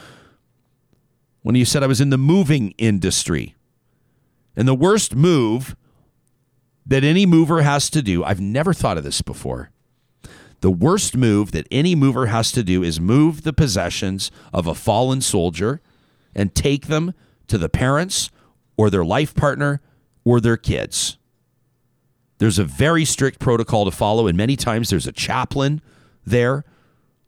[1.44, 3.56] One of you said I was in the moving industry,
[4.56, 5.78] and the worst move
[6.86, 9.72] that any mover has to do, I've never thought of this before.
[10.61, 14.76] The worst move that any mover has to do is move the possessions of a
[14.76, 15.81] fallen soldier
[16.36, 17.14] and take them
[17.48, 18.30] to the parents
[18.77, 19.81] or their life partner
[20.23, 21.18] or their kids.
[22.40, 25.81] There's a very strict protocol to follow, and many times there's a chaplain
[26.26, 26.64] there.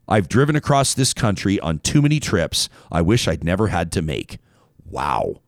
[0.07, 4.01] I've driven across this country on too many trips I wish I'd never had to
[4.01, 4.39] make.
[4.85, 5.41] Wow.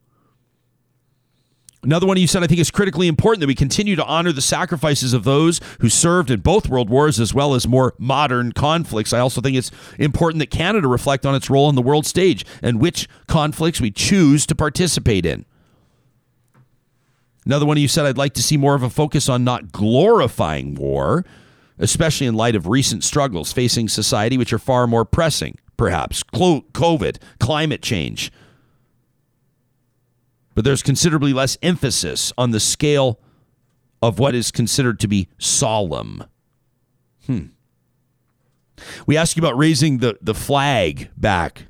[1.83, 4.41] Another one you said I think is critically important that we continue to honor the
[4.41, 9.11] sacrifices of those who served in both world wars as well as more modern conflicts.
[9.11, 12.45] I also think it's important that Canada reflect on its role on the world stage
[12.61, 15.45] and which conflicts we choose to participate in.
[17.45, 20.75] Another one you said I'd like to see more of a focus on not glorifying
[20.75, 21.25] war,
[21.77, 27.17] especially in light of recent struggles facing society, which are far more pressing, perhaps COVID,
[27.39, 28.31] climate change
[30.55, 33.19] but there's considerably less emphasis on the scale
[34.01, 36.25] of what is considered to be solemn.
[37.25, 37.45] Hmm.
[39.05, 41.65] We ask you about raising the, the flag back.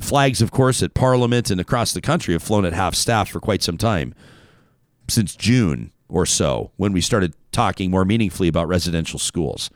[0.00, 3.40] Flags, of course, at Parliament and across the country have flown at half staff for
[3.40, 4.14] quite some time,
[5.08, 9.70] since June or so, when we started talking more meaningfully about residential schools.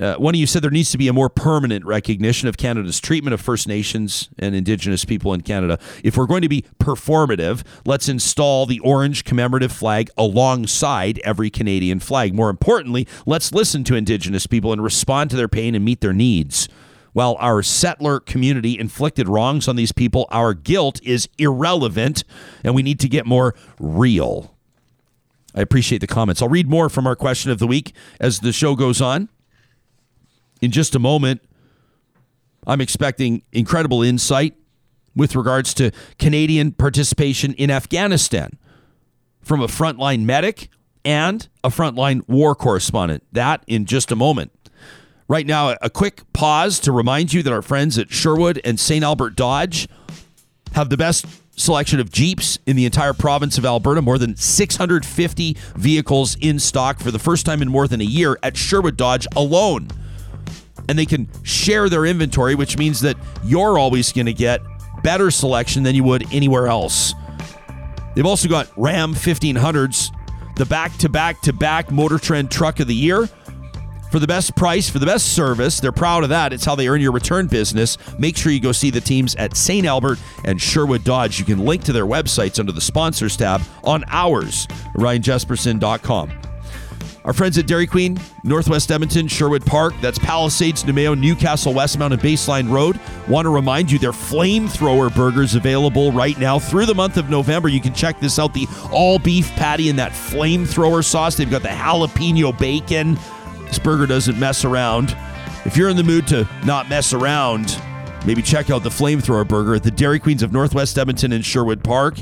[0.00, 3.00] Uh, one of you said there needs to be a more permanent recognition of Canada's
[3.00, 5.78] treatment of First Nations and Indigenous people in Canada.
[6.02, 12.00] If we're going to be performative, let's install the orange commemorative flag alongside every Canadian
[12.00, 12.32] flag.
[12.34, 16.14] More importantly, let's listen to Indigenous people and respond to their pain and meet their
[16.14, 16.66] needs.
[17.12, 22.24] While our settler community inflicted wrongs on these people, our guilt is irrelevant
[22.64, 24.54] and we need to get more real.
[25.54, 26.40] I appreciate the comments.
[26.40, 29.28] I'll read more from our question of the week as the show goes on
[30.60, 31.42] in just a moment,
[32.66, 34.54] I'm expecting incredible insight
[35.16, 38.58] with regards to Canadian participation in Afghanistan.
[39.42, 40.68] from a frontline medic
[41.02, 43.24] and a frontline war correspondent.
[43.32, 44.52] That in just a moment.
[45.28, 49.02] Right now, a quick pause to remind you that our friends at Sherwood and St.
[49.02, 49.88] Albert Dodge
[50.74, 51.24] have the best
[51.56, 54.02] selection of Jeeps in the entire province of Alberta.
[54.02, 58.38] More than 650 vehicles in stock for the first time in more than a year
[58.42, 59.88] at Sherwood Dodge alone.
[60.90, 64.60] And they can share their inventory, which means that you're always going to get
[65.04, 67.14] better selection than you would anywhere else.
[68.16, 70.10] They've also got Ram 1500s,
[70.56, 73.28] the back to back to back Motor Trend Truck of the Year
[74.10, 75.78] for the best price, for the best service.
[75.78, 76.52] They're proud of that.
[76.52, 77.96] It's how they earn your return business.
[78.18, 79.86] Make sure you go see the teams at St.
[79.86, 81.38] Albert and Sherwood Dodge.
[81.38, 86.49] You can link to their websites under the sponsors tab on ours, ryanjespersen.com.
[87.30, 92.20] Our friends at Dairy Queen, Northwest Edmonton, Sherwood Park, that's Palisades, Namao, Newcastle, Westmount, and
[92.20, 92.98] Baseline Road.
[93.28, 97.68] Want to remind you their flamethrower burgers available right now through the month of November.
[97.68, 101.36] You can check this out the all beef patty and that flamethrower sauce.
[101.36, 103.16] They've got the jalapeno bacon.
[103.66, 105.16] This burger doesn't mess around.
[105.64, 107.80] If you're in the mood to not mess around,
[108.26, 111.84] maybe check out the flamethrower burger at the Dairy Queens of Northwest Edmonton and Sherwood
[111.84, 112.18] Park.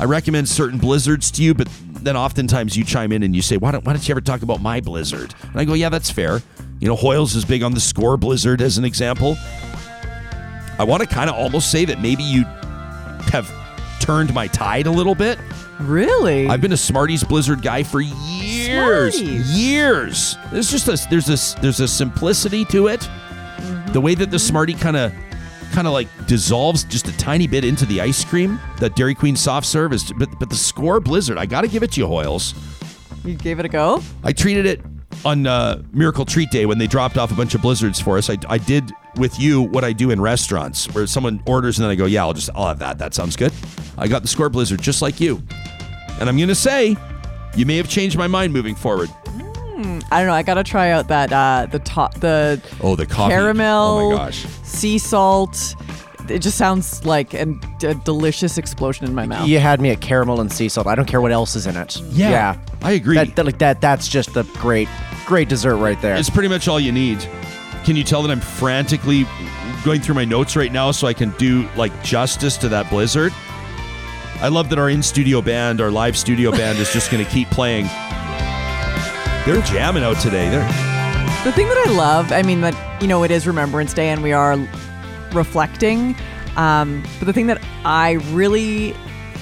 [0.00, 1.68] I recommend certain blizzards to you, but
[2.06, 4.42] then oftentimes you chime in and you say, why don't, why don't you ever talk
[4.42, 5.34] about my blizzard?
[5.42, 6.40] And I go, yeah, that's fair.
[6.80, 9.36] You know, Hoyles is big on the Skor blizzard as an example.
[10.78, 12.44] I want to kind of almost say that maybe you
[13.32, 13.50] have
[14.00, 15.38] turned my tide a little bit.
[15.80, 16.48] Really?
[16.48, 19.14] I've been a Smarties Blizzard guy for years.
[19.14, 19.58] Smarties.
[19.58, 20.36] Years.
[20.50, 23.00] There's just a there's this there's a simplicity to it.
[23.00, 23.92] Mm-hmm.
[23.92, 25.12] The way that the Smartie kind of
[25.72, 29.36] kind of like dissolves just a tiny bit into the ice cream that Dairy Queen
[29.36, 32.06] soft serve is but but the Skor Blizzard, I got to give it to you
[32.06, 32.54] Hoyles.
[33.24, 34.02] you gave it a go?
[34.24, 34.80] I treated it
[35.24, 38.28] on uh, Miracle Treat Day when they dropped off a bunch of blizzards for us.
[38.28, 41.90] I, I did with you what I do in restaurants, where someone orders and then
[41.90, 42.98] I go, "Yeah, I'll just I'll have that.
[42.98, 43.52] That sounds good."
[43.98, 45.42] I got the Skor Blizzard just like you,
[46.20, 46.96] and I'm gonna say,
[47.56, 49.08] you may have changed my mind moving forward.
[49.76, 50.32] I don't know.
[50.32, 53.32] I gotta try out that uh, the top the Oh, the coffee!
[53.32, 54.46] caramel, Oh my gosh!
[54.62, 55.74] sea salt.
[56.28, 59.46] It just sounds like an, a delicious explosion in my mouth.
[59.46, 60.88] You had me at caramel and sea salt.
[60.88, 62.00] I don't care what else is in it.
[62.10, 62.58] Yeah, yeah.
[62.82, 63.14] I agree.
[63.14, 63.80] That, that like that.
[63.80, 64.88] That's just a great,
[65.24, 66.16] great dessert right there.
[66.16, 67.20] It's pretty much all you need.
[67.84, 69.24] Can you tell that I'm frantically
[69.84, 73.32] going through my notes right now so I can do like justice to that blizzard?
[74.40, 77.30] I love that our in studio band, our live studio band, is just going to
[77.30, 77.86] keep playing.
[79.46, 80.48] They're jamming out today.
[80.48, 80.66] They're
[81.44, 84.20] The thing that I love, I mean, that, you know, it is Remembrance Day and
[84.20, 84.58] we are
[85.32, 86.16] reflecting.
[86.56, 88.90] Um, but the thing that I really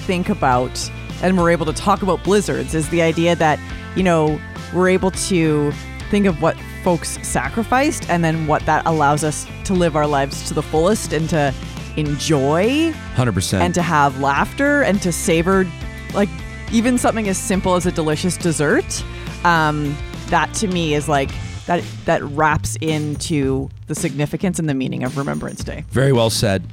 [0.05, 0.91] think about
[1.23, 3.59] and we're able to talk about blizzards is the idea that,
[3.95, 4.39] you know,
[4.75, 5.71] we're able to
[6.11, 10.47] think of what folks sacrificed and then what that allows us to live our lives
[10.49, 11.51] to the fullest and to
[11.97, 13.59] enjoy 100%.
[13.59, 15.65] and to have laughter and to savor
[16.13, 16.29] like
[16.71, 19.03] even something as simple as a delicious dessert
[19.45, 19.95] um,
[20.27, 21.29] that to me is like
[21.67, 26.63] that that wraps into the significance and the meaning of remembrance day Very well said.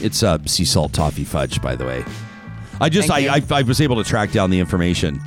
[0.00, 2.04] It's uh, sea salt toffee fudge, by the way.
[2.80, 3.36] I just I.
[3.36, 5.20] I I was able to track down the information.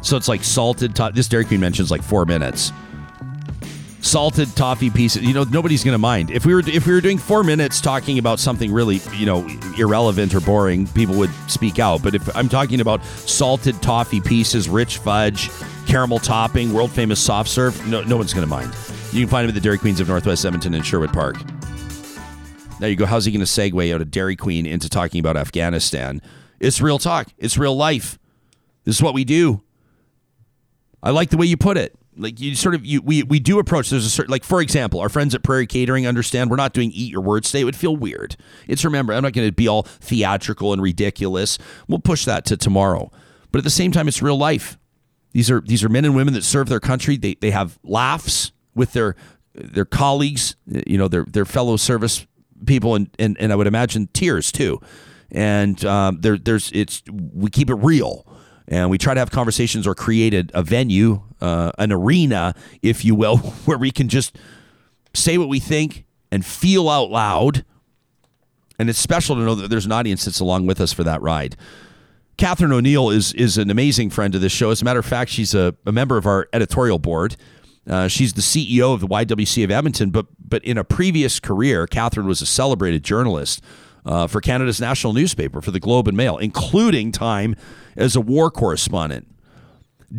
[0.00, 0.96] So it's like salted.
[0.96, 2.72] To- this Dairy Queen mentions like four minutes.
[4.02, 5.22] Salted toffee pieces.
[5.22, 8.18] You know nobody's gonna mind if we were if we were doing four minutes talking
[8.18, 9.46] about something really you know
[9.78, 10.86] irrelevant or boring.
[10.88, 12.02] People would speak out.
[12.02, 15.50] But if I'm talking about salted toffee pieces, rich fudge,
[15.86, 18.74] caramel topping, world famous soft serve, no no one's gonna mind.
[19.12, 21.36] You can find them at the Dairy Queens of Northwest Edmonton and Sherwood Park.
[22.80, 23.06] There you go.
[23.06, 26.20] How's he going to segue out of Dairy Queen into talking about Afghanistan?
[26.58, 27.28] It's real talk.
[27.38, 28.18] It's real life.
[28.82, 29.62] This is what we do.
[31.00, 31.94] I like the way you put it.
[32.16, 33.90] Like you sort of you we we do approach.
[33.90, 36.90] There's a certain like for example, our friends at Prairie Catering understand we're not doing
[36.92, 37.62] eat your words today.
[37.62, 38.36] It would feel weird.
[38.68, 41.58] It's remember I'm not going to be all theatrical and ridiculous.
[41.88, 43.10] We'll push that to tomorrow.
[43.50, 44.78] But at the same time, it's real life.
[45.32, 47.16] These are these are men and women that serve their country.
[47.16, 49.16] They they have laughs with their
[49.54, 50.56] their colleagues,
[50.86, 52.26] you know, their their fellow service
[52.66, 54.80] people, and and, and I would imagine tears too.
[55.30, 58.26] And um, there there's it's we keep it real,
[58.68, 63.04] and we try to have conversations or create a, a venue, uh, an arena, if
[63.04, 63.36] you will,
[63.66, 64.36] where we can just
[65.14, 67.64] say what we think and feel out loud.
[68.78, 71.20] And it's special to know that there's an audience that's along with us for that
[71.22, 71.56] ride.
[72.38, 74.70] Katherine O'Neill is is an amazing friend of this show.
[74.70, 77.36] As a matter of fact, she's a, a member of our editorial board.
[77.88, 81.86] Uh, she's the CEO of the YWC of Edmonton, but but in a previous career,
[81.86, 83.62] Katherine was a celebrated journalist
[84.06, 87.54] uh, for Canada's national newspaper, for the Globe and Mail, including time
[87.96, 89.28] as a war correspondent.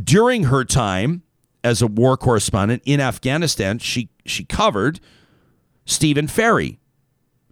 [0.03, 1.23] During her time
[1.63, 4.99] as a war correspondent in Afghanistan, she she covered
[5.85, 6.79] Stephen Ferry,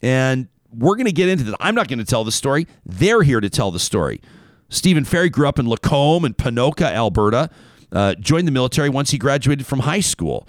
[0.02, 1.58] and we're going to get into that.
[1.60, 2.68] I'm not going to tell the story.
[2.86, 4.22] They're here to tell the story.
[4.70, 7.50] Stephen Ferry grew up in Lacombe and Ponoka, Alberta.
[7.92, 10.48] Uh, joined the military once he graduated from high school.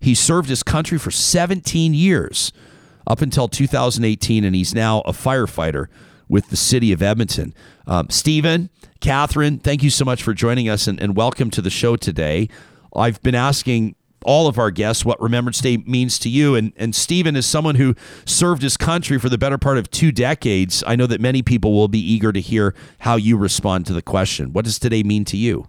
[0.00, 2.52] He served his country for 17 years
[3.06, 5.88] up until 2018, and he's now a firefighter
[6.34, 7.54] with the city of Edmonton.
[7.86, 11.70] Um, Stephen, Katherine, thank you so much for joining us and, and welcome to the
[11.70, 12.48] show today.
[12.92, 13.94] I've been asking
[14.24, 16.56] all of our guests what Remembrance Day means to you.
[16.56, 17.94] And, and Stephen is someone who
[18.24, 20.82] served his country for the better part of two decades.
[20.88, 24.02] I know that many people will be eager to hear how you respond to the
[24.02, 24.52] question.
[24.52, 25.68] What does today mean to you?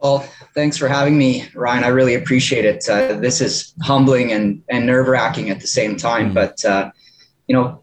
[0.00, 0.20] Well,
[0.54, 1.82] thanks for having me, Ryan.
[1.82, 2.88] I really appreciate it.
[2.88, 6.26] Uh, this is humbling and, and nerve wracking at the same time.
[6.26, 6.34] Mm-hmm.
[6.34, 6.92] But, uh,
[7.48, 7.82] you know,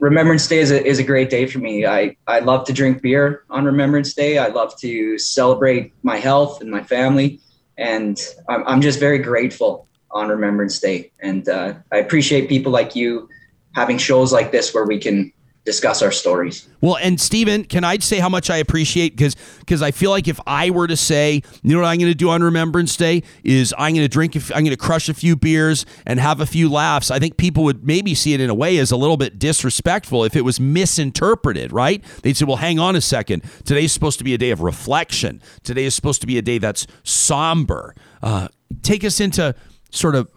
[0.00, 1.86] Remembrance Day is a, is a great day for me.
[1.86, 4.38] I, I love to drink beer on Remembrance Day.
[4.38, 7.40] I love to celebrate my health and my family
[7.76, 11.10] and I'm, I'm just very grateful on Remembrance Day.
[11.20, 13.28] And uh, I appreciate people like you
[13.74, 15.32] having shows like this where we can
[15.64, 16.68] discuss our stories.
[16.80, 20.28] Well, and Stephen, can I say how much I appreciate because because I feel like
[20.28, 23.22] if I were to say, you know what I'm going to do on Remembrance Day
[23.42, 26.46] is I'm going to drink, I'm going to crush a few beers and have a
[26.46, 27.10] few laughs.
[27.10, 30.24] I think people would maybe see it in a way as a little bit disrespectful
[30.24, 31.72] if it was misinterpreted.
[31.72, 32.04] Right?
[32.22, 33.42] They'd say, well, hang on a second.
[33.64, 35.40] Today's supposed to be a day of reflection.
[35.62, 37.94] Today is supposed to be a day that's somber.
[38.22, 38.48] Uh,
[38.82, 39.54] take us into
[39.90, 40.28] sort of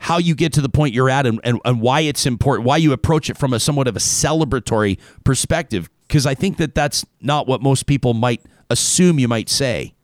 [0.00, 2.78] how you get to the point you're at and, and, and why it's important, why
[2.78, 5.90] you approach it from a somewhat of a celebratory perspective.
[6.08, 9.94] Because I think that that's not what most people might assume you might say.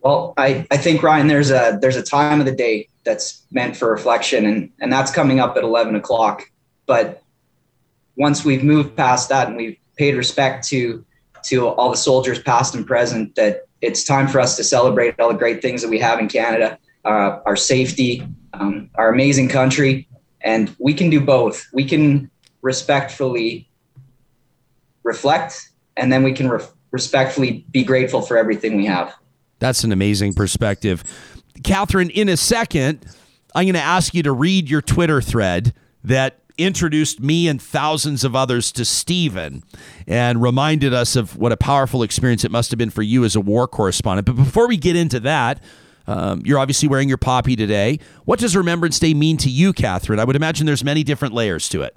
[0.00, 3.76] Well, I, I think Ryan, there's a there's a time of the day that's meant
[3.76, 6.50] for reflection, and and that's coming up at eleven o'clock.
[6.86, 7.22] But
[8.16, 11.04] once we've moved past that and we've paid respect to
[11.44, 15.28] to all the soldiers past and present, that it's time for us to celebrate all
[15.28, 20.08] the great things that we have in Canada, uh, our safety, um, our amazing country,
[20.40, 21.66] and we can do both.
[21.72, 22.30] We can
[22.62, 23.68] respectfully
[25.02, 29.14] reflect, and then we can re- respectfully be grateful for everything we have.
[29.58, 31.04] That's an amazing perspective.
[31.62, 33.04] Katherine, in a second,
[33.54, 35.74] I'm going to ask you to read your Twitter thread
[36.04, 39.62] that introduced me and thousands of others to Stephen
[40.06, 43.34] and reminded us of what a powerful experience it must have been for you as
[43.36, 44.26] a war correspondent.
[44.26, 45.62] But before we get into that,
[46.06, 47.98] um, you're obviously wearing your poppy today.
[48.24, 50.18] What does Remembrance Day mean to you, Katherine?
[50.18, 51.96] I would imagine there's many different layers to it.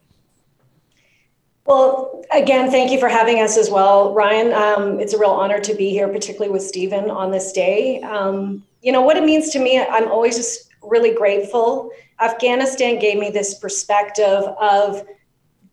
[1.65, 4.53] Well, again, thank you for having us as well, Ryan.
[4.53, 8.01] Um, it's a real honor to be here, particularly with Stephen on this day.
[8.03, 11.89] Um, you know, what it means to me, I'm always just really grateful.
[12.19, 15.03] Afghanistan gave me this perspective of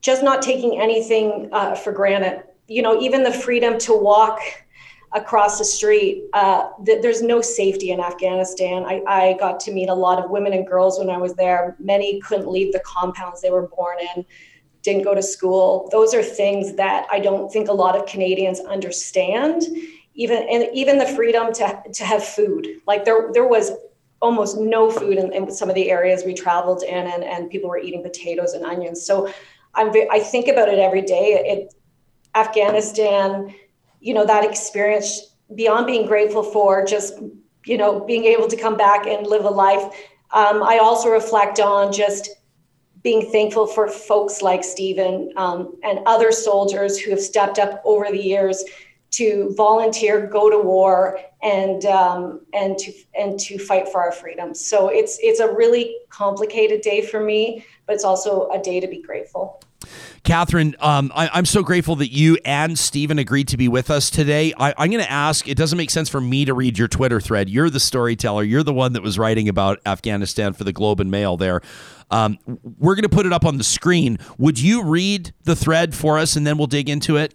[0.01, 2.43] just not taking anything uh, for granted.
[2.69, 4.41] You know, even the freedom to walk
[5.15, 6.25] across the street.
[6.33, 8.85] Uh, th- there's no safety in Afghanistan.
[8.85, 11.77] I, I got to meet a lot of women and girls when I was there.
[11.79, 14.25] Many couldn't leave the compounds they were born in,
[14.83, 15.89] didn't go to school.
[15.93, 19.65] Those are things that I don't think a lot of Canadians understand.
[20.15, 22.69] Even and even the freedom to to have food.
[22.87, 23.73] Like there there was
[24.21, 27.69] almost no food in, in some of the areas we traveled in, and, and people
[27.69, 29.05] were eating potatoes and onions.
[29.05, 29.33] So
[29.75, 31.43] I'm I think about it every day.
[31.45, 31.75] It
[32.35, 33.55] Afghanistan
[34.03, 37.15] you know that experience beyond being grateful for just
[37.65, 39.85] you know being able to come back and live a life.
[40.33, 42.31] Um, i also reflect on just
[43.03, 48.07] being thankful for folks like stephen um, and other soldiers who have stepped up over
[48.11, 48.65] the years
[49.13, 54.55] to volunteer go to war and um, and to and to fight for our freedom.
[54.55, 58.89] So it's it's a really complicated day for me but it's also a day to
[58.89, 59.63] be grateful
[60.25, 64.09] Katherine, um, I, am so grateful that you and Stephen agreed to be with us
[64.09, 64.55] today.
[64.57, 67.21] I, I'm going to ask, it doesn't make sense for me to read your Twitter
[67.21, 67.51] thread.
[67.51, 68.45] You're the storyteller.
[68.45, 71.61] You're the one that was writing about Afghanistan for the Globe and Mail there.
[72.13, 72.39] Um,
[72.79, 74.19] we're going to put it up on the screen.
[74.39, 77.35] Would you read the thread for us and then we'll dig into it?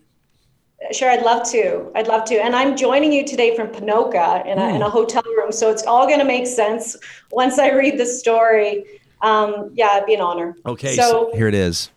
[0.94, 1.92] Sure, I'd love to.
[1.94, 2.36] I'd love to.
[2.36, 5.52] And I'm joining you today from Ponoka in a, in a hotel room.
[5.52, 6.96] So it's all going to make sense
[7.32, 8.86] once I read the story.
[9.22, 10.56] Um, yeah, it'd be an honor.
[10.66, 11.90] Okay, so, so here it is.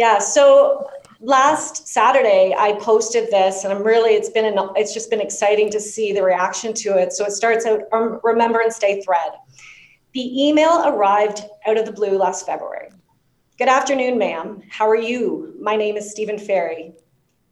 [0.00, 0.18] Yeah.
[0.18, 0.88] So
[1.20, 5.68] last Saturday I posted this, and I'm really it's been an, it's just been exciting
[5.72, 7.12] to see the reaction to it.
[7.12, 9.32] So it starts out um, Remembrance Day thread.
[10.14, 12.88] The email arrived out of the blue last February.
[13.58, 14.62] Good afternoon, ma'am.
[14.70, 15.54] How are you?
[15.60, 16.94] My name is Stephen Ferry.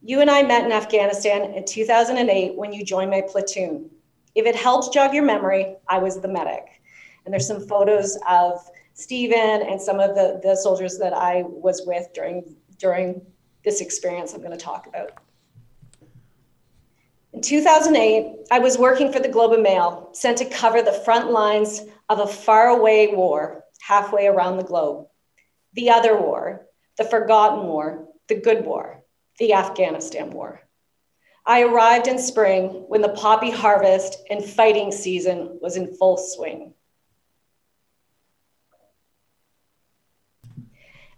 [0.00, 3.90] You and I met in Afghanistan in 2008 when you joined my platoon.
[4.34, 6.80] If it helps jog your memory, I was the medic.
[7.26, 8.58] And there's some photos of
[8.98, 13.22] Stephen and some of the, the soldiers that I was with during, during
[13.64, 15.12] this experience I'm going to talk about.
[17.32, 21.30] In 2008, I was working for the Globe and Mail, sent to cover the front
[21.30, 25.06] lines of a faraway war halfway around the globe.
[25.74, 26.66] The other war,
[26.96, 29.04] the forgotten war, the good war,
[29.38, 30.60] the Afghanistan war.
[31.46, 36.74] I arrived in spring when the poppy harvest and fighting season was in full swing.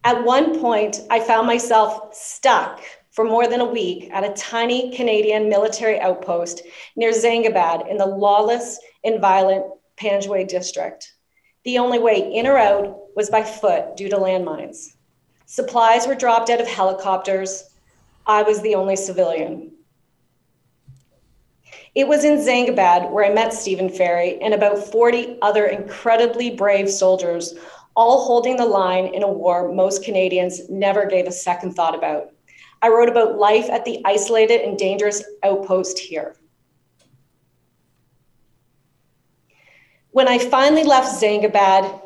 [0.05, 4.97] At one point, I found myself stuck for more than a week at a tiny
[4.97, 6.63] Canadian military outpost
[6.97, 9.65] near Zangabad in the lawless and violent
[10.01, 11.13] Panjway district.
[11.65, 14.95] The only way in or out was by foot due to landmines.
[15.45, 17.65] Supplies were dropped out of helicopters.
[18.27, 19.73] I was the only civilian.
[21.95, 26.89] It was in Zangabad where I met Stephen Ferry and about 40 other incredibly brave
[26.89, 27.55] soldiers,
[27.97, 32.33] all holding the line in a war most Canadians never gave a second thought about.
[32.83, 36.37] I wrote about life at the isolated and dangerous outpost here.
[40.13, 42.01] When I finally left Zangabad,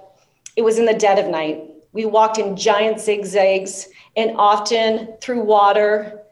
[0.56, 1.70] it was in the dead of night.
[1.93, 6.24] We walked in giant zigzags and often through water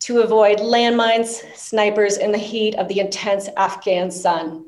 [0.00, 4.66] to avoid landmines, snipers, and the heat of the intense Afghan sun.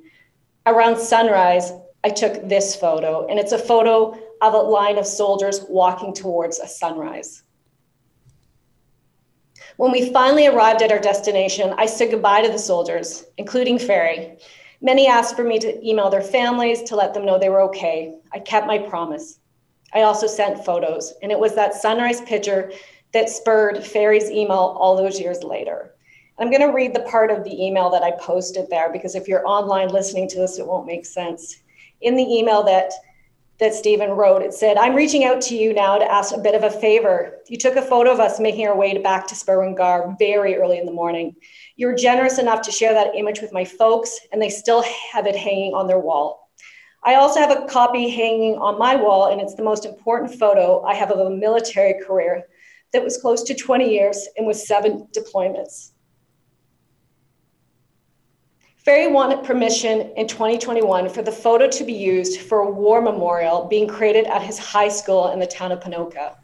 [0.66, 1.72] Around sunrise,
[2.04, 6.58] I took this photo, and it's a photo of a line of soldiers walking towards
[6.58, 7.44] a sunrise.
[9.76, 14.36] When we finally arrived at our destination, I said goodbye to the soldiers, including Ferry.
[14.80, 18.18] Many asked for me to email their families to let them know they were okay.
[18.32, 19.38] I kept my promise.
[19.94, 22.72] I also sent photos, and it was that sunrise picture
[23.12, 25.94] that spurred Ferry's email all those years later.
[26.38, 29.28] I'm going to read the part of the email that I posted there because if
[29.28, 31.61] you're online listening to this, it won't make sense.
[32.02, 32.92] In the email that
[33.62, 36.56] that Stephen wrote, it said, I'm reaching out to you now to ask a bit
[36.56, 37.38] of a favor.
[37.48, 40.78] You took a photo of us making our way back to Sperwan Ghar very early
[40.78, 41.36] in the morning.
[41.76, 45.26] You were generous enough to share that image with my folks, and they still have
[45.26, 46.50] it hanging on their wall.
[47.04, 50.82] I also have a copy hanging on my wall, and it's the most important photo
[50.82, 52.42] I have of a military career
[52.92, 55.91] that was close to 20 years and with seven deployments.
[58.84, 63.66] Ferry wanted permission in 2021 for the photo to be used for a war memorial
[63.66, 66.34] being created at his high school in the town of Ponoka.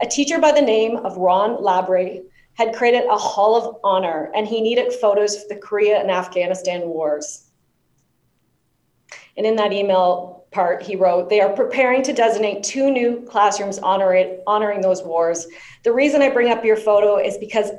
[0.00, 2.22] A teacher by the name of Ron Labrie
[2.54, 6.88] had created a hall of honor, and he needed photos for the Korea and Afghanistan
[6.88, 7.50] wars.
[9.36, 13.78] And in that email part, he wrote, They are preparing to designate two new classrooms
[13.78, 15.46] honoring those wars.
[15.82, 17.72] The reason I bring up your photo is because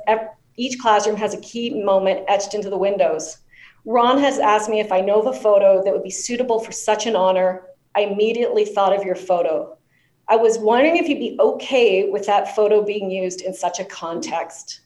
[0.56, 3.38] each classroom has a key moment etched into the windows.
[3.86, 6.72] Ron has asked me if I know of a photo that would be suitable for
[6.72, 7.68] such an honor.
[7.94, 9.78] I immediately thought of your photo.
[10.26, 13.84] I was wondering if you'd be okay with that photo being used in such a
[13.84, 14.80] context.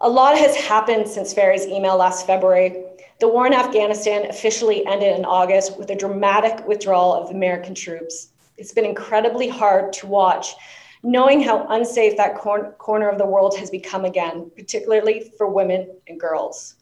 [0.00, 2.84] A lot has happened since Ferry's email last February.
[3.20, 8.32] The war in Afghanistan officially ended in August with a dramatic withdrawal of American troops.
[8.58, 10.56] It's been incredibly hard to watch
[11.02, 15.96] knowing how unsafe that cor- corner of the world has become again, particularly for women
[16.08, 16.76] and girls.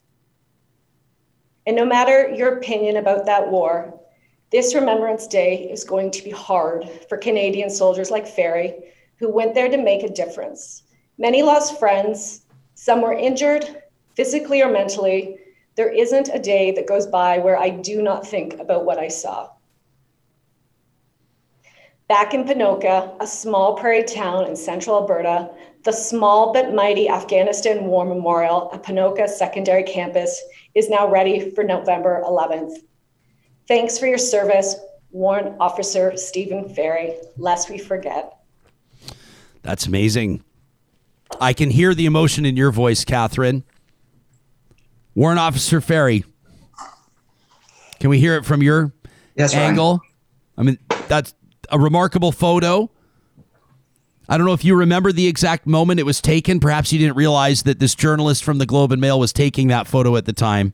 [1.67, 3.99] And no matter your opinion about that war,
[4.51, 8.75] this Remembrance Day is going to be hard for Canadian soldiers like Ferry,
[9.17, 10.83] who went there to make a difference.
[11.19, 12.43] Many lost friends,
[12.75, 13.83] some were injured,
[14.17, 15.37] physically or mentally.
[15.77, 19.09] There isn't a day that goes by where I do not think about what I
[19.09, 19.51] saw.
[22.11, 25.49] Back in Ponoka, a small prairie town in central Alberta,
[25.85, 30.43] the small but mighty Afghanistan War Memorial at Ponoka Secondary Campus
[30.74, 32.73] is now ready for November 11th.
[33.69, 34.74] Thanks for your service,
[35.12, 38.41] Warrant Officer Stephen Ferry, lest we forget.
[39.62, 40.43] That's amazing.
[41.41, 43.62] I can hear the emotion in your voice, Katherine.
[45.15, 46.24] Warrant Officer Ferry.
[48.01, 48.93] Can we hear it from your
[49.37, 50.01] yes, angle?
[50.01, 50.01] Ryan.
[50.59, 51.35] I mean, that's
[51.71, 52.91] a remarkable photo.
[54.29, 56.61] I don't know if you remember the exact moment it was taken.
[56.61, 59.89] Perhaps you didn't realize that this journalist from the Globe and Mail was taking that
[59.89, 60.73] photo at the time.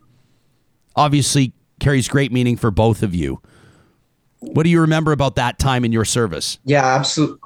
[0.94, 3.40] Obviously, carries great meaning for both of you.
[4.40, 6.58] What do you remember about that time in your service?
[6.64, 7.38] Yeah, absolutely.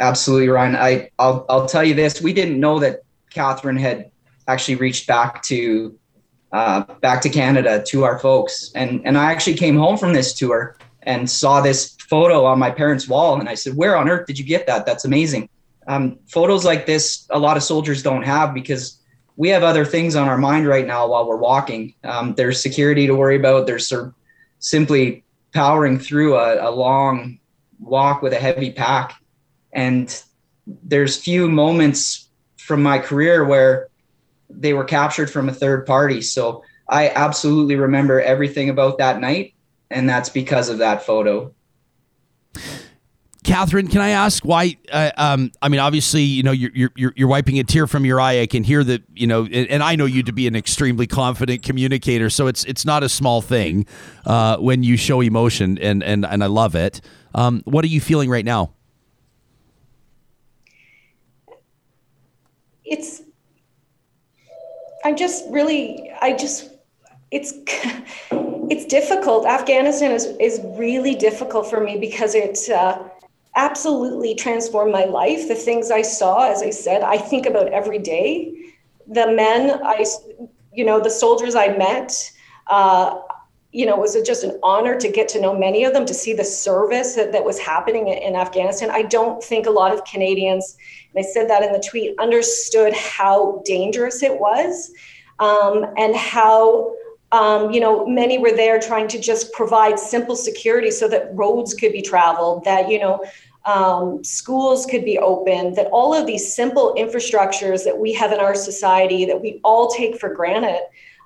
[0.00, 0.76] Absolutely, Ryan.
[0.76, 2.20] I, I'll, I'll tell you this.
[2.20, 4.10] We didn't know that Katherine had
[4.48, 5.96] actually reached back to
[6.52, 8.70] uh, back to Canada to our folks.
[8.74, 12.70] And, and I actually came home from this tour and saw this photo on my
[12.70, 13.38] parents' wall.
[13.38, 14.86] And I said, Where on earth did you get that?
[14.86, 15.48] That's amazing.
[15.86, 19.00] Um, photos like this, a lot of soldiers don't have because
[19.36, 21.94] we have other things on our mind right now while we're walking.
[22.04, 23.66] Um, there's security to worry about.
[23.66, 24.14] There's of
[24.58, 27.38] simply powering through a, a long
[27.80, 29.14] walk with a heavy pack.
[29.72, 30.22] And
[30.66, 33.88] there's few moments from my career where
[34.48, 36.20] they were captured from a third party.
[36.20, 39.54] So I absolutely remember everything about that night
[39.92, 41.54] and that's because of that photo.
[43.44, 44.76] Katherine, can I ask why?
[44.90, 48.20] Uh, um, I mean, obviously, you know, you're, you're you're wiping a tear from your
[48.20, 48.40] eye.
[48.40, 51.62] I can hear that, you know, and I know you to be an extremely confident
[51.62, 52.30] communicator.
[52.30, 53.86] So it's it's not a small thing
[54.26, 57.00] uh, when you show emotion, and and and I love it.
[57.34, 58.74] Um, what are you feeling right now?
[62.84, 63.22] It's.
[65.04, 66.70] I'm just really, I just,
[67.32, 67.54] it's,
[68.70, 69.46] it's difficult.
[69.46, 72.68] Afghanistan is is really difficult for me because it's.
[72.68, 73.08] Uh,
[73.54, 75.48] absolutely transformed my life.
[75.48, 78.72] The things I saw, as I said, I think about every day.
[79.06, 80.04] The men I,
[80.72, 82.32] you know, the soldiers I met,
[82.68, 83.20] uh,
[83.72, 86.14] you know, it was just an honor to get to know many of them, to
[86.14, 88.90] see the service that, that was happening in Afghanistan.
[88.90, 90.76] I don't think a lot of Canadians,
[91.14, 94.92] and I said that in the tweet, understood how dangerous it was
[95.40, 96.94] um, and how
[97.32, 101.72] um, you know, many were there trying to just provide simple security so that roads
[101.74, 103.24] could be traveled, that, you know,
[103.64, 108.38] um, schools could be open, that all of these simple infrastructures that we have in
[108.38, 110.82] our society that we all take for granted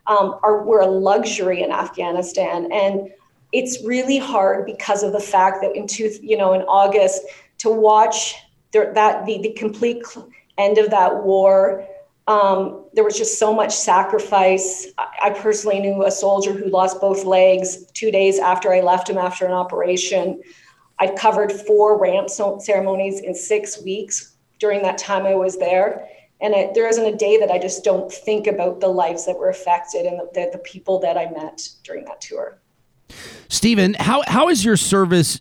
[0.07, 2.71] um, are were a luxury in Afghanistan.
[2.73, 3.11] And
[3.53, 7.23] it's really hard because of the fact that in two, you know, in August
[7.59, 8.37] to watch
[8.73, 10.05] there, that the, the complete
[10.59, 11.87] end of that war
[12.29, 14.89] um, there was just so much sacrifice.
[14.99, 19.17] I personally knew a soldier who lost both legs two days after I left him
[19.17, 20.43] after an operation.
[20.99, 26.09] I covered four ramp ceremonies in six weeks during that time I was there.
[26.41, 29.39] And it, there isn't a day that I just don't think about the lives that
[29.39, 32.59] were affected and the, the, the people that I met during that tour.
[33.49, 35.41] Stephen, how, how is your service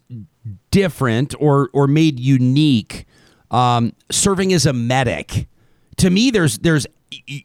[0.72, 3.08] different or, or made unique
[3.50, 5.48] um, serving as a medic?
[5.98, 6.86] To me, there's there's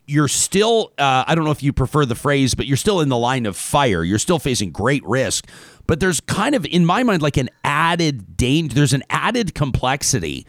[0.07, 3.09] you're still uh, I don't know if you prefer the phrase, but you're still in
[3.09, 4.03] the line of fire.
[4.03, 5.47] You're still facing great risk,
[5.87, 8.75] but there's kind of in my mind like an added danger.
[8.75, 10.47] There's an added complexity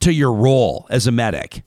[0.00, 1.62] to your role as a medic.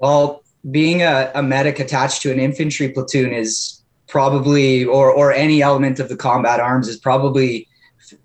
[0.00, 5.62] Well, being a, a medic attached to an infantry platoon is probably, or or any
[5.62, 7.68] element of the combat arms is probably,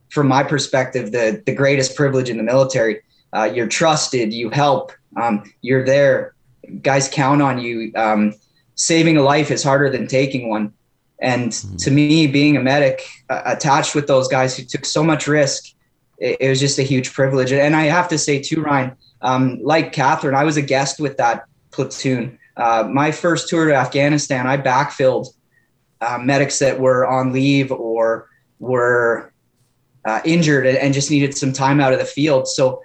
[0.10, 3.02] from my perspective, the the greatest privilege in the military
[3.34, 4.92] uh, you're trusted, you help,
[5.22, 6.34] um, you're there.
[6.82, 7.92] Guys count on you.
[7.96, 8.34] Um,
[8.76, 10.74] saving a life is harder than taking one.
[11.20, 11.76] And mm-hmm.
[11.78, 15.74] to me, being a medic uh, attached with those guys who took so much risk,
[16.18, 17.52] it, it, was just a huge privilege.
[17.52, 21.18] And I have to say, too, Ryan, um, like Katherine, I was a guest with
[21.18, 22.40] that platoon.
[22.58, 25.28] Uh, my first tour to Afghanistan, I backfilled
[26.02, 28.30] uh, medics that were on leave or
[28.60, 29.34] were
[30.06, 32.48] uh, injured and just needed some time out of the field.
[32.48, 32.82] So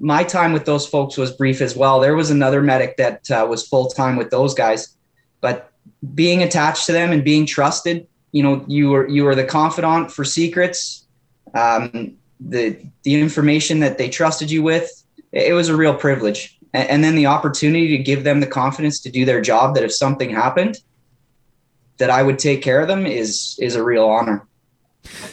[0.00, 2.00] my time with those folks was brief as well.
[2.00, 4.96] There was another medic that uh, was full time with those guys,
[5.40, 5.72] but
[6.14, 10.10] being attached to them and being trusted, you know, you were you were the confidant
[10.10, 11.06] for secrets,
[11.54, 14.90] um, the the information that they trusted you with.
[15.32, 19.00] It was a real privilege, and, and then the opportunity to give them the confidence
[19.00, 19.74] to do their job.
[19.74, 20.78] That if something happened,
[21.98, 24.47] that I would take care of them is is a real honor.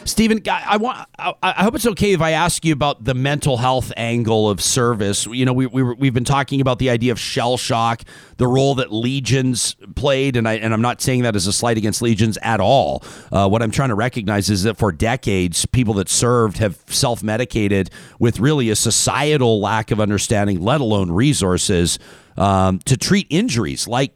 [0.06, 1.08] Stephen, I, want.
[1.18, 5.26] I, hope it's okay if I ask you about the mental health angle of service.
[5.26, 8.04] You know, we, we we've been talking about the idea of shell shock,
[8.38, 11.78] the role that legions played, and I and I'm not saying that as a slight
[11.78, 13.04] against legions at all.
[13.32, 17.24] Uh, what I'm trying to recognize is that for decades, people that served have self
[17.24, 17.90] medicated
[18.20, 22.00] with really a societal lack of understanding, let alone resources,
[22.38, 24.14] um, to treat injuries like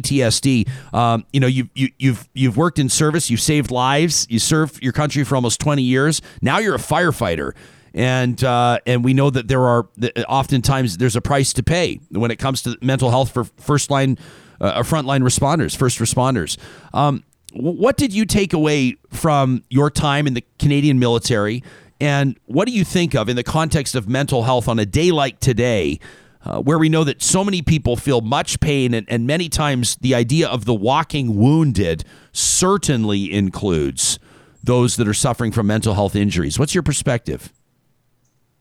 [0.00, 0.68] PTSD.
[0.94, 4.82] Um, you know, you, you, you've you've worked in service, you've saved lives, you served
[4.82, 6.22] your country for almost 20 years.
[6.40, 7.52] Now you're a firefighter,
[7.94, 9.88] and uh, and we know that there are
[10.28, 14.18] oftentimes there's a price to pay when it comes to mental health for first line,
[14.60, 16.56] uh, frontline responders, first responders.
[16.94, 17.24] Um,
[17.54, 21.62] what did you take away from your time in the Canadian military?
[22.00, 25.10] And what do you think of in the context of mental health on a day
[25.12, 26.00] like today?
[26.44, 29.96] Uh, where we know that so many people feel much pain, and, and many times
[29.96, 34.18] the idea of the walking wounded certainly includes
[34.62, 36.58] those that are suffering from mental health injuries.
[36.58, 37.52] What's your perspective?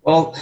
[0.02, 0.36] Well,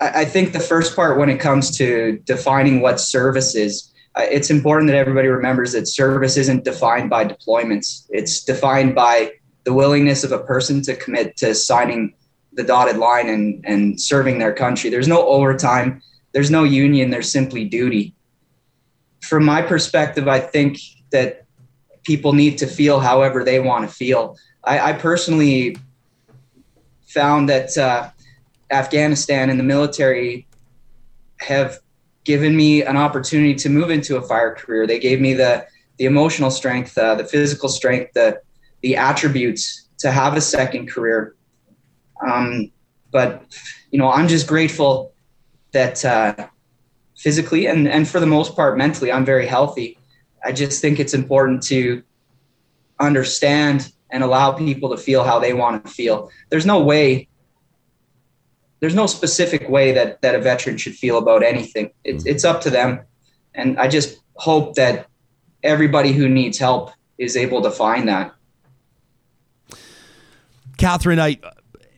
[0.00, 4.50] I think the first part, when it comes to defining what service is, uh, it's
[4.50, 8.06] important that everybody remembers that service isn't defined by deployments.
[8.10, 9.32] It's defined by
[9.64, 12.14] the willingness of a person to commit to signing
[12.52, 14.88] the dotted line and, and serving their country.
[14.90, 16.02] There's no overtime
[16.36, 18.14] there's no union, there's simply duty.
[19.22, 20.76] From my perspective, I think
[21.10, 21.46] that
[22.04, 24.36] people need to feel however they want to feel.
[24.62, 25.78] I, I personally
[27.06, 28.10] found that uh,
[28.70, 30.46] Afghanistan and the military
[31.40, 31.78] have
[32.24, 34.86] given me an opportunity to move into a fire career.
[34.86, 38.42] They gave me the the emotional strength, uh, the physical strength, the
[38.82, 41.34] the attributes to have a second career.
[42.20, 42.70] Um,
[43.10, 43.42] but
[43.90, 45.14] you know, I'm just grateful
[45.76, 46.48] that uh,
[47.16, 49.98] physically and and for the most part mentally, I'm very healthy.
[50.44, 52.02] I just think it's important to
[52.98, 56.30] understand and allow people to feel how they want to feel.
[56.50, 57.28] There's no way
[58.80, 61.90] there's no specific way that that a veteran should feel about anything.
[62.04, 63.00] It's it's up to them.
[63.54, 65.06] And I just hope that
[65.62, 68.34] everybody who needs help is able to find that.
[70.76, 71.38] Katherine, I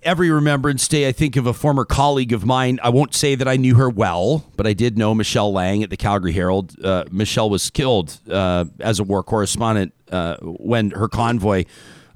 [0.03, 2.79] every Remembrance Day, I think of a former colleague of mine.
[2.83, 5.91] I won't say that I knew her well, but I did know Michelle Lang at
[5.91, 6.75] the Calgary Herald.
[6.83, 11.65] Uh, Michelle was killed uh, as a war correspondent uh, when her convoy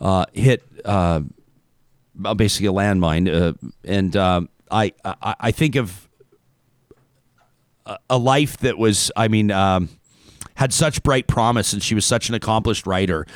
[0.01, 1.21] uh, hit uh,
[2.37, 3.29] basically a landmine.
[3.33, 3.53] Uh,
[3.85, 4.17] and
[4.71, 6.09] I, I, I think of
[8.09, 9.89] a life that was, I mean, um,
[10.55, 13.27] had such bright promise, and she was such an accomplished writer.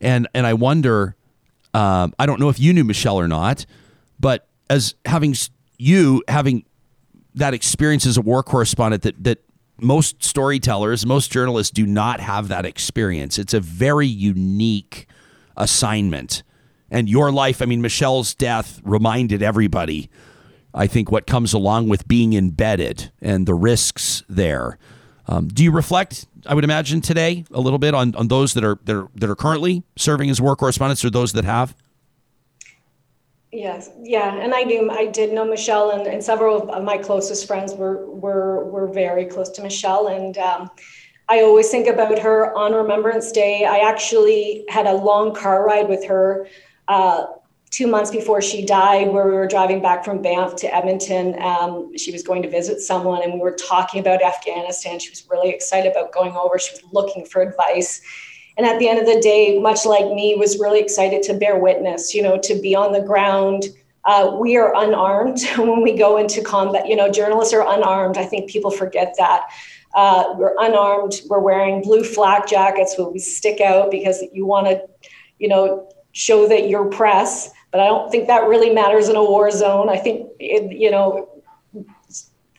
[0.00, 1.16] And and I wonder,
[1.74, 3.66] I don't know if you knew Michelle or not,
[4.18, 5.34] but as having
[5.78, 6.64] you having
[7.34, 9.38] that experience as a war correspondent, that that
[9.78, 13.38] most storytellers, most journalists do not have that experience.
[13.38, 15.06] It's a very unique
[15.56, 16.42] assignment.
[16.90, 20.08] And your life, I mean, Michelle's death reminded everybody
[20.76, 24.78] I think, what comes along with being embedded and the risks there.
[25.26, 28.62] Um, do you reflect, I would imagine, today a little bit on, on those that
[28.62, 31.74] are, that are that are currently serving as war correspondents or those that have?
[33.56, 34.90] Yes, yeah, and I do.
[34.90, 39.24] I did know Michelle, and, and several of my closest friends were were were very
[39.24, 40.70] close to Michelle, and um,
[41.30, 43.64] I always think about her on Remembrance Day.
[43.64, 46.48] I actually had a long car ride with her
[46.88, 47.24] uh,
[47.70, 51.40] two months before she died, where we were driving back from Banff to Edmonton.
[51.40, 54.98] Um, she was going to visit someone, and we were talking about Afghanistan.
[54.98, 56.58] She was really excited about going over.
[56.58, 58.02] She was looking for advice.
[58.56, 61.58] And at the end of the day, much like me, was really excited to bear
[61.58, 63.64] witness, you know, to be on the ground.
[64.04, 66.88] Uh, we are unarmed when we go into combat.
[66.88, 68.16] You know, journalists are unarmed.
[68.16, 69.48] I think people forget that.
[69.94, 71.20] Uh, we're unarmed.
[71.28, 74.82] We're wearing blue flak jackets where we stick out because you want to,
[75.38, 79.22] you know, show that you're press but I don't think that really matters in a
[79.22, 79.90] war zone.
[79.90, 81.28] I think, it, you know,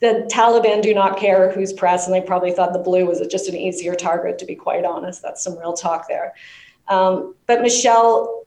[0.02, 3.50] the Taliban do not care who's press, and they probably thought the blue was just
[3.50, 5.22] an easier target, to be quite honest.
[5.22, 6.34] That's some real talk there.
[6.88, 8.46] Um, but Michelle,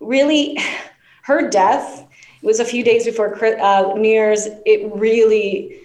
[0.00, 0.58] really,
[1.22, 2.06] her death,
[2.42, 5.80] was a few days before uh, New Year's, it really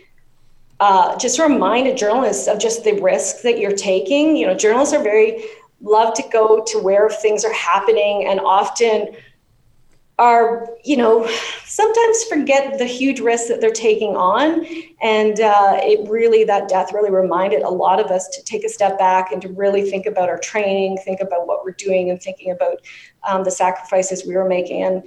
[0.80, 4.36] uh, just reminded journalists of just the risk that you're taking.
[4.36, 5.44] You know, journalists are very,
[5.82, 9.10] love to go to where things are happening and often
[10.20, 11.28] are, you know,
[11.66, 14.66] sometimes forget the huge risks that they're taking on.
[15.02, 18.70] And uh, it really, that death really reminded a lot of us to take a
[18.70, 22.22] step back and to really think about our training, think about what we're doing, and
[22.22, 22.78] thinking about
[23.28, 24.84] um, the sacrifices we were making.
[24.84, 25.04] And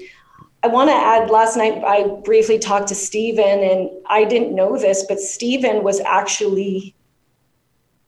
[0.62, 4.78] I want to add last night, I briefly talked to Stephen, and I didn't know
[4.78, 6.96] this, but Stephen was actually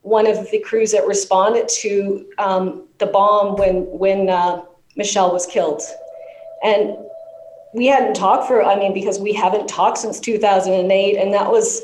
[0.01, 4.63] one of the crews that responded to um, the bomb when, when uh,
[4.97, 5.83] Michelle was killed
[6.63, 6.97] and
[7.73, 11.17] we hadn't talked for, I mean, because we haven't talked since 2008.
[11.17, 11.83] And that was,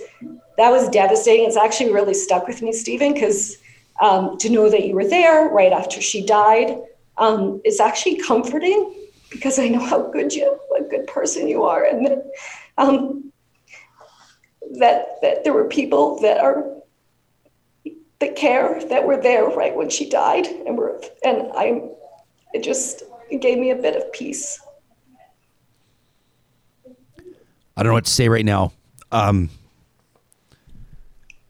[0.57, 1.47] that was devastating.
[1.47, 3.59] It's actually really stuck with me, Stephen, because
[4.01, 6.79] um, to know that you were there right after she died
[7.19, 8.95] um, is actually comforting
[9.31, 11.85] because I know how good you, a good person you are.
[11.85, 12.25] And that,
[12.79, 13.33] um,
[14.79, 16.65] that, that there were people that are,
[18.21, 20.47] that care, that were there right when she died.
[20.47, 21.91] And were, and I'm
[22.53, 23.03] it just,
[23.33, 24.61] it gave me a bit of peace.
[27.75, 28.73] I don't know what to say right now.
[29.11, 29.49] Um,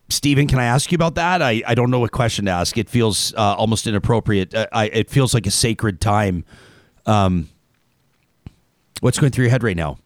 [0.09, 1.43] Stephen, can I ask you about that?
[1.43, 2.79] I, I don't know what question to ask.
[2.79, 4.55] It feels uh, almost inappropriate.
[4.55, 6.45] Uh, I, it feels like a sacred time.
[7.05, 7.49] Um,
[9.01, 9.99] what's going through your head right now?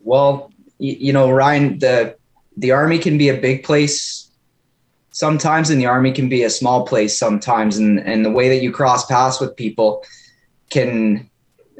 [0.00, 2.16] Well, you, you know, Ryan, the
[2.56, 4.27] the army can be a big place
[5.18, 8.62] sometimes in the army can be a small place sometimes and and the way that
[8.62, 10.04] you cross paths with people
[10.70, 11.28] can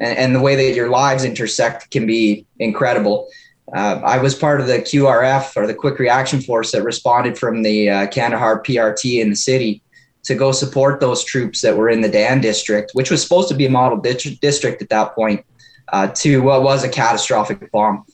[0.01, 3.29] and, and the way that your lives intersect can be incredible
[3.73, 7.61] uh, I was part of the QRF or the Quick Reaction Force that responded from
[7.61, 9.83] the uh, Kandahar PRT in the city
[10.23, 13.53] to go support those troops that were in the Dand district, which was supposed to
[13.53, 15.45] be a model district at that point,
[15.93, 18.05] uh, to what was a catastrophic bomb.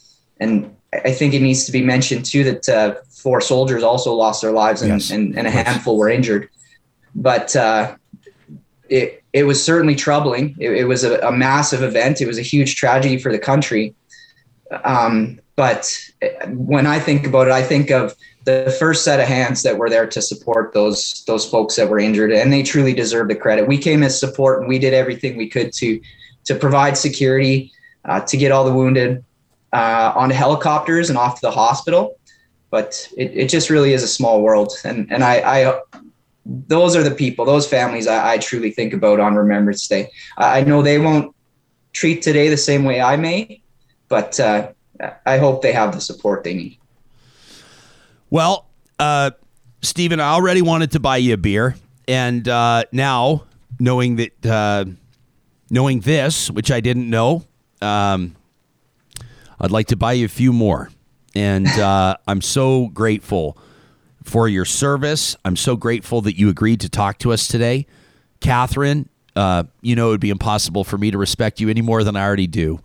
[0.41, 2.95] And I think it needs to be mentioned too that uh,
[3.25, 5.09] four soldiers also lost their lives and, yes.
[5.09, 6.47] and, and, a handful were injured.
[7.15, 7.95] But uh,
[8.87, 10.55] it it was certainly troubling.
[10.59, 12.21] It, it was a, a, massive event.
[12.21, 13.95] It was a huge tragedy for the country.
[14.83, 15.91] Um, but
[16.49, 19.89] when I think about it, I think of the first set of hands that were
[19.89, 23.67] there to support those those folks that were injured, and they truly deserve the credit.
[23.67, 25.99] We came as support, and we did everything we could to
[26.43, 27.71] to provide security,
[28.05, 29.23] uh, to get all the wounded
[29.73, 32.19] uh, onto helicopters and off to the hospital.
[32.75, 34.73] But it, it just really is a small world.
[34.83, 35.81] And, and I, I
[36.45, 40.11] those are the people, those families I, I truly think about on Remembrance Day.
[40.37, 41.33] I, know they won't
[41.93, 43.61] treat today the same way I may,
[44.09, 44.73] but uh,
[45.25, 46.77] I hope they have the support they need.
[48.29, 48.67] Well,
[48.99, 49.31] uh,
[49.81, 51.77] Stephen, I already wanted to buy you a beer,
[52.09, 53.45] and uh, now
[53.79, 54.83] knowing that, uh,
[55.69, 57.45] knowing this, which I didn't know,
[57.81, 58.35] um,
[59.61, 60.89] I'd like to buy you a few more.
[61.35, 63.57] And uh, I'm so grateful
[64.23, 65.35] for your service.
[65.45, 67.85] I'm so grateful that you agreed to talk to us today.
[68.39, 72.03] Katherine, uh, you know it would be impossible for me to respect you any more
[72.03, 72.79] than I already do.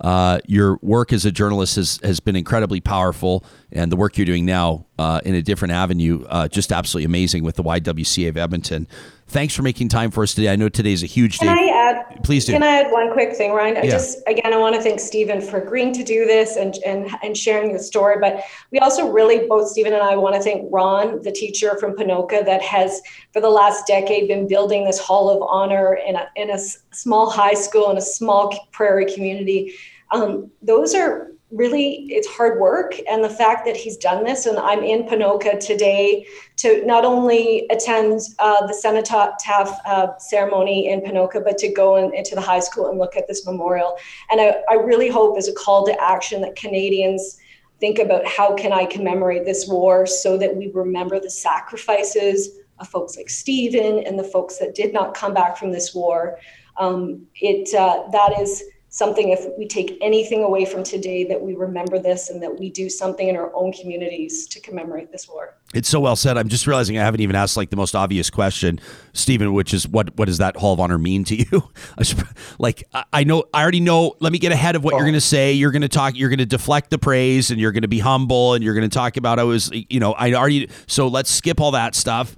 [0.00, 4.26] Uh, your work as a journalist has, has been incredibly powerful, and the work you're
[4.26, 8.36] doing now uh, in a different avenue, uh, just absolutely amazing with the YWCA of
[8.36, 8.86] Edmonton.
[9.34, 10.48] Thanks for making time for us today.
[10.48, 11.46] I know today's a huge day.
[11.46, 12.22] Can I add?
[12.22, 12.52] Please do.
[12.52, 13.76] Can I add one quick thing, Ryan?
[13.76, 13.90] I yeah.
[13.90, 17.36] just again, I want to thank Stephen for agreeing to do this and and and
[17.36, 18.18] sharing the story.
[18.20, 21.96] But we also really, both Stephen and I, want to thank Ron, the teacher from
[21.96, 23.02] Ponoka, that has
[23.32, 26.58] for the last decade been building this Hall of Honor in a in a
[26.92, 29.74] small high school in a small prairie community.
[30.12, 32.94] Um, those are really it's hard work.
[33.08, 36.26] And the fact that he's done this and i'm in ponoka today
[36.56, 42.14] to not only attend uh, the cenotaph uh, ceremony in ponoka but to go in,
[42.14, 43.96] into the high school and look at this memorial.
[44.30, 47.38] And I, I really hope as a call to action that canadians
[47.80, 52.88] think about how can i commemorate this war so that we remember the sacrifices of
[52.88, 56.38] folks like stephen and the folks that did not come back from this war.
[56.76, 58.62] Um, it uh, that is
[58.94, 62.70] something if we take anything away from today that we remember this and that we
[62.70, 65.56] do something in our own communities to commemorate this war.
[65.74, 66.38] It's so well said.
[66.38, 68.78] I'm just realizing i haven't even asked like the most obvious question
[69.12, 71.70] stephen which is what what does that hall of honor mean to you?
[72.58, 74.98] Like i know i already know let me get ahead of what oh.
[74.98, 75.52] you're going to say.
[75.52, 77.98] You're going to talk you're going to deflect the praise and you're going to be
[77.98, 81.30] humble and you're going to talk about i was you know i already so let's
[81.30, 82.36] skip all that stuff.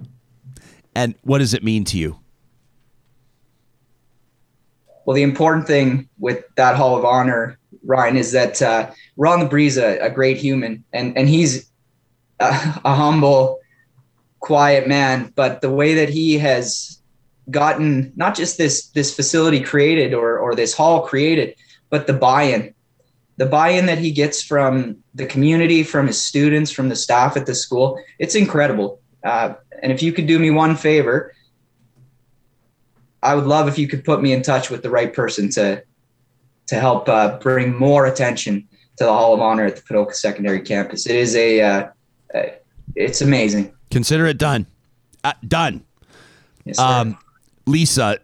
[0.95, 2.19] And what does it mean to you
[5.07, 9.77] well, the important thing with that Hall of Honor, Ryan, is that uh, Ron Labrie's
[9.77, 11.71] a, a great human, and and he's
[12.41, 12.47] a,
[12.83, 13.59] a humble,
[14.41, 15.31] quiet man.
[15.33, 16.99] But the way that he has
[17.49, 21.55] gotten not just this this facility created or or this hall created,
[21.89, 22.75] but the buy-in,
[23.37, 27.45] the buy-in that he gets from the community, from his students, from the staff at
[27.45, 28.99] the school, it's incredible.
[29.23, 31.33] Uh, and if you could do me one favor,
[33.27, 35.83] I would love if you could put me in touch with the right person to
[36.67, 40.61] to help uh, bring more attention to the Hall of Honor at the Ponoka Secondary
[40.61, 41.05] Campus.
[41.05, 41.89] It is a uh,
[42.95, 43.73] it's amazing.
[43.91, 44.65] Consider it done.
[45.25, 45.83] Uh, done.
[46.63, 47.17] Yes, um,
[47.65, 48.19] Lisa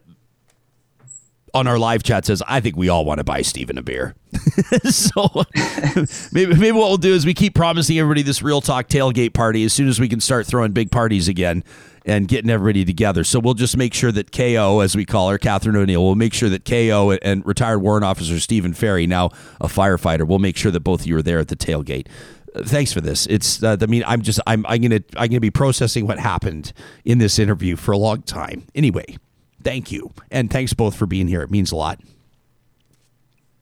[1.54, 4.16] on our live chat says, "I think we all want to buy Stephen a beer."
[4.86, 5.44] so
[6.32, 9.66] maybe maybe what we'll do is we keep promising everybody this real talk tailgate party
[9.66, 11.62] as soon as we can start throwing big parties again
[12.06, 13.24] and getting everybody together.
[13.24, 16.34] So we'll just make sure that KO, as we call her, Katherine O'Neill, we'll make
[16.34, 19.28] sure that KO and retired warrant officer Stephen Ferry, now
[19.62, 22.08] a firefighter, we'll make sure that both of you are there at the tailgate.
[22.56, 23.26] Uh, thanks for this.
[23.28, 26.74] It's uh, I mean I'm just I'm I'm gonna I'm gonna be processing what happened
[27.04, 28.68] in this interview for a long time.
[28.76, 29.18] Anyway,
[29.64, 31.42] thank you and thanks both for being here.
[31.42, 32.00] It means a lot.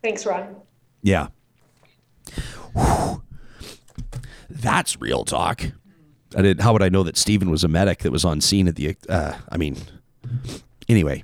[0.03, 0.55] Thanks, Ron.
[1.03, 1.27] Yeah.
[2.73, 3.22] Whew.
[4.49, 5.63] That's real talk.
[6.36, 6.62] I did.
[6.62, 8.95] How would I know that Stephen was a medic that was on scene at the?
[9.08, 9.78] Uh, I mean,
[10.88, 11.24] anyway,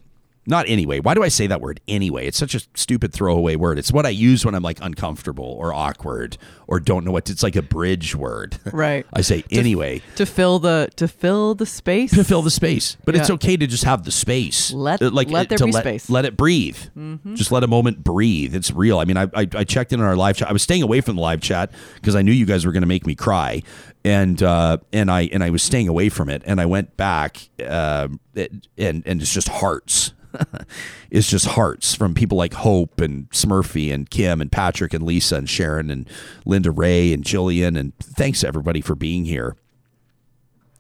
[0.50, 1.02] not anyway.
[1.02, 2.26] Why do I say that word anyway?
[2.26, 3.78] It's such a stupid throwaway word.
[3.78, 7.26] It's what I use when I'm like uncomfortable or awkward or don't know what.
[7.26, 8.58] To, it's like a bridge word.
[8.78, 9.08] Right.
[9.12, 12.12] I say to, anyway to fill the to fill the space.
[12.12, 13.22] To fill the space, but yeah.
[13.22, 14.72] it's okay to just have the space.
[14.72, 16.10] Let like let there be let, space.
[16.10, 16.78] Let it breathe.
[16.96, 17.36] Mm-hmm.
[17.36, 18.56] Just let a moment breathe.
[18.56, 19.00] It's real.
[19.00, 20.50] I mean, I, I, I checked in on our live chat.
[20.50, 22.82] I was staying away from the live chat because I knew you guys were going
[22.82, 23.64] to make me cry,
[24.08, 27.50] and uh, and I and I was staying away from it, and I went back,
[27.60, 30.14] uh, and and it's just hearts
[31.12, 35.36] it's just hearts from people like Hope and Smurfy and Kim and Patrick and Lisa
[35.36, 36.10] and Sharon and
[36.46, 37.78] Linda Ray and Jillian.
[37.78, 39.56] And thanks everybody for being here.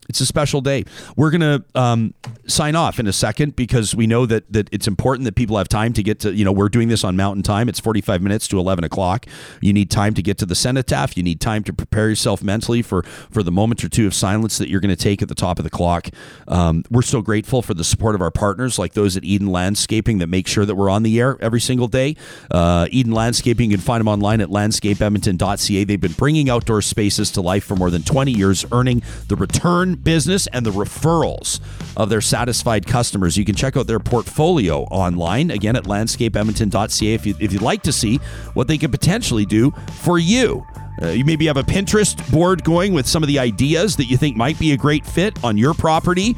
[0.09, 0.85] It's a special day.
[1.15, 2.13] We're going to um,
[2.47, 5.67] sign off in a second because we know that that it's important that people have
[5.67, 7.69] time to get to, you know, we're doing this on mountain time.
[7.69, 9.25] It's 45 minutes to 11 o'clock.
[9.61, 11.17] You need time to get to the cenotaph.
[11.17, 14.57] You need time to prepare yourself mentally for, for the moment or two of silence
[14.57, 16.09] that you're going to take at the top of the clock.
[16.47, 20.19] Um, we're so grateful for the support of our partners like those at Eden Landscaping
[20.19, 22.15] that make sure that we're on the air every single day.
[22.49, 25.83] Uh, Eden Landscaping, you can find them online at landscapeedmonton.ca.
[25.83, 29.96] They've been bringing outdoor spaces to life for more than 20 years, earning the return
[30.03, 31.59] business and the referrals
[31.95, 33.37] of their satisfied customers.
[33.37, 37.83] You can check out their portfolio online, again at landscapeedmonton.ca if, you, if you'd like
[37.83, 38.17] to see
[38.53, 39.71] what they could potentially do
[40.01, 40.65] for you.
[41.01, 44.17] Uh, you maybe have a Pinterest board going with some of the ideas that you
[44.17, 46.35] think might be a great fit on your property.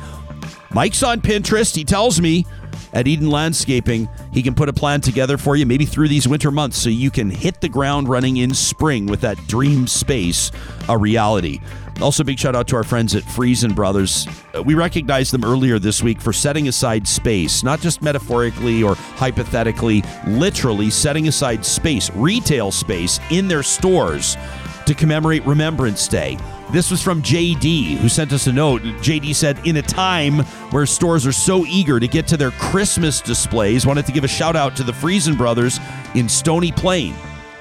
[0.72, 1.76] Mike's on Pinterest.
[1.76, 2.46] He tells me
[2.94, 6.52] at Eden Landscaping, he can put a plan together for you maybe through these winter
[6.52, 10.52] months so you can hit the ground running in spring with that dream space
[10.88, 11.60] a reality.
[12.02, 14.26] Also, big shout out to our friends at Freson Brothers.
[14.56, 18.96] Uh, We recognized them earlier this week for setting aside space, not just metaphorically or
[18.96, 24.38] hypothetically, literally setting aside space, retail space in their stores
[24.86, 26.38] to commemorate Remembrance Day.
[26.72, 28.82] This was from JD, who sent us a note.
[28.82, 30.40] JD said, In a time
[30.72, 34.28] where stores are so eager to get to their Christmas displays, wanted to give a
[34.28, 35.80] shout out to the Freson Brothers
[36.16, 37.14] in Stony Plain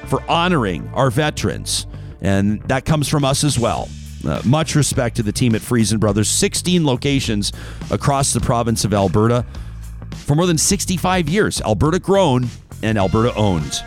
[0.06, 1.86] for honoring our veterans.
[2.20, 3.88] And that comes from us as well.
[4.26, 7.52] Uh, much respect to the team at Freson Brothers, 16 locations
[7.90, 9.46] across the province of Alberta
[10.16, 11.60] for more than 65 years.
[11.62, 12.48] Alberta grown
[12.82, 13.82] and Alberta owned.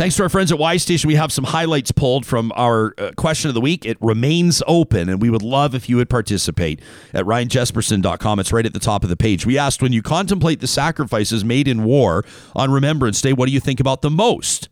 [0.00, 3.10] Thanks to our friends at Y Station, we have some highlights pulled from our uh,
[3.18, 3.84] question of the week.
[3.84, 6.80] It remains open, and we would love if you would participate
[7.12, 8.40] at ryanjespersen.com.
[8.40, 9.44] It's right at the top of the page.
[9.44, 12.24] We asked, when you contemplate the sacrifices made in war
[12.56, 14.69] on Remembrance Day, what do you think about the most?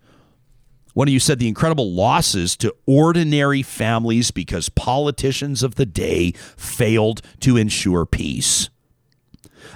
[0.99, 6.33] One of you said the incredible losses to ordinary families because politicians of the day
[6.57, 8.69] failed to ensure peace.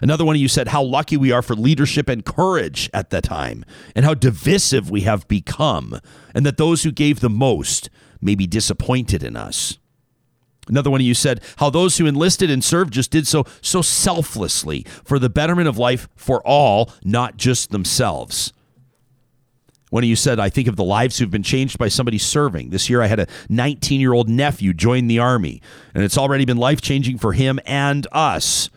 [0.01, 3.23] Another one of you said how lucky we are for leadership and courage at that
[3.23, 6.01] time, and how divisive we have become,
[6.35, 7.89] and that those who gave the most
[8.21, 9.79] may be disappointed in us.
[10.67, 13.81] Another one of you said how those who enlisted and served just did so so
[13.81, 18.53] selflessly for the betterment of life for all, not just themselves.
[19.93, 22.71] One of you said, I think of the lives who've been changed by somebody serving.
[22.71, 25.61] This year I had a 19 year old nephew join the Army,
[25.95, 28.71] and it's already been life changing for him and us.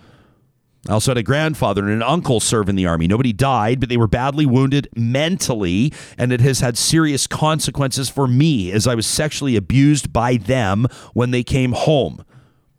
[0.90, 3.08] I also had a grandfather and an uncle serve in the Army.
[3.08, 8.28] Nobody died, but they were badly wounded mentally, and it has had serious consequences for
[8.28, 12.26] me as I was sexually abused by them when they came home.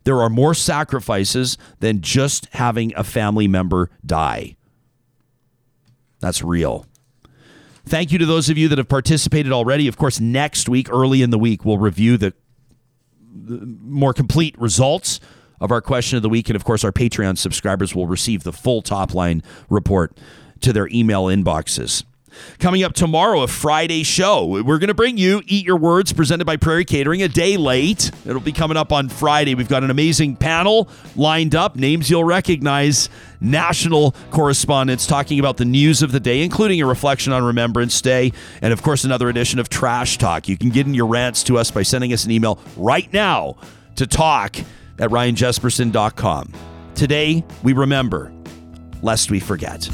[0.03, 4.57] There are more sacrifices than just having a family member die.
[6.19, 6.85] That's real.
[7.87, 9.87] Thank you to those of you that have participated already.
[9.87, 12.33] Of course, next week, early in the week, we'll review the,
[13.33, 15.19] the more complete results
[15.61, 16.49] of our question of the week.
[16.49, 20.17] And of course, our Patreon subscribers will receive the full top line report
[20.61, 22.03] to their email inboxes.
[22.59, 24.45] Coming up tomorrow, a Friday show.
[24.45, 28.11] We're going to bring you Eat Your Words presented by Prairie Catering a day late.
[28.25, 29.55] It'll be coming up on Friday.
[29.55, 33.09] We've got an amazing panel lined up, names you'll recognize,
[33.39, 38.33] national correspondents talking about the news of the day, including a reflection on Remembrance Day,
[38.61, 40.47] and of course, another edition of Trash Talk.
[40.47, 43.57] You can get in your rants to us by sending us an email right now
[43.95, 44.57] to talk
[44.99, 46.53] at ryanjespersen.com.
[46.95, 48.31] Today, we remember,
[49.01, 49.87] lest we forget.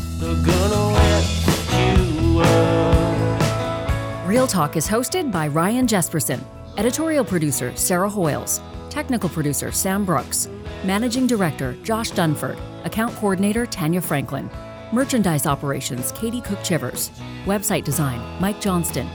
[4.25, 6.43] Real Talk is hosted by Ryan Jespersen,
[6.77, 10.49] editorial producer Sarah Hoyles, technical producer Sam Brooks,
[10.83, 14.49] managing director Josh Dunford, account coordinator Tanya Franklin,
[14.91, 17.11] merchandise operations Katie Cook Chivers,
[17.45, 19.07] website design Mike Johnston,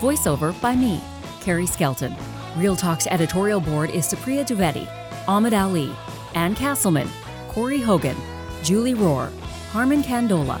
[0.00, 1.00] voiceover by me,
[1.40, 2.14] Carrie Skelton.
[2.56, 4.88] Real Talk's editorial board is Supriya Dwivedi,
[5.28, 5.92] Ahmed Ali,
[6.34, 7.08] Ann Castleman,
[7.48, 8.16] Corey Hogan,
[8.62, 9.30] Julie Rohr,
[9.70, 10.60] Harmon Candola,